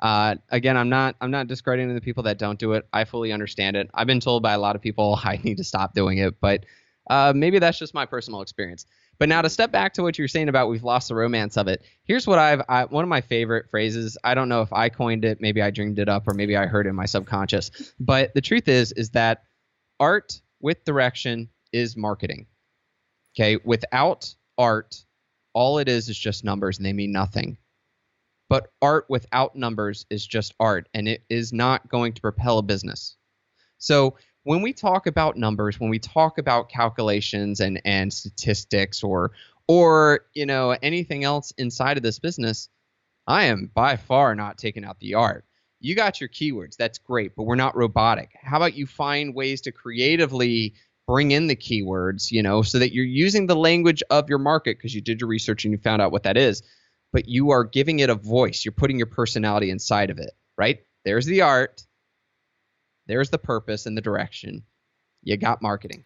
Uh, 0.00 0.36
again, 0.50 0.76
I'm 0.76 0.88
not 0.88 1.16
I'm 1.20 1.32
not 1.32 1.48
discrediting 1.48 1.92
the 1.92 2.00
people 2.00 2.22
that 2.24 2.38
don't 2.38 2.58
do 2.58 2.74
it. 2.74 2.86
I 2.92 3.04
fully 3.04 3.32
understand 3.32 3.76
it. 3.76 3.90
I've 3.92 4.06
been 4.06 4.20
told 4.20 4.44
by 4.44 4.52
a 4.52 4.58
lot 4.58 4.76
of 4.76 4.82
people 4.82 5.18
I 5.24 5.40
need 5.42 5.56
to 5.56 5.64
stop 5.64 5.94
doing 5.94 6.18
it, 6.18 6.40
but 6.40 6.64
uh, 7.10 7.32
maybe 7.34 7.58
that's 7.58 7.78
just 7.78 7.94
my 7.94 8.06
personal 8.06 8.42
experience. 8.42 8.86
But 9.18 9.28
now 9.28 9.42
to 9.42 9.50
step 9.50 9.72
back 9.72 9.94
to 9.94 10.02
what 10.02 10.16
you're 10.16 10.28
saying 10.28 10.48
about 10.48 10.68
we've 10.68 10.84
lost 10.84 11.08
the 11.08 11.14
romance 11.14 11.56
of 11.56 11.66
it. 11.66 11.82
Here's 12.04 12.26
what 12.26 12.38
I've 12.38 12.62
I, 12.68 12.84
one 12.84 13.02
of 13.02 13.08
my 13.08 13.20
favorite 13.20 13.68
phrases. 13.70 14.16
I 14.22 14.34
don't 14.34 14.48
know 14.48 14.62
if 14.62 14.72
I 14.72 14.88
coined 14.88 15.24
it, 15.24 15.40
maybe 15.40 15.60
I 15.60 15.70
dreamed 15.70 15.98
it 15.98 16.08
up, 16.08 16.28
or 16.28 16.34
maybe 16.34 16.56
I 16.56 16.66
heard 16.66 16.86
it 16.86 16.90
in 16.90 16.94
my 16.96 17.06
subconscious. 17.06 17.92
But 17.98 18.32
the 18.34 18.40
truth 18.40 18.68
is, 18.68 18.92
is 18.92 19.10
that 19.10 19.42
art 19.98 20.40
with 20.60 20.84
direction 20.84 21.48
is 21.72 21.96
marketing. 21.96 22.46
Okay, 23.34 23.58
without 23.64 24.34
art, 24.56 25.04
all 25.52 25.78
it 25.78 25.88
is 25.88 26.08
is 26.08 26.18
just 26.18 26.44
numbers, 26.44 26.78
and 26.78 26.86
they 26.86 26.92
mean 26.92 27.12
nothing. 27.12 27.58
But 28.48 28.72
art 28.80 29.06
without 29.08 29.56
numbers 29.56 30.06
is 30.10 30.26
just 30.26 30.54
art, 30.58 30.88
and 30.94 31.08
it 31.08 31.24
is 31.28 31.52
not 31.52 31.88
going 31.88 32.14
to 32.14 32.20
propel 32.20 32.58
a 32.58 32.62
business. 32.62 33.16
So 33.78 34.16
when 34.48 34.62
we 34.62 34.72
talk 34.72 35.06
about 35.06 35.36
numbers, 35.36 35.78
when 35.78 35.90
we 35.90 35.98
talk 35.98 36.38
about 36.38 36.70
calculations 36.70 37.60
and 37.60 37.82
and 37.84 38.10
statistics 38.10 39.02
or 39.02 39.32
or 39.66 40.20
you 40.32 40.46
know 40.46 40.70
anything 40.82 41.22
else 41.22 41.52
inside 41.58 41.98
of 41.98 42.02
this 42.02 42.18
business, 42.18 42.70
I 43.26 43.44
am 43.44 43.70
by 43.74 43.96
far 43.96 44.34
not 44.34 44.56
taking 44.56 44.86
out 44.86 45.00
the 45.00 45.12
art. 45.12 45.44
You 45.80 45.94
got 45.94 46.18
your 46.18 46.30
keywords, 46.30 46.76
that's 46.76 46.96
great, 46.96 47.36
but 47.36 47.42
we're 47.42 47.56
not 47.56 47.76
robotic. 47.76 48.30
How 48.40 48.56
about 48.56 48.74
you 48.74 48.86
find 48.86 49.34
ways 49.34 49.60
to 49.62 49.70
creatively 49.70 50.72
bring 51.06 51.32
in 51.32 51.46
the 51.46 51.54
keywords, 51.54 52.30
you 52.30 52.42
know, 52.42 52.62
so 52.62 52.78
that 52.78 52.94
you're 52.94 53.04
using 53.04 53.48
the 53.48 53.54
language 53.56 54.02
of 54.08 54.30
your 54.30 54.38
market 54.38 54.78
because 54.78 54.94
you 54.94 55.02
did 55.02 55.20
your 55.20 55.28
research 55.28 55.66
and 55.66 55.72
you 55.72 55.78
found 55.78 56.00
out 56.00 56.10
what 56.10 56.22
that 56.22 56.38
is, 56.38 56.62
but 57.12 57.28
you 57.28 57.50
are 57.50 57.64
giving 57.64 57.98
it 57.98 58.08
a 58.08 58.14
voice. 58.14 58.64
You're 58.64 58.72
putting 58.72 58.96
your 58.96 59.08
personality 59.08 59.68
inside 59.68 60.08
of 60.08 60.18
it, 60.18 60.30
right? 60.56 60.78
There's 61.04 61.26
the 61.26 61.42
art. 61.42 61.84
There's 63.08 63.30
the 63.30 63.38
purpose 63.38 63.86
and 63.86 63.96
the 63.96 64.02
direction. 64.02 64.62
You 65.24 65.36
got 65.36 65.62
marketing. 65.62 66.04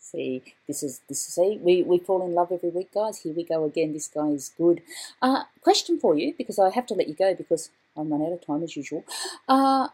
See, 0.00 0.42
this 0.66 0.82
is 0.82 1.02
this 1.08 1.28
is 1.28 1.34
see, 1.34 1.58
we, 1.60 1.82
we 1.82 1.98
fall 1.98 2.26
in 2.26 2.34
love 2.34 2.50
every 2.50 2.70
week, 2.70 2.92
guys. 2.94 3.20
Here 3.20 3.34
we 3.34 3.44
go 3.44 3.64
again. 3.64 3.92
This 3.92 4.08
guy 4.08 4.28
is 4.28 4.50
good. 4.56 4.80
Uh, 5.20 5.42
question 5.60 6.00
for 6.00 6.16
you, 6.16 6.34
because 6.36 6.58
I 6.58 6.70
have 6.70 6.86
to 6.86 6.94
let 6.94 7.08
you 7.08 7.14
go 7.14 7.34
because 7.34 7.70
I'm 7.94 8.10
run 8.10 8.22
out 8.22 8.32
of 8.32 8.44
time 8.44 8.62
as 8.62 8.74
usual. 8.74 9.04
Uh, 9.46 9.88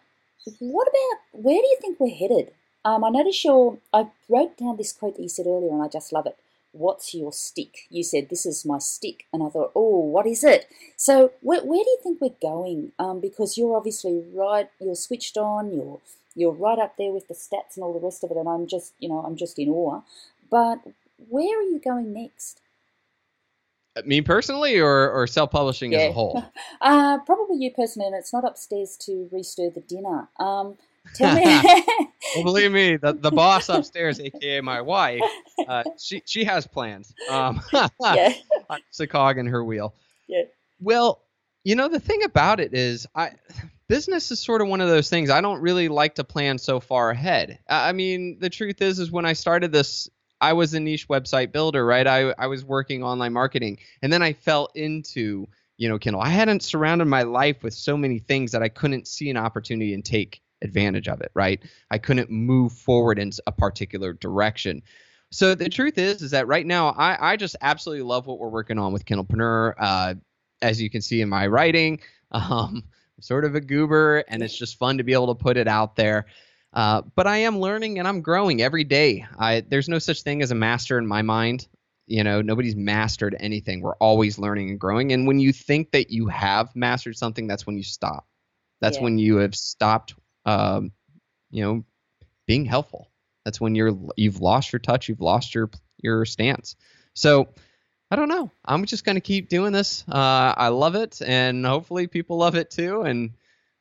what 0.61 0.87
about 0.87 1.43
where 1.43 1.61
do 1.61 1.67
you 1.67 1.79
think 1.81 1.99
we're 1.99 2.15
headed? 2.15 2.53
Um, 2.85 3.03
I 3.03 3.09
noticed 3.09 3.43
your 3.45 3.79
I 3.93 4.09
wrote 4.29 4.57
down 4.57 4.77
this 4.77 4.93
quote 4.93 5.17
that 5.17 5.23
you 5.23 5.29
said 5.29 5.47
earlier, 5.47 5.73
and 5.73 5.83
I 5.83 5.89
just 5.89 6.13
love 6.13 6.27
it. 6.27 6.37
What's 6.71 7.15
your 7.15 7.33
stick? 7.33 7.87
You 7.91 8.05
said 8.05 8.29
this 8.29 8.47
is 8.47 8.65
my 8.65 8.79
stick, 8.79 9.25
and 9.33 9.43
I 9.43 9.49
thought, 9.49 9.73
oh, 9.75 9.99
what 9.99 10.27
is 10.27 10.45
it? 10.45 10.69
So 10.97 11.33
where, 11.41 11.65
where 11.65 11.83
do 11.83 11.91
you 11.91 11.99
think 12.03 12.21
we're 12.21 12.41
going? 12.41 12.93
Um, 12.99 13.21
because 13.21 13.59
you're 13.59 13.77
obviously 13.77 14.23
right. 14.33 14.69
You're 14.81 14.95
switched 14.95 15.37
on. 15.37 15.73
You're 15.73 16.01
you're 16.35 16.53
right 16.53 16.79
up 16.79 16.97
there 16.97 17.13
with 17.13 17.29
the 17.29 17.35
stats 17.35 17.77
and 17.77 17.85
all 17.85 17.93
the 17.93 18.05
rest 18.05 18.25
of 18.25 18.31
it, 18.31 18.37
and 18.37 18.49
I'm 18.49 18.67
just, 18.67 18.95
you 18.99 19.09
know, 19.09 19.19
I'm 19.19 19.37
just 19.37 19.59
in 19.59 19.69
awe. 19.69 20.03
But 20.51 20.81
where 21.29 21.59
are 21.59 21.63
you 21.63 21.81
going 21.81 22.13
next? 22.13 22.61
Uh, 23.97 24.03
me 24.05 24.21
personally, 24.21 24.79
or 24.79 25.11
or 25.11 25.27
self 25.27 25.51
publishing 25.51 25.93
yeah. 25.93 25.99
as 25.99 26.11
a 26.11 26.13
whole? 26.13 26.45
uh, 26.81 27.19
probably 27.21 27.59
you 27.59 27.71
personally, 27.71 28.09
and 28.09 28.17
it's 28.17 28.33
not 28.33 28.45
upstairs 28.45 28.97
to 29.03 29.29
restir 29.33 29.71
the 29.71 29.81
dinner. 29.81 30.29
Um, 30.39 30.77
Tell 31.13 31.35
me. 31.35 31.45
well, 32.35 32.45
believe 32.45 32.73
me, 32.73 32.97
the, 32.97 33.13
the 33.13 33.31
boss 33.31 33.69
upstairs, 33.69 34.21
aka 34.21 34.61
my 34.61 34.81
wife, 34.81 35.21
uh, 35.69 35.85
she 35.99 36.23
she 36.25 36.45
has 36.45 36.67
plans. 36.67 37.15
Um, 37.31 37.61
yeah. 38.01 38.33
I'm 38.71 38.81
a 38.99 39.07
cog 39.07 39.39
in 39.39 39.47
her 39.47 39.65
wheel. 39.65 39.95
Yeah. 40.29 40.45
Well, 40.81 41.23
you 41.63 41.77
know 41.77 41.89
the 41.89 42.01
thing 42.01 42.23
about 42.25 42.59
it 42.61 42.75
is, 42.75 43.07
I 43.15 43.33
business 43.95 44.33
is 44.33 44.41
sort 44.41 44.61
of 44.61 44.67
one 44.67 44.81
of 44.81 44.89
those 44.89 45.09
things. 45.09 45.31
I 45.31 45.41
don't 45.41 45.61
really 45.61 45.87
like 45.87 46.17
to 46.17 46.25
plan 46.25 46.59
so 46.59 46.81
far 46.81 47.11
ahead. 47.11 47.61
I 47.69 47.93
mean, 47.93 48.39
the 48.41 48.51
truth 48.51 48.83
is, 48.83 48.99
is 48.99 49.13
when 49.13 49.25
I 49.25 49.35
started 49.35 49.71
this, 49.71 50.11
I 50.41 50.55
was 50.55 50.75
a 50.75 50.81
niche 50.81 51.07
website 51.07 51.53
builder, 51.53 51.87
right? 51.87 52.05
I 52.05 52.35
I 52.37 52.49
was 52.49 52.65
working 52.65 53.05
online 53.05 53.33
marketing, 53.33 53.79
and 54.03 54.13
then 54.13 54.21
I 54.21 54.33
fell 54.33 54.69
into 54.75 55.47
you 55.77 55.89
know 55.89 55.97
Kindle. 56.01 56.21
I 56.21 56.31
hadn't 56.31 56.65
surrounded 56.65 57.05
my 57.05 57.23
life 57.23 57.63
with 57.63 57.73
so 57.73 57.97
many 57.97 58.19
things 58.19 58.51
that 58.51 58.65
I 58.65 58.69
couldn't 58.69 59.07
see 59.07 59.31
an 59.31 59.37
opportunity 59.37 59.95
and 59.95 60.05
take 60.05 60.43
advantage 60.61 61.07
of 61.07 61.21
it, 61.21 61.31
right? 61.33 61.63
I 61.89 61.99
couldn't 61.99 62.31
move 62.31 62.73
forward 62.73 63.21
in 63.21 63.31
a 63.47 63.53
particular 63.53 64.13
direction. 64.13 64.83
So 65.31 65.55
the 65.55 65.69
truth 65.69 65.99
is, 65.99 66.21
is 66.21 66.33
that 66.33 66.49
right 66.49 66.67
now 66.67 66.89
I, 66.89 67.33
I 67.33 67.37
just 67.37 67.55
absolutely 67.61 68.03
love 68.03 68.27
what 68.27 68.41
we're 68.41 68.49
working 68.49 68.79
on 68.81 68.93
with 68.93 69.05
Kindlepreneur. 69.05 69.75
Uh, 69.79 70.15
as 70.63 70.83
you 70.83 70.91
can 70.91 71.01
see 71.01 71.21
in 71.21 71.29
my 71.29 71.47
writing, 71.47 72.01
um, 72.33 72.83
sort 73.21 73.45
of 73.45 73.55
a 73.55 73.61
goober, 73.61 74.25
and 74.29 74.43
it's 74.43 74.57
just 74.57 74.79
fun 74.79 74.99
to 74.99 75.05
be 75.05 75.13
able 75.13 75.35
to 75.35 75.43
put 75.43 75.57
it 75.57 75.69
out 75.69 75.97
there. 75.97 76.27
Uh, 76.73 77.03
but 77.15 77.27
I 77.27 77.39
am 77.39 77.59
learning 77.61 77.99
and 77.99 78.09
I'm 78.09 78.21
growing 78.21 78.61
every 78.61 78.85
day. 78.85 79.25
I, 79.39 79.61
there's 79.61 79.89
no 79.89 79.99
such 79.99 80.23
thing 80.23 80.43
as 80.43 80.51
a 80.51 80.57
master 80.57 80.99
in 80.99 81.07
my 81.07 81.23
mind. 81.23 81.69
You 82.07 82.25
know, 82.25 82.43
nobody's 82.43 82.77
mastered 82.77 83.37
anything. 83.39 83.81
We're 83.81 83.97
always 83.97 84.39
learning 84.39 84.71
and 84.71 84.81
growing. 84.81 85.13
And 85.13 85.27
when 85.27 85.39
you 85.39 85.53
think 85.53 85.93
that 85.93 86.11
you 86.11 86.27
have 86.27 86.75
mastered 86.75 87.17
something, 87.17 87.47
that's 87.47 87.67
when 87.67 87.77
you 87.77 87.85
stop. 87.85 88.27
That's 88.81 88.99
Yeah. 88.99 89.05
when 89.05 89.19
you 89.19 89.37
have 89.37 89.55
stopped 89.55 90.15
um, 90.45 90.93
you 91.51 91.63
know, 91.63 91.85
being 92.47 92.65
helpful. 92.65 93.11
That's 93.45 93.61
when 93.61 93.75
you're 93.75 93.97
you've 94.17 94.41
lost 94.41 94.73
your 94.73 94.81
touch, 94.81 95.09
you've 95.09 95.21
lost 95.21 95.55
your 95.55 95.71
your 96.03 96.25
stance. 96.25 96.77
So 97.15 97.49
I 98.15 98.17
don't 98.17 98.29
know. 98.29 98.49
I'm 98.65 98.85
just 98.85 99.05
gonna 99.05 99.21
keep 99.21 99.49
doing 99.49 99.73
this. 99.73 100.05
Uh, 100.09 100.55
I 100.57 100.69
love 100.69 100.95
it, 100.95 101.21
and 101.21 101.67
hopefully 101.67 102.07
people 102.07 102.37
love 102.37 102.55
it 102.55 102.71
too, 102.71 103.03
and 103.03 103.33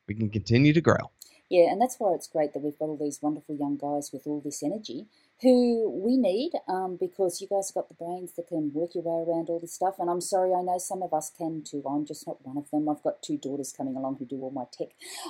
we 0.08 0.16
can 0.16 0.28
continue 0.28 0.72
to 0.72 0.80
grow. 0.80 1.12
Yeah, 1.48 1.70
and 1.70 1.80
that's 1.80 2.00
why 2.00 2.14
it's 2.14 2.26
great 2.26 2.52
that 2.52 2.58
we've 2.58 2.76
got 2.76 2.86
all 2.86 2.96
these 2.96 3.22
wonderful 3.22 3.54
young 3.54 3.76
guys 3.76 4.10
with 4.12 4.26
all 4.26 4.40
this 4.40 4.60
energy 4.64 5.06
who 5.40 5.90
we 5.90 6.16
need 6.16 6.52
um, 6.68 6.96
because 6.98 7.40
you 7.40 7.48
guys 7.48 7.68
have 7.68 7.74
got 7.74 7.88
the 7.88 7.94
brains 7.94 8.32
that 8.32 8.48
can 8.48 8.72
work 8.72 8.94
your 8.94 9.04
way 9.04 9.24
around 9.28 9.48
all 9.48 9.58
this 9.60 9.74
stuff. 9.74 9.96
And 9.98 10.08
I'm 10.08 10.20
sorry, 10.20 10.52
I 10.54 10.62
know 10.62 10.78
some 10.78 11.02
of 11.02 11.12
us 11.12 11.30
can 11.36 11.62
too. 11.62 11.82
I'm 11.88 12.06
just 12.06 12.26
not 12.26 12.44
one 12.46 12.56
of 12.56 12.70
them. 12.70 12.88
I've 12.88 13.02
got 13.02 13.22
two 13.22 13.36
daughters 13.36 13.72
coming 13.72 13.96
along 13.96 14.16
who 14.16 14.24
do 14.24 14.40
all 14.40 14.50
my 14.50 14.64
tech. 14.72 14.88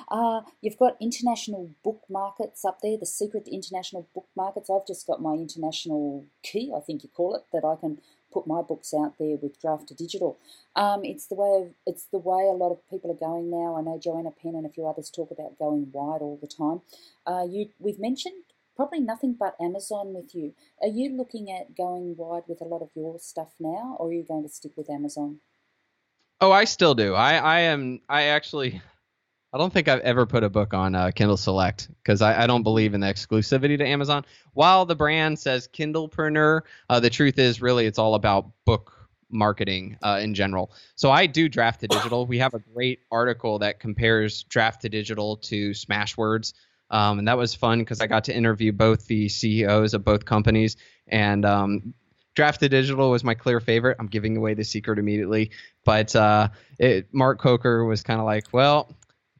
Uh, 0.09 0.43
you've 0.61 0.79
got 0.79 0.97
international 1.01 1.71
book 1.83 2.03
markets 2.09 2.65
up 2.65 2.81
there, 2.81 2.97
the 2.99 3.07
secret 3.07 3.49
international 3.49 4.07
book 4.15 4.29
markets. 4.37 4.71
I've 4.71 4.87
just 4.87 5.07
got 5.07 5.23
my 5.23 5.35
international 5.35 6.27
key, 6.43 6.73
I 6.75 6.81
think 6.81 7.03
you 7.03 7.09
call 7.09 7.35
it, 7.35 7.43
that 7.53 7.65
I 7.65 7.77
can 7.77 7.99
put 8.35 8.47
my 8.47 8.61
books 8.61 8.93
out 8.93 9.15
there 9.19 9.37
with 9.41 9.61
Draft 9.61 9.89
to 9.89 9.95
Digital. 9.95 10.37
Um, 10.75 11.05
it's 11.05 11.27
the 11.27 11.37
way 11.37 11.63
of, 11.63 11.75
it's 11.87 12.07
the 12.13 12.19
way 12.19 12.43
a 12.43 12.59
lot 12.63 12.73
of 12.73 12.91
people 12.91 13.11
are 13.11 13.27
going 13.29 13.49
now. 13.49 13.77
I 13.77 13.83
know 13.83 13.99
Joanna 13.99 14.33
Penn 14.33 14.57
and 14.57 14.67
a 14.67 14.69
few 14.69 14.87
others 14.87 15.09
talk 15.09 15.31
about 15.31 15.59
going 15.59 15.91
wide 15.93 16.21
all 16.21 16.39
the 16.41 16.49
time. 16.49 16.83
Uh, 17.27 17.47
you 17.49 17.71
we've 17.79 18.01
mentioned 18.01 18.43
probably 18.77 19.01
nothing 19.01 19.37
but 19.39 19.57
Amazon 19.61 20.13
with 20.13 20.35
you. 20.35 20.53
Are 20.83 20.89
you 20.89 21.17
looking 21.17 21.51
at 21.51 21.77
going 21.77 22.17
wide 22.17 22.43
with 22.49 22.61
a 22.61 22.65
lot 22.65 22.83
of 22.83 22.91
your 22.95 23.19
stuff 23.21 23.53
now, 23.61 23.97
or 23.99 24.09
are 24.09 24.13
you 24.13 24.25
going 24.25 24.43
to 24.43 24.49
stick 24.49 24.73
with 24.77 24.91
Amazon? 24.91 25.39
Oh, 26.41 26.51
I 26.51 26.65
still 26.65 26.95
do. 26.95 27.15
I 27.15 27.37
I 27.37 27.61
am. 27.61 28.01
I 28.09 28.25
actually. 28.25 28.83
I 29.55 29.57
don't 29.57 29.73
think 29.73 29.87
I've 29.87 30.01
ever 30.01 30.27
put 30.27 30.43
a 30.43 30.51
book 30.51 30.75
on 30.75 30.97
uh, 30.97 31.13
Kindle 31.13 31.37
Select 31.37 31.89
because 32.03 32.21
I, 32.21 32.43
I 32.43 32.47
don't 32.49 32.65
believe 32.65 32.93
in 32.93 33.01
the 33.01 33.07
exclusivity 33.07 33.79
to 33.79 33.87
Amazon. 33.87 34.25
While 34.53 34.85
the 34.85 34.97
brand 34.97 35.39
says 35.39 35.69
Kindlepreneur, 35.69 36.63
uh, 36.91 36.99
the 36.99 37.09
truth 37.09 37.39
is 37.39 37.63
really 37.63 37.87
it's 37.87 38.01
all 38.01 38.17
about 38.17 38.51
book 38.65 39.09
marketing 39.31 39.97
uh, 40.03 40.19
in 40.21 40.35
general. 40.35 40.73
So 40.97 41.13
I 41.13 41.27
do 41.27 41.49
draft 41.49 41.83
to 41.83 41.87
digital. 41.87 42.27
We 42.27 42.39
have 42.39 42.55
a 42.55 42.59
great 42.59 43.03
article 43.13 43.61
that 43.61 43.79
compares 43.79 44.43
draft 44.43 44.83
to 44.83 44.89
digital 44.89 45.37
to 45.37 45.71
Smashwords. 45.71 46.53
Um, 46.91 47.21
and 47.21 47.29
that 47.29 47.39
was 47.39 47.55
fun 47.55 47.79
because 47.79 48.01
I 48.01 48.09
got 48.09 48.25
to 48.25 48.35
interview 48.35 48.73
both 48.73 49.07
the 49.07 49.29
CEOs 49.29 49.95
of 49.95 50.05
both 50.05 50.25
companies. 50.25 50.77
And 51.07 51.45
um, 51.45 51.95
Draft 52.35 52.59
to 52.61 52.69
Digital 52.69 53.09
was 53.09 53.23
my 53.23 53.35
clear 53.35 53.61
favorite. 53.61 53.99
I'm 54.01 54.09
giving 54.09 54.37
away 54.37 54.55
the 54.55 54.65
secret 54.65 54.99
immediately. 54.99 55.53
But 55.85 56.15
uh, 56.17 56.49
it, 56.81 57.15
Mark 57.15 57.41
Coker 57.41 57.85
was 57.85 58.03
kind 58.03 58.19
of 58.19 58.27
like, 58.27 58.47
well, 58.53 58.93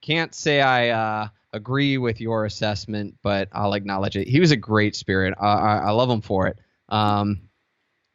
can't 0.05 0.35
say 0.35 0.61
I 0.61 0.89
uh, 0.91 1.29
agree 1.55 1.97
with 1.97 2.21
your 2.21 2.45
assessment, 2.45 3.15
but 3.23 3.49
I'll 3.53 3.73
acknowledge 3.73 4.17
it. 4.17 4.29
He 4.29 4.39
was 4.39 4.51
a 4.51 4.57
great 4.57 4.95
spirit. 4.95 5.35
Uh, 5.41 5.45
I, 5.45 5.77
I 5.77 5.91
love 5.93 6.11
him 6.11 6.21
for 6.21 6.47
it. 6.47 6.59
Um, 6.91 7.49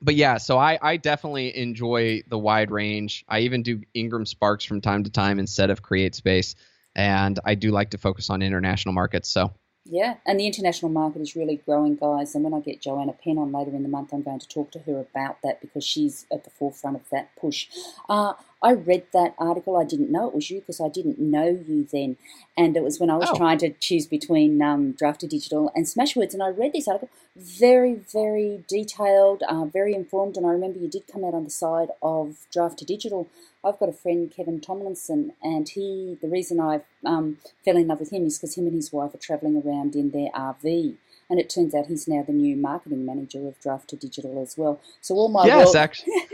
but 0.02 0.14
yeah, 0.16 0.38
so 0.38 0.60
I, 0.60 0.78
I 0.82 0.98
definitely 0.98 1.58
enjoy 1.58 2.22
the 2.28 2.38
wide 2.38 2.70
range. 2.70 3.26
I 3.28 3.40
even 3.40 3.64
do 3.64 3.82
Ingram 3.96 4.28
Sparks 4.28 4.64
from 4.64 4.82
time 4.82 5.04
to 5.04 5.10
time 5.10 5.40
instead 5.40 5.72
of 5.72 5.82
CreateSpace, 5.82 6.56
and 6.96 7.40
I 7.44 7.56
do 7.56 7.72
like 7.72 7.90
to 7.90 7.98
focus 7.98 8.30
on 8.30 8.42
international 8.44 8.94
markets. 8.94 9.28
So 9.28 9.52
Yeah, 9.84 10.16
and 10.28 10.40
the 10.40 10.46
international 10.46 10.92
market 10.92 11.22
is 11.22 11.36
really 11.36 11.58
growing, 11.66 11.96
guys. 11.96 12.36
And 12.36 12.44
when 12.44 12.54
I 12.54 12.60
get 12.60 12.82
Joanna 12.82 13.14
Penn 13.14 13.40
on 13.40 13.52
later 13.52 13.72
in 13.72 13.82
the 13.82 13.90
month, 13.90 14.14
I'm 14.14 14.22
going 14.22 14.40
to 14.40 14.48
talk 14.48 14.72
to 14.72 14.80
her 14.80 15.00
about 15.00 15.38
that 15.44 15.60
because 15.60 15.84
she's 15.84 16.28
at 16.32 16.44
the 16.44 16.52
forefront 16.52 16.98
of 16.98 17.10
that 17.10 17.36
push. 17.36 17.68
Uh, 18.08 18.34
I 18.62 18.74
read 18.74 19.06
that 19.14 19.36
article. 19.38 19.78
I 19.78 19.86
didn't 19.86 20.12
know 20.12 20.28
it 20.28 20.36
was 20.36 20.50
you 20.52 20.60
because 20.60 20.82
I 20.82 20.90
didn't 20.90 21.18
know 21.18 21.48
you 21.66 21.88
then. 21.92 22.18
And 22.58 22.76
it 22.76 22.84
was 22.84 23.00
when 23.00 23.10
I 23.10 23.16
was 23.18 23.30
Oh. 23.32 23.36
trying 23.38 23.58
to 23.60 23.70
choose 23.72 24.06
between 24.06 24.62
um, 24.62 24.92
Draft 24.92 25.22
to 25.22 25.28
Digital 25.28 25.72
and 25.76 25.86
Smashwords. 25.86 26.34
And 26.34 26.44
I 26.44 26.50
read 26.50 26.74
this 26.74 26.88
article, 26.88 27.10
very, 27.38 27.94
very 27.94 28.66
detailed, 28.68 29.44
uh, 29.48 29.64
very 29.66 29.94
informed. 29.94 30.36
And 30.36 30.46
I 30.46 30.50
remember 30.52 30.80
you 30.80 30.90
did 30.90 31.08
come 31.08 31.24
out 31.24 31.34
on 31.34 31.46
the 31.46 31.50
side 31.50 31.90
of 32.02 32.38
Draft 32.52 32.80
to 32.80 32.86
Digital. 32.86 33.28
I've 33.64 33.80
got 33.80 33.90
a 33.90 33.94
friend, 33.94 34.32
Kevin 34.34 34.60
Tumlinson, 34.60 35.32
and 35.42 35.68
he, 35.68 36.18
the 36.22 36.28
reason 36.30 36.60
I 36.62 36.82
um, 37.06 37.38
fell 37.66 37.76
in 37.78 37.88
love 37.88 38.00
with 38.00 38.12
him 38.12 38.26
is 38.26 38.38
because 38.38 38.56
him 38.56 38.66
and 38.68 38.76
his 38.76 38.92
wife 38.94 39.14
are 39.14 39.18
travelling 39.20 39.62
around 39.62 39.96
in 39.96 40.12
their 40.12 40.30
RV. 40.32 40.96
And 41.30 41.40
it 41.40 41.50
turns 41.50 41.76
out 41.76 41.86
he's 41.86 42.08
now 42.08 42.24
the 42.24 42.34
new 42.34 42.56
marketing 42.56 43.06
manager 43.06 43.48
of 43.48 43.60
Draft 43.60 43.90
to 43.90 43.96
Digital 43.96 44.42
as 44.42 44.58
well. 44.58 44.80
So 45.02 45.14
all 45.16 45.30
my 45.30 45.46
yes, 45.46 45.66
world, 45.66 45.76
actually, 45.76 46.14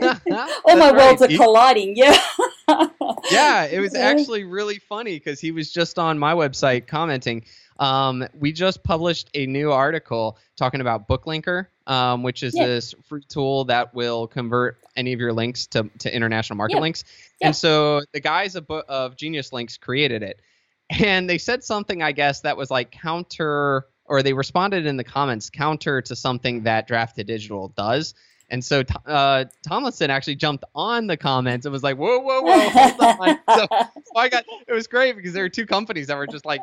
all 0.64 0.76
my 0.76 0.92
worlds 0.92 1.20
are 1.20 1.28
colliding. 1.28 1.96
Yeah. 1.96 2.16
yeah, 3.30 3.64
it 3.66 3.80
was 3.80 3.94
actually 3.94 4.44
really 4.44 4.78
funny 4.78 5.16
because 5.16 5.38
he 5.38 5.50
was 5.50 5.70
just 5.70 5.98
on 5.98 6.18
my 6.18 6.32
website 6.32 6.86
commenting. 6.86 7.44
Um, 7.78 8.26
we 8.38 8.52
just 8.52 8.82
published 8.82 9.28
a 9.34 9.46
new 9.46 9.70
article 9.70 10.38
talking 10.56 10.80
about 10.80 11.08
BookLinker, 11.08 11.66
um, 11.86 12.22
which 12.22 12.42
is 12.42 12.54
Yeah. 12.56 12.66
this 12.66 12.94
free 13.04 13.22
tool 13.28 13.64
that 13.66 13.94
will 13.94 14.26
convert 14.26 14.78
any 14.96 15.12
of 15.12 15.20
your 15.20 15.32
links 15.34 15.66
to, 15.68 15.90
to 15.98 16.14
international 16.14 16.56
market 16.56 16.76
Yeah. 16.76 16.80
links. 16.80 17.04
Yeah. 17.40 17.48
And 17.48 17.56
so 17.56 18.00
the 18.12 18.20
guys 18.20 18.56
of, 18.56 18.70
of 18.70 19.16
Genius 19.16 19.52
Links 19.52 19.76
created 19.76 20.22
it, 20.22 20.40
and 20.88 21.28
they 21.28 21.36
said 21.38 21.62
something, 21.64 22.02
I 22.02 22.12
guess, 22.12 22.40
that 22.40 22.56
was 22.56 22.70
like 22.70 22.90
counter, 22.90 23.84
or 24.08 24.22
they 24.22 24.32
responded 24.32 24.86
in 24.86 24.96
the 24.96 25.04
comments 25.04 25.50
counter 25.50 26.00
to 26.02 26.16
something 26.16 26.62
that 26.64 26.86
Draft 26.86 27.16
to 27.16 27.24
Digital 27.24 27.68
does. 27.68 28.14
And 28.48 28.64
so 28.64 28.84
uh, 29.06 29.46
Tumlinson 29.66 30.08
actually 30.08 30.36
jumped 30.36 30.64
on 30.74 31.06
the 31.08 31.16
comments 31.16 31.66
and 31.66 31.72
was 31.72 31.82
like, 31.82 31.96
"Whoa, 31.96 32.20
whoa, 32.20 32.42
whoa, 32.42 32.68
hold 32.68 33.00
on!" 33.00 33.38
so, 33.50 33.66
so 33.70 34.16
I 34.16 34.28
got 34.28 34.44
it 34.68 34.72
was 34.72 34.86
great 34.86 35.16
because 35.16 35.32
there 35.32 35.42
were 35.42 35.48
two 35.48 35.66
companies 35.66 36.06
that 36.06 36.16
were 36.16 36.28
just 36.28 36.44
like, 36.44 36.62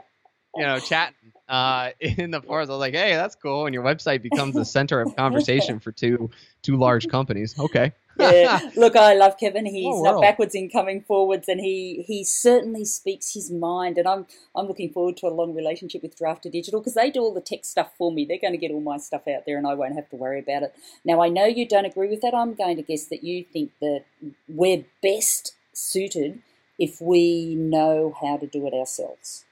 you 0.55 0.63
know, 0.63 0.79
chatting 0.79 1.15
uh, 1.49 1.89
in 1.99 2.31
the 2.31 2.41
forums. 2.41 2.69
I 2.69 2.73
was 2.73 2.79
like, 2.79 2.93
"Hey, 2.93 3.15
that's 3.15 3.35
cool." 3.35 3.65
And 3.65 3.73
your 3.73 3.83
website 3.83 4.21
becomes 4.21 4.55
the 4.55 4.63
center 4.63 5.01
of 5.01 5.13
conversation 5.17 5.81
for 5.81 5.91
two 5.91 6.29
two 6.61 6.77
large 6.77 7.09
companies. 7.09 7.59
Okay. 7.59 7.91
Yeah. 8.19 8.69
Look, 8.75 8.95
I 8.95 9.15
love 9.15 9.37
Kevin. 9.39 9.65
He's 9.65 9.85
Oh, 9.87 10.03
not 10.03 10.15
wow. 10.15 10.21
backwards 10.21 10.55
in 10.55 10.69
coming 10.69 11.01
forwards, 11.01 11.47
and 11.47 11.59
he 11.59 12.03
he 12.07 12.23
certainly 12.23 12.85
speaks 12.85 13.33
his 13.33 13.51
mind. 13.51 13.97
And 13.97 14.07
I'm 14.07 14.27
I'm 14.55 14.67
looking 14.67 14.91
forward 14.91 15.17
to 15.17 15.27
a 15.27 15.29
long 15.29 15.53
relationship 15.53 16.01
with 16.03 16.17
Draft 16.17 16.43
to 16.43 16.49
Digital 16.49 16.79
because 16.79 16.93
they 16.93 17.09
do 17.09 17.21
all 17.21 17.33
the 17.33 17.41
tech 17.41 17.65
stuff 17.65 17.91
for 17.97 18.11
me. 18.11 18.25
They're 18.25 18.37
going 18.39 18.53
to 18.53 18.57
get 18.59 18.71
all 18.71 18.81
my 18.81 18.97
stuff 18.97 19.27
out 19.27 19.43
there, 19.45 19.57
and 19.57 19.65
I 19.67 19.73
won't 19.73 19.95
have 19.95 20.09
to 20.09 20.15
worry 20.15 20.39
about 20.39 20.63
it. 20.63 20.75
Now, 21.03 21.21
I 21.21 21.29
know 21.29 21.45
you 21.45 21.67
don't 21.67 21.85
agree 21.85 22.09
with 22.09 22.21
that. 22.21 22.33
I'm 22.35 22.53
going 22.53 22.77
to 22.77 22.83
guess 22.83 23.05
that 23.05 23.23
you 23.23 23.43
think 23.43 23.71
that 23.81 24.03
we're 24.47 24.85
best 25.01 25.53
suited 25.73 26.41
if 26.79 26.99
we 27.01 27.55
know 27.55 28.15
how 28.21 28.37
to 28.37 28.47
do 28.47 28.65
it 28.67 28.73
ourselves. 28.73 29.45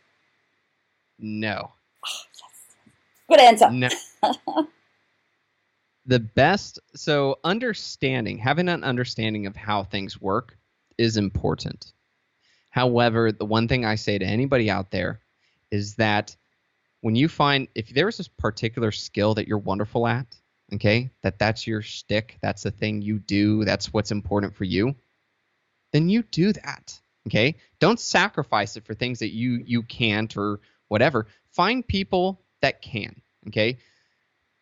no. 1.20 1.72
Oh, 2.06 2.48
Good 3.30 3.40
answer. 3.42 3.70
No. 3.72 3.90
the 6.06 6.20
best 6.20 6.80
so 6.96 7.40
understanding 7.44 8.38
having 8.38 8.70
an 8.70 8.84
understanding 8.84 9.46
of 9.46 9.56
how 9.56 9.84
things 9.84 10.20
work 10.20 10.58
is 10.98 11.18
important 11.18 11.94
however 12.70 13.32
the 13.32 13.46
one 13.46 13.68
thing 13.68 13.86
i 13.86 13.96
say 13.96 14.18
to 14.18 14.26
anybody 14.26 14.70
out 14.70 14.92
there 14.92 15.20
is 15.72 15.96
that 15.96 16.36
when 17.02 17.16
you 17.16 17.28
find 17.28 17.68
if 17.76 17.90
there's 17.90 18.18
this 18.18 18.28
particular 18.28 18.92
skill 18.92 19.34
that 19.36 19.48
you're 19.48 19.58
wonderful 19.58 20.08
at 20.08 20.26
okay 20.74 21.12
that 21.22 21.38
that's 21.38 21.68
your 21.68 21.82
stick 21.82 22.38
that's 22.42 22.64
the 22.64 22.72
thing 22.72 23.02
you 23.02 23.20
do 23.20 23.64
that's 23.64 23.94
what's 23.94 24.12
important 24.12 24.56
for 24.56 24.64
you 24.64 24.96
then 25.94 26.10
you 26.10 26.24
do 26.24 26.52
that 26.52 27.00
okay 27.28 27.56
don't 27.80 28.00
sacrifice 28.00 28.76
it 28.76 28.86
for 28.86 28.94
things 28.94 29.20
that 29.20 29.34
you 29.34 29.64
you 29.66 29.84
can't 29.84 30.36
or 30.36 30.60
whatever. 30.92 31.26
Find 31.54 31.88
people 31.88 32.44
that 32.62 32.82
can. 32.82 33.22
Okay. 33.48 33.78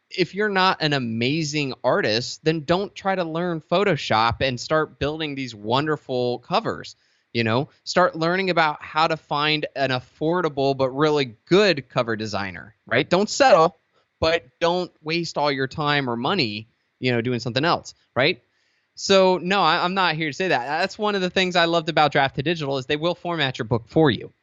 If 0.09 0.33
you're 0.33 0.49
not 0.49 0.81
an 0.81 0.93
amazing 0.93 1.73
artist, 1.83 2.43
then 2.43 2.63
don't 2.63 2.93
try 2.95 3.15
to 3.15 3.23
learn 3.23 3.61
Photoshop 3.61 4.41
and 4.41 4.59
start 4.59 4.99
building 4.99 5.35
these 5.35 5.53
wonderful 5.53 6.39
covers. 6.39 6.95
You 7.33 7.43
know, 7.43 7.69
start 7.83 8.15
learning 8.15 8.49
about 8.49 8.81
how 8.81 9.07
to 9.07 9.15
find 9.15 9.67
an 9.75 9.91
affordable 9.91 10.75
but 10.75 10.89
really 10.89 11.35
good 11.45 11.87
cover 11.87 12.15
designer, 12.15 12.75
right? 12.87 13.07
Don't 13.07 13.29
settle, 13.29 13.77
but 14.19 14.45
don't 14.59 14.91
waste 15.03 15.37
all 15.37 15.51
your 15.51 15.67
time 15.67 16.09
or 16.09 16.15
money, 16.15 16.69
you 16.99 17.11
know, 17.11 17.21
doing 17.21 17.39
something 17.39 17.63
else, 17.63 17.93
right? 18.15 18.41
So 18.95 19.37
no, 19.37 19.61
I, 19.61 19.85
am 19.85 19.93
not 19.93 20.15
here 20.15 20.29
to 20.29 20.33
say 20.33 20.47
that. 20.49 20.65
That's 20.65 20.97
one 20.97 21.15
of 21.15 21.21
the 21.21 21.29
things 21.29 21.55
I 21.55 21.65
loved 21.65 21.87
about 21.87 22.11
Draft 22.11 22.35
to 22.35 22.43
Digital 22.43 22.77
is 22.79 22.85
they 22.85 22.97
will 22.97 23.15
format 23.15 23.57
your 23.57 23.65
book 23.65 23.87
for 23.87 24.09
you. 24.09 24.33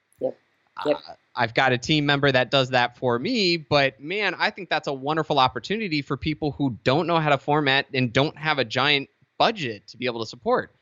Yep. 0.85 0.97
Uh, 1.09 1.13
I've 1.35 1.55
got 1.55 1.73
a 1.73 1.79
team 1.79 2.07
member 2.07 2.31
that 2.31 2.51
does 2.51 2.71
that 2.71 2.97
for 2.97 3.19
me, 3.19 3.57
but 3.57 4.01
man, 4.01 4.35
I 4.35 4.51
think 4.51 4.69
that's 4.69 4.89
a 4.89 4.93
wonderful 4.93 5.39
opportunity 5.39 6.03
for 6.03 6.17
people 6.17 6.53
who 6.53 6.79
don't 6.85 7.07
know 7.07 7.19
how 7.19 7.31
to 7.31 7.39
format 7.39 7.87
and 7.95 8.13
don't 8.13 8.37
have 8.37 8.59
a 8.59 8.65
giant 8.65 9.09
budget 9.39 9.87
to 9.89 9.97
be 9.97 10.07
able 10.07 10.21
to 10.21 10.27
support. 10.27 10.75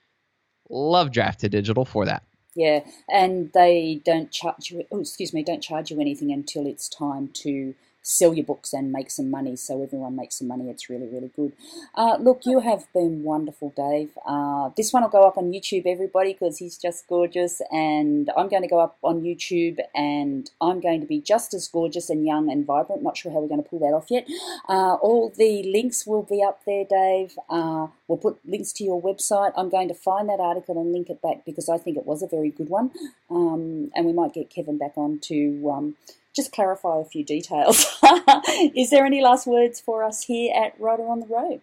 Love 0.71 1.11
Draft 1.13 1.41
to 1.41 1.49
Digital 1.49 1.85
for 1.85 2.05
that. 2.07 2.25
Yeah, 2.55 2.85
and 3.09 3.51
they 3.53 4.01
don't 4.05 4.31
charge 4.31 4.71
you. 4.71 4.85
Oh, 4.93 5.01
excuse 5.01 5.33
me, 5.35 5.43
don't 5.43 5.61
charge 5.63 5.91
you 5.91 6.01
anything 6.01 6.33
until 6.33 6.67
it's 6.67 6.89
time 6.89 7.29
to 7.43 7.75
sell 8.07 8.35
your 8.35 8.45
books 8.45 8.75
and 8.75 8.93
make 8.93 9.11
some 9.11 9.31
money 9.31 9.57
so 9.57 9.83
everyone 9.83 10.15
makes 10.15 10.37
some 10.37 10.47
money. 10.47 10.69
It's 10.69 10.91
really, 10.91 11.07
really 11.07 11.31
good. 11.35 11.55
Uh, 11.95 12.19
look, 12.21 12.43
you 12.45 12.61
have 12.61 12.85
been 12.93 13.23
wonderful, 13.23 13.73
Dave. 13.75 14.11
Uh, 14.27 14.69
this 14.77 14.93
one 14.93 15.03
will 15.03 15.11
go 15.11 15.27
up 15.27 15.39
on 15.39 15.51
YouTube, 15.51 15.87
everybody, 15.87 16.35
because 16.35 16.59
he's 16.59 16.77
just 16.77 17.09
gorgeous. 17.09 17.63
And 17.73 18.31
I'm 18.37 18.51
going 18.51 18.61
to 18.61 18.69
go 18.69 18.79
up 18.79 18.99
on 19.03 19.23
YouTube 19.23 19.79
and 19.95 20.51
I'm 20.61 20.81
going 20.81 21.01
to 21.01 21.07
be 21.07 21.19
just 21.19 21.55
as 21.55 21.67
gorgeous 21.67 22.11
and 22.11 22.27
young 22.27 22.51
and 22.51 22.67
vibrant. 22.67 23.03
Not 23.03 23.17
sure 23.17 23.33
how 23.33 23.39
we're 23.39 23.49
going 23.49 23.63
to 23.63 23.69
pull 23.69 23.79
that 23.79 23.95
off 23.95 24.11
yet. 24.11 24.29
Uh, 24.69 24.95
all 24.97 25.33
the 25.35 25.63
links 25.63 26.07
will 26.07 26.25
be 26.25 26.43
up 26.43 26.61
there, 26.67 26.85
Dave. 26.85 27.39
Uh, 27.49 27.87
we'll 28.07 28.19
put 28.19 28.39
links 28.45 28.71
to 28.75 28.85
your 28.85 29.01
website. 29.01 29.53
I'm 29.57 29.71
going 29.71 29.89
to 29.89 29.95
find 29.95 30.29
that 30.29 30.41
article 30.41 30.79
and 30.79 30.93
link 30.93 31.09
it 31.09 31.23
back 31.23 31.47
because 31.47 31.71
I 31.71 31.79
think 31.79 31.97
it 31.97 32.05
was 32.05 32.23
a 32.23 32.27
very 32.27 32.51
good 32.51 32.69
one. 32.69 32.91
Um, 33.31 33.91
and 33.95 34.05
we 34.05 34.13
might 34.13 34.35
get 34.35 34.51
Kevin 34.51 34.77
back 34.77 34.93
on 34.97 35.21
to. 35.21 35.71
Um, 35.71 35.97
just 36.35 36.53
clarify 36.53 37.01
a 37.01 37.05
few 37.05 37.25
details. 37.25 37.87
Is 38.75 38.91
there 38.91 39.07
any 39.07 39.23
last 39.23 39.47
words 39.47 39.81
for 39.81 40.03
us 40.03 40.25
here 40.25 40.53
at 40.55 40.79
Writer 40.81 41.07
on 41.09 41.21
the 41.21 41.27
Road? 41.27 41.61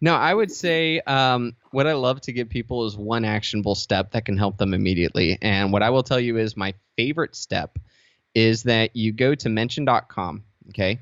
No, 0.00 0.14
I 0.14 0.34
would 0.34 0.52
say 0.52 1.00
um, 1.00 1.56
what 1.70 1.86
I 1.86 1.94
love 1.94 2.20
to 2.22 2.32
give 2.32 2.48
people 2.48 2.84
is 2.86 2.96
one 2.96 3.24
actionable 3.24 3.74
step 3.74 4.12
that 4.12 4.24
can 4.24 4.36
help 4.36 4.58
them 4.58 4.74
immediately. 4.74 5.38
And 5.40 5.72
what 5.72 5.82
I 5.82 5.90
will 5.90 6.02
tell 6.02 6.20
you 6.20 6.36
is 6.36 6.56
my 6.56 6.74
favorite 6.96 7.34
step 7.34 7.78
is 8.34 8.64
that 8.64 8.94
you 8.96 9.12
go 9.12 9.34
to 9.34 9.48
mention.com, 9.48 10.44
okay? 10.70 11.00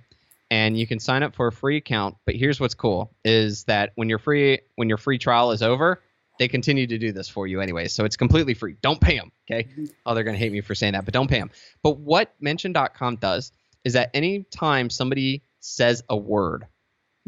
And 0.50 0.78
you 0.78 0.86
can 0.86 1.00
sign 1.00 1.22
up 1.22 1.34
for 1.34 1.46
a 1.46 1.53
free 1.53 1.78
account, 1.78 2.16
but 2.26 2.36
here's 2.36 2.61
what's 2.61 2.74
cool 2.74 3.11
is 3.24 3.64
that 3.64 3.92
when 3.94 4.09
your 4.09 4.18
free 4.18 4.61
when 4.76 4.88
your 4.88 4.98
free 4.98 5.18
trial 5.18 5.50
is 5.50 5.62
over, 5.62 6.03
they 6.39 6.49
continue 6.49 6.87
to 6.87 6.99
do 6.99 7.12
this 7.12 7.28
for 7.28 7.47
you 7.47 7.61
anyway. 7.61 7.89
So 7.89 8.05
it's 8.05 8.16
completely 8.16 8.55
free. 8.55 8.76
Don't 8.80 9.01
pay 9.01 9.16
them. 9.16 9.33
Okay. 9.51 9.64
Mm-hmm. 9.64 9.85
Oh, 10.07 10.14
they're 10.14 10.24
going 10.24 10.35
to 10.35 10.39
hate 10.39 10.53
me 10.53 10.61
for 10.61 10.74
saying 10.74 10.95
that, 10.95 11.05
but 11.05 11.14
don't 11.14 11.28
pay 11.28 11.39
them. 11.39 11.51
But 11.83 11.99
what 11.99 12.35
mention.com 12.41 13.16
does 13.16 13.53
is 13.85 13.95
that 13.95 14.11
anytime 14.14 14.91
somebody 14.91 15.43
says 15.61 16.03
a 16.09 16.16
word, 16.16 16.66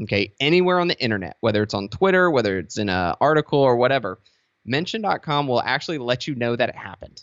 okay, 0.03 0.33
anywhere 0.41 0.81
on 0.81 0.89
the 0.89 0.99
internet, 0.99 1.37
whether 1.41 1.63
it's 1.63 1.75
on 1.75 1.89
Twitter, 1.89 2.31
whether 2.31 2.59
it's 2.59 2.79
in 2.79 2.89
an 2.89 3.15
article 3.21 3.61
or 3.61 3.77
whatever, 3.77 4.21
mention.com 4.65 5.47
will 5.47 5.61
actually 5.61 5.99
let 5.99 6.27
you 6.27 6.35
know 6.35 6.57
that 6.57 6.69
it 6.69 6.77
happened 6.77 7.23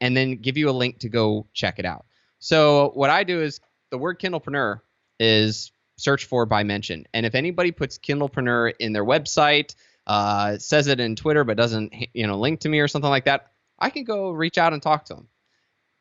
and 0.00 0.16
then 0.16 0.36
give 0.36 0.56
you 0.56 0.68
a 0.68 0.72
link 0.72 0.98
to 1.00 1.08
go 1.08 1.46
check 1.52 1.78
it 1.78 1.84
out. 1.84 2.04
So 2.38 2.90
what 2.94 3.10
I 3.10 3.24
do 3.24 3.40
is 3.40 3.60
the 3.90 3.98
word 3.98 4.18
Kindlepreneur 4.18 4.80
is 5.20 5.72
search 5.96 6.24
for 6.24 6.44
by 6.46 6.64
mention. 6.64 7.06
And 7.14 7.24
if 7.24 7.34
anybody 7.34 7.70
puts 7.70 7.98
Kindlepreneur 7.98 8.72
in 8.80 8.92
their 8.92 9.04
website, 9.04 9.74
uh, 10.06 10.58
says 10.58 10.86
it 10.86 11.00
in 11.00 11.16
Twitter 11.16 11.44
but 11.44 11.56
doesn't 11.56 11.92
you 12.12 12.26
know 12.26 12.38
link 12.38 12.60
to 12.60 12.68
me 12.68 12.80
or 12.80 12.88
something 12.88 13.10
like 13.10 13.24
that, 13.24 13.52
I 13.78 13.90
can 13.90 14.04
go 14.04 14.30
reach 14.30 14.58
out 14.58 14.72
and 14.72 14.82
talk 14.82 15.04
to 15.06 15.14
them. 15.14 15.28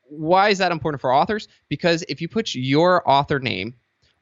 Why 0.03 0.49
is 0.49 0.57
that 0.57 0.71
important 0.71 1.01
for 1.01 1.13
authors? 1.13 1.47
Because 1.69 2.03
if 2.09 2.21
you 2.21 2.27
put 2.27 2.53
your 2.53 3.07
author 3.09 3.39
name 3.39 3.75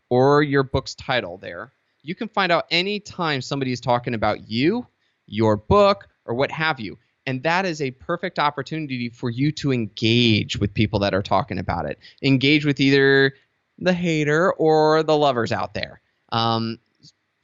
or 0.09 0.43
your 0.43 0.63
book's 0.63 0.95
title 0.95 1.37
there, 1.37 1.73
you 2.01 2.15
can 2.15 2.27
find 2.27 2.51
out 2.51 2.65
anytime 2.71 3.41
somebody 3.41 3.71
is 3.71 3.81
talking 3.81 4.13
about 4.13 4.49
you, 4.49 4.85
your 5.25 5.57
book, 5.57 6.07
or 6.25 6.35
what 6.35 6.51
have 6.51 6.79
you. 6.79 6.97
And 7.25 7.43
that 7.43 7.65
is 7.65 7.81
a 7.81 7.91
perfect 7.91 8.39
opportunity 8.39 9.09
for 9.09 9.29
you 9.29 9.51
to 9.53 9.71
engage 9.71 10.57
with 10.57 10.73
people 10.73 10.99
that 10.99 11.13
are 11.13 11.21
talking 11.21 11.59
about 11.59 11.85
it. 11.85 11.99
Engage 12.23 12.65
with 12.65 12.79
either 12.79 13.33
the 13.77 13.93
hater 13.93 14.53
or 14.53 15.03
the 15.03 15.17
lovers 15.17 15.51
out 15.51 15.73
there. 15.73 16.01
Um, 16.31 16.79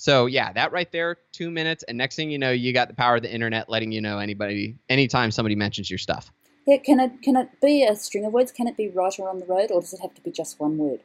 so 0.05 0.27
yeah, 0.27 0.53
that 0.53 0.71
right 0.71 0.91
there, 0.91 1.17
two 1.31 1.49
minutes, 1.49 1.83
and 1.87 1.97
next 1.97 2.15
thing 2.15 2.29
you 2.29 2.37
know, 2.37 2.51
you 2.51 2.73
got 2.73 2.89
the 2.89 2.93
power 2.93 3.15
of 3.15 3.23
the 3.23 3.33
internet 3.33 3.69
letting 3.69 3.91
you 3.91 4.01
know 4.01 4.19
anybody 4.19 4.77
anytime 4.87 5.31
somebody 5.31 5.55
mentions 5.55 5.89
your 5.89 5.97
stuff. 5.97 6.31
Yeah, 6.67 6.77
can 6.77 6.99
it 6.99 7.23
can 7.23 7.35
it 7.35 7.49
be 7.59 7.83
a 7.83 7.95
string 7.95 8.23
of 8.23 8.31
words? 8.31 8.51
Can 8.51 8.67
it 8.67 8.77
be 8.77 8.89
writer 8.89 9.27
on 9.27 9.39
the 9.39 9.47
road, 9.47 9.71
or 9.71 9.81
does 9.81 9.93
it 9.93 10.01
have 10.01 10.13
to 10.13 10.21
be 10.21 10.29
just 10.29 10.59
one 10.59 10.77
word? 10.77 10.99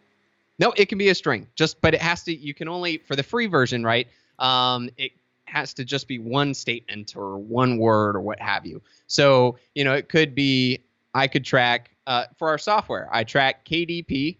No, 0.58 0.74
it 0.76 0.90
can 0.90 0.98
be 0.98 1.08
a 1.08 1.14
string. 1.14 1.46
Just 1.54 1.80
but 1.80 1.94
it 1.94 2.02
has 2.02 2.24
to. 2.24 2.36
You 2.36 2.52
can 2.52 2.68
only 2.68 2.98
for 2.98 3.16
the 3.16 3.22
free 3.22 3.46
version, 3.46 3.82
right? 3.82 4.06
Um, 4.38 4.90
it 4.98 5.12
has 5.46 5.72
to 5.74 5.84
just 5.86 6.06
be 6.06 6.18
one 6.18 6.52
statement 6.52 7.16
or 7.16 7.38
one 7.38 7.78
word 7.78 8.16
or 8.16 8.20
what 8.20 8.38
have 8.38 8.66
you. 8.66 8.82
So 9.06 9.56
you 9.74 9.82
know, 9.82 9.94
it 9.94 10.10
could 10.10 10.34
be 10.34 10.84
I 11.14 11.26
could 11.26 11.46
track 11.46 11.96
uh, 12.06 12.26
for 12.36 12.50
our 12.50 12.58
software. 12.58 13.08
I 13.10 13.24
track 13.24 13.64
KDP 13.64 14.36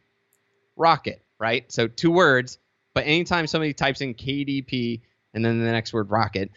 rocket, 0.76 1.22
right? 1.38 1.72
So 1.72 1.88
two 1.88 2.11
words 2.11 2.58
but 3.01 3.07
anytime 3.07 3.46
somebody 3.46 3.72
types 3.72 4.03
in 4.03 4.12
KDP 4.12 5.01
and 5.32 5.42
then 5.42 5.59
the 5.59 5.72
next 5.72 5.94
word 5.94 6.11
rocket, 6.11 6.51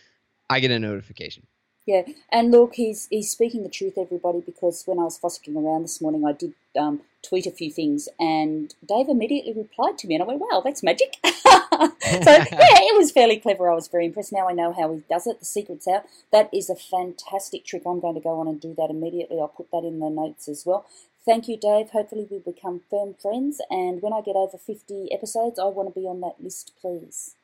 I 0.50 0.60
get 0.60 0.72
a 0.72 0.80
notification. 0.80 1.48
Yeah, 1.86 2.04
and 2.34 2.52
look, 2.52 2.76
he's 2.76 3.08
he's 3.10 3.32
speaking 3.32 3.64
the 3.64 3.70
truth, 3.70 3.94
everybody, 3.98 4.42
because 4.42 4.84
when 4.86 5.00
I 5.00 5.04
was 5.04 5.18
fossicking 5.18 5.56
around 5.56 5.84
this 5.84 6.02
morning, 6.02 6.26
I 6.26 6.34
did 6.34 6.54
um, 6.78 7.02
tweet 7.22 7.46
a 7.46 7.52
few 7.52 7.72
things, 7.72 8.10
and 8.20 8.74
Dave 8.86 9.08
immediately 9.08 9.54
replied 9.54 9.98
to 10.00 10.08
me, 10.08 10.16
and 10.16 10.24
I 10.24 10.28
went, 10.28 10.42
"Wow, 10.42 10.62
that's 10.64 10.84
magic!" 10.84 11.16
so 11.26 11.30
yeah, 11.72 12.46
it 12.52 12.98
was 12.98 13.12
fairly 13.12 13.38
clever. 13.38 13.70
I 13.70 13.76
was 13.76 13.88
very 13.88 14.06
impressed. 14.06 14.34
Now 14.34 14.50
I 14.50 14.54
know 14.54 14.74
how 14.74 14.94
he 14.94 15.04
does 15.10 15.28
it. 15.28 15.40
The 15.40 15.46
secret's 15.46 15.88
out. 15.88 16.04
That 16.34 16.50
is 16.54 16.70
a 16.70 16.76
fantastic 16.76 17.66
trick. 17.66 17.84
I'm 17.86 18.02
going 18.02 18.16
to 18.16 18.22
go 18.22 18.40
on 18.40 18.50
and 18.50 18.60
do 18.60 18.74
that 18.78 18.90
immediately. 18.90 19.40
I'll 19.40 19.48
put 19.48 19.72
that 19.72 19.86
in 19.86 20.00
the 20.00 20.10
notes 20.10 20.50
as 20.50 20.66
well. 20.66 20.86
Thank 21.26 21.48
you, 21.48 21.58
Dave. 21.58 21.92
Hopefully, 21.92 22.28
we 22.30 22.40
become 22.40 22.82
firm 22.90 23.14
friends. 23.14 23.62
And 23.70 24.02
when 24.02 24.14
I 24.14 24.22
get 24.22 24.36
over 24.36 24.58
50 24.58 25.10
episodes, 25.12 25.58
I 25.58 25.66
want 25.66 25.94
to 25.94 26.00
be 26.00 26.06
on 26.06 26.20
that 26.22 26.36
list, 26.42 26.74
please. 26.80 27.36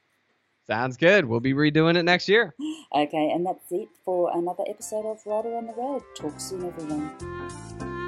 Sounds 0.67 0.97
good. 0.97 1.25
We'll 1.25 1.39
be 1.39 1.53
redoing 1.53 1.97
it 1.97 2.03
next 2.03 2.29
year. 2.29 2.53
Okay, 2.91 3.29
and 3.29 3.45
that's 3.45 3.71
it 3.71 3.87
for 4.03 4.31
another 4.35 4.63
episode 4.67 5.05
of 5.05 5.19
Writer 5.23 5.55
on 5.55 5.67
the 5.67 5.73
Road. 5.73 6.01
Talk 6.15 6.39
soon, 6.39 6.65
everyone. 6.65 7.98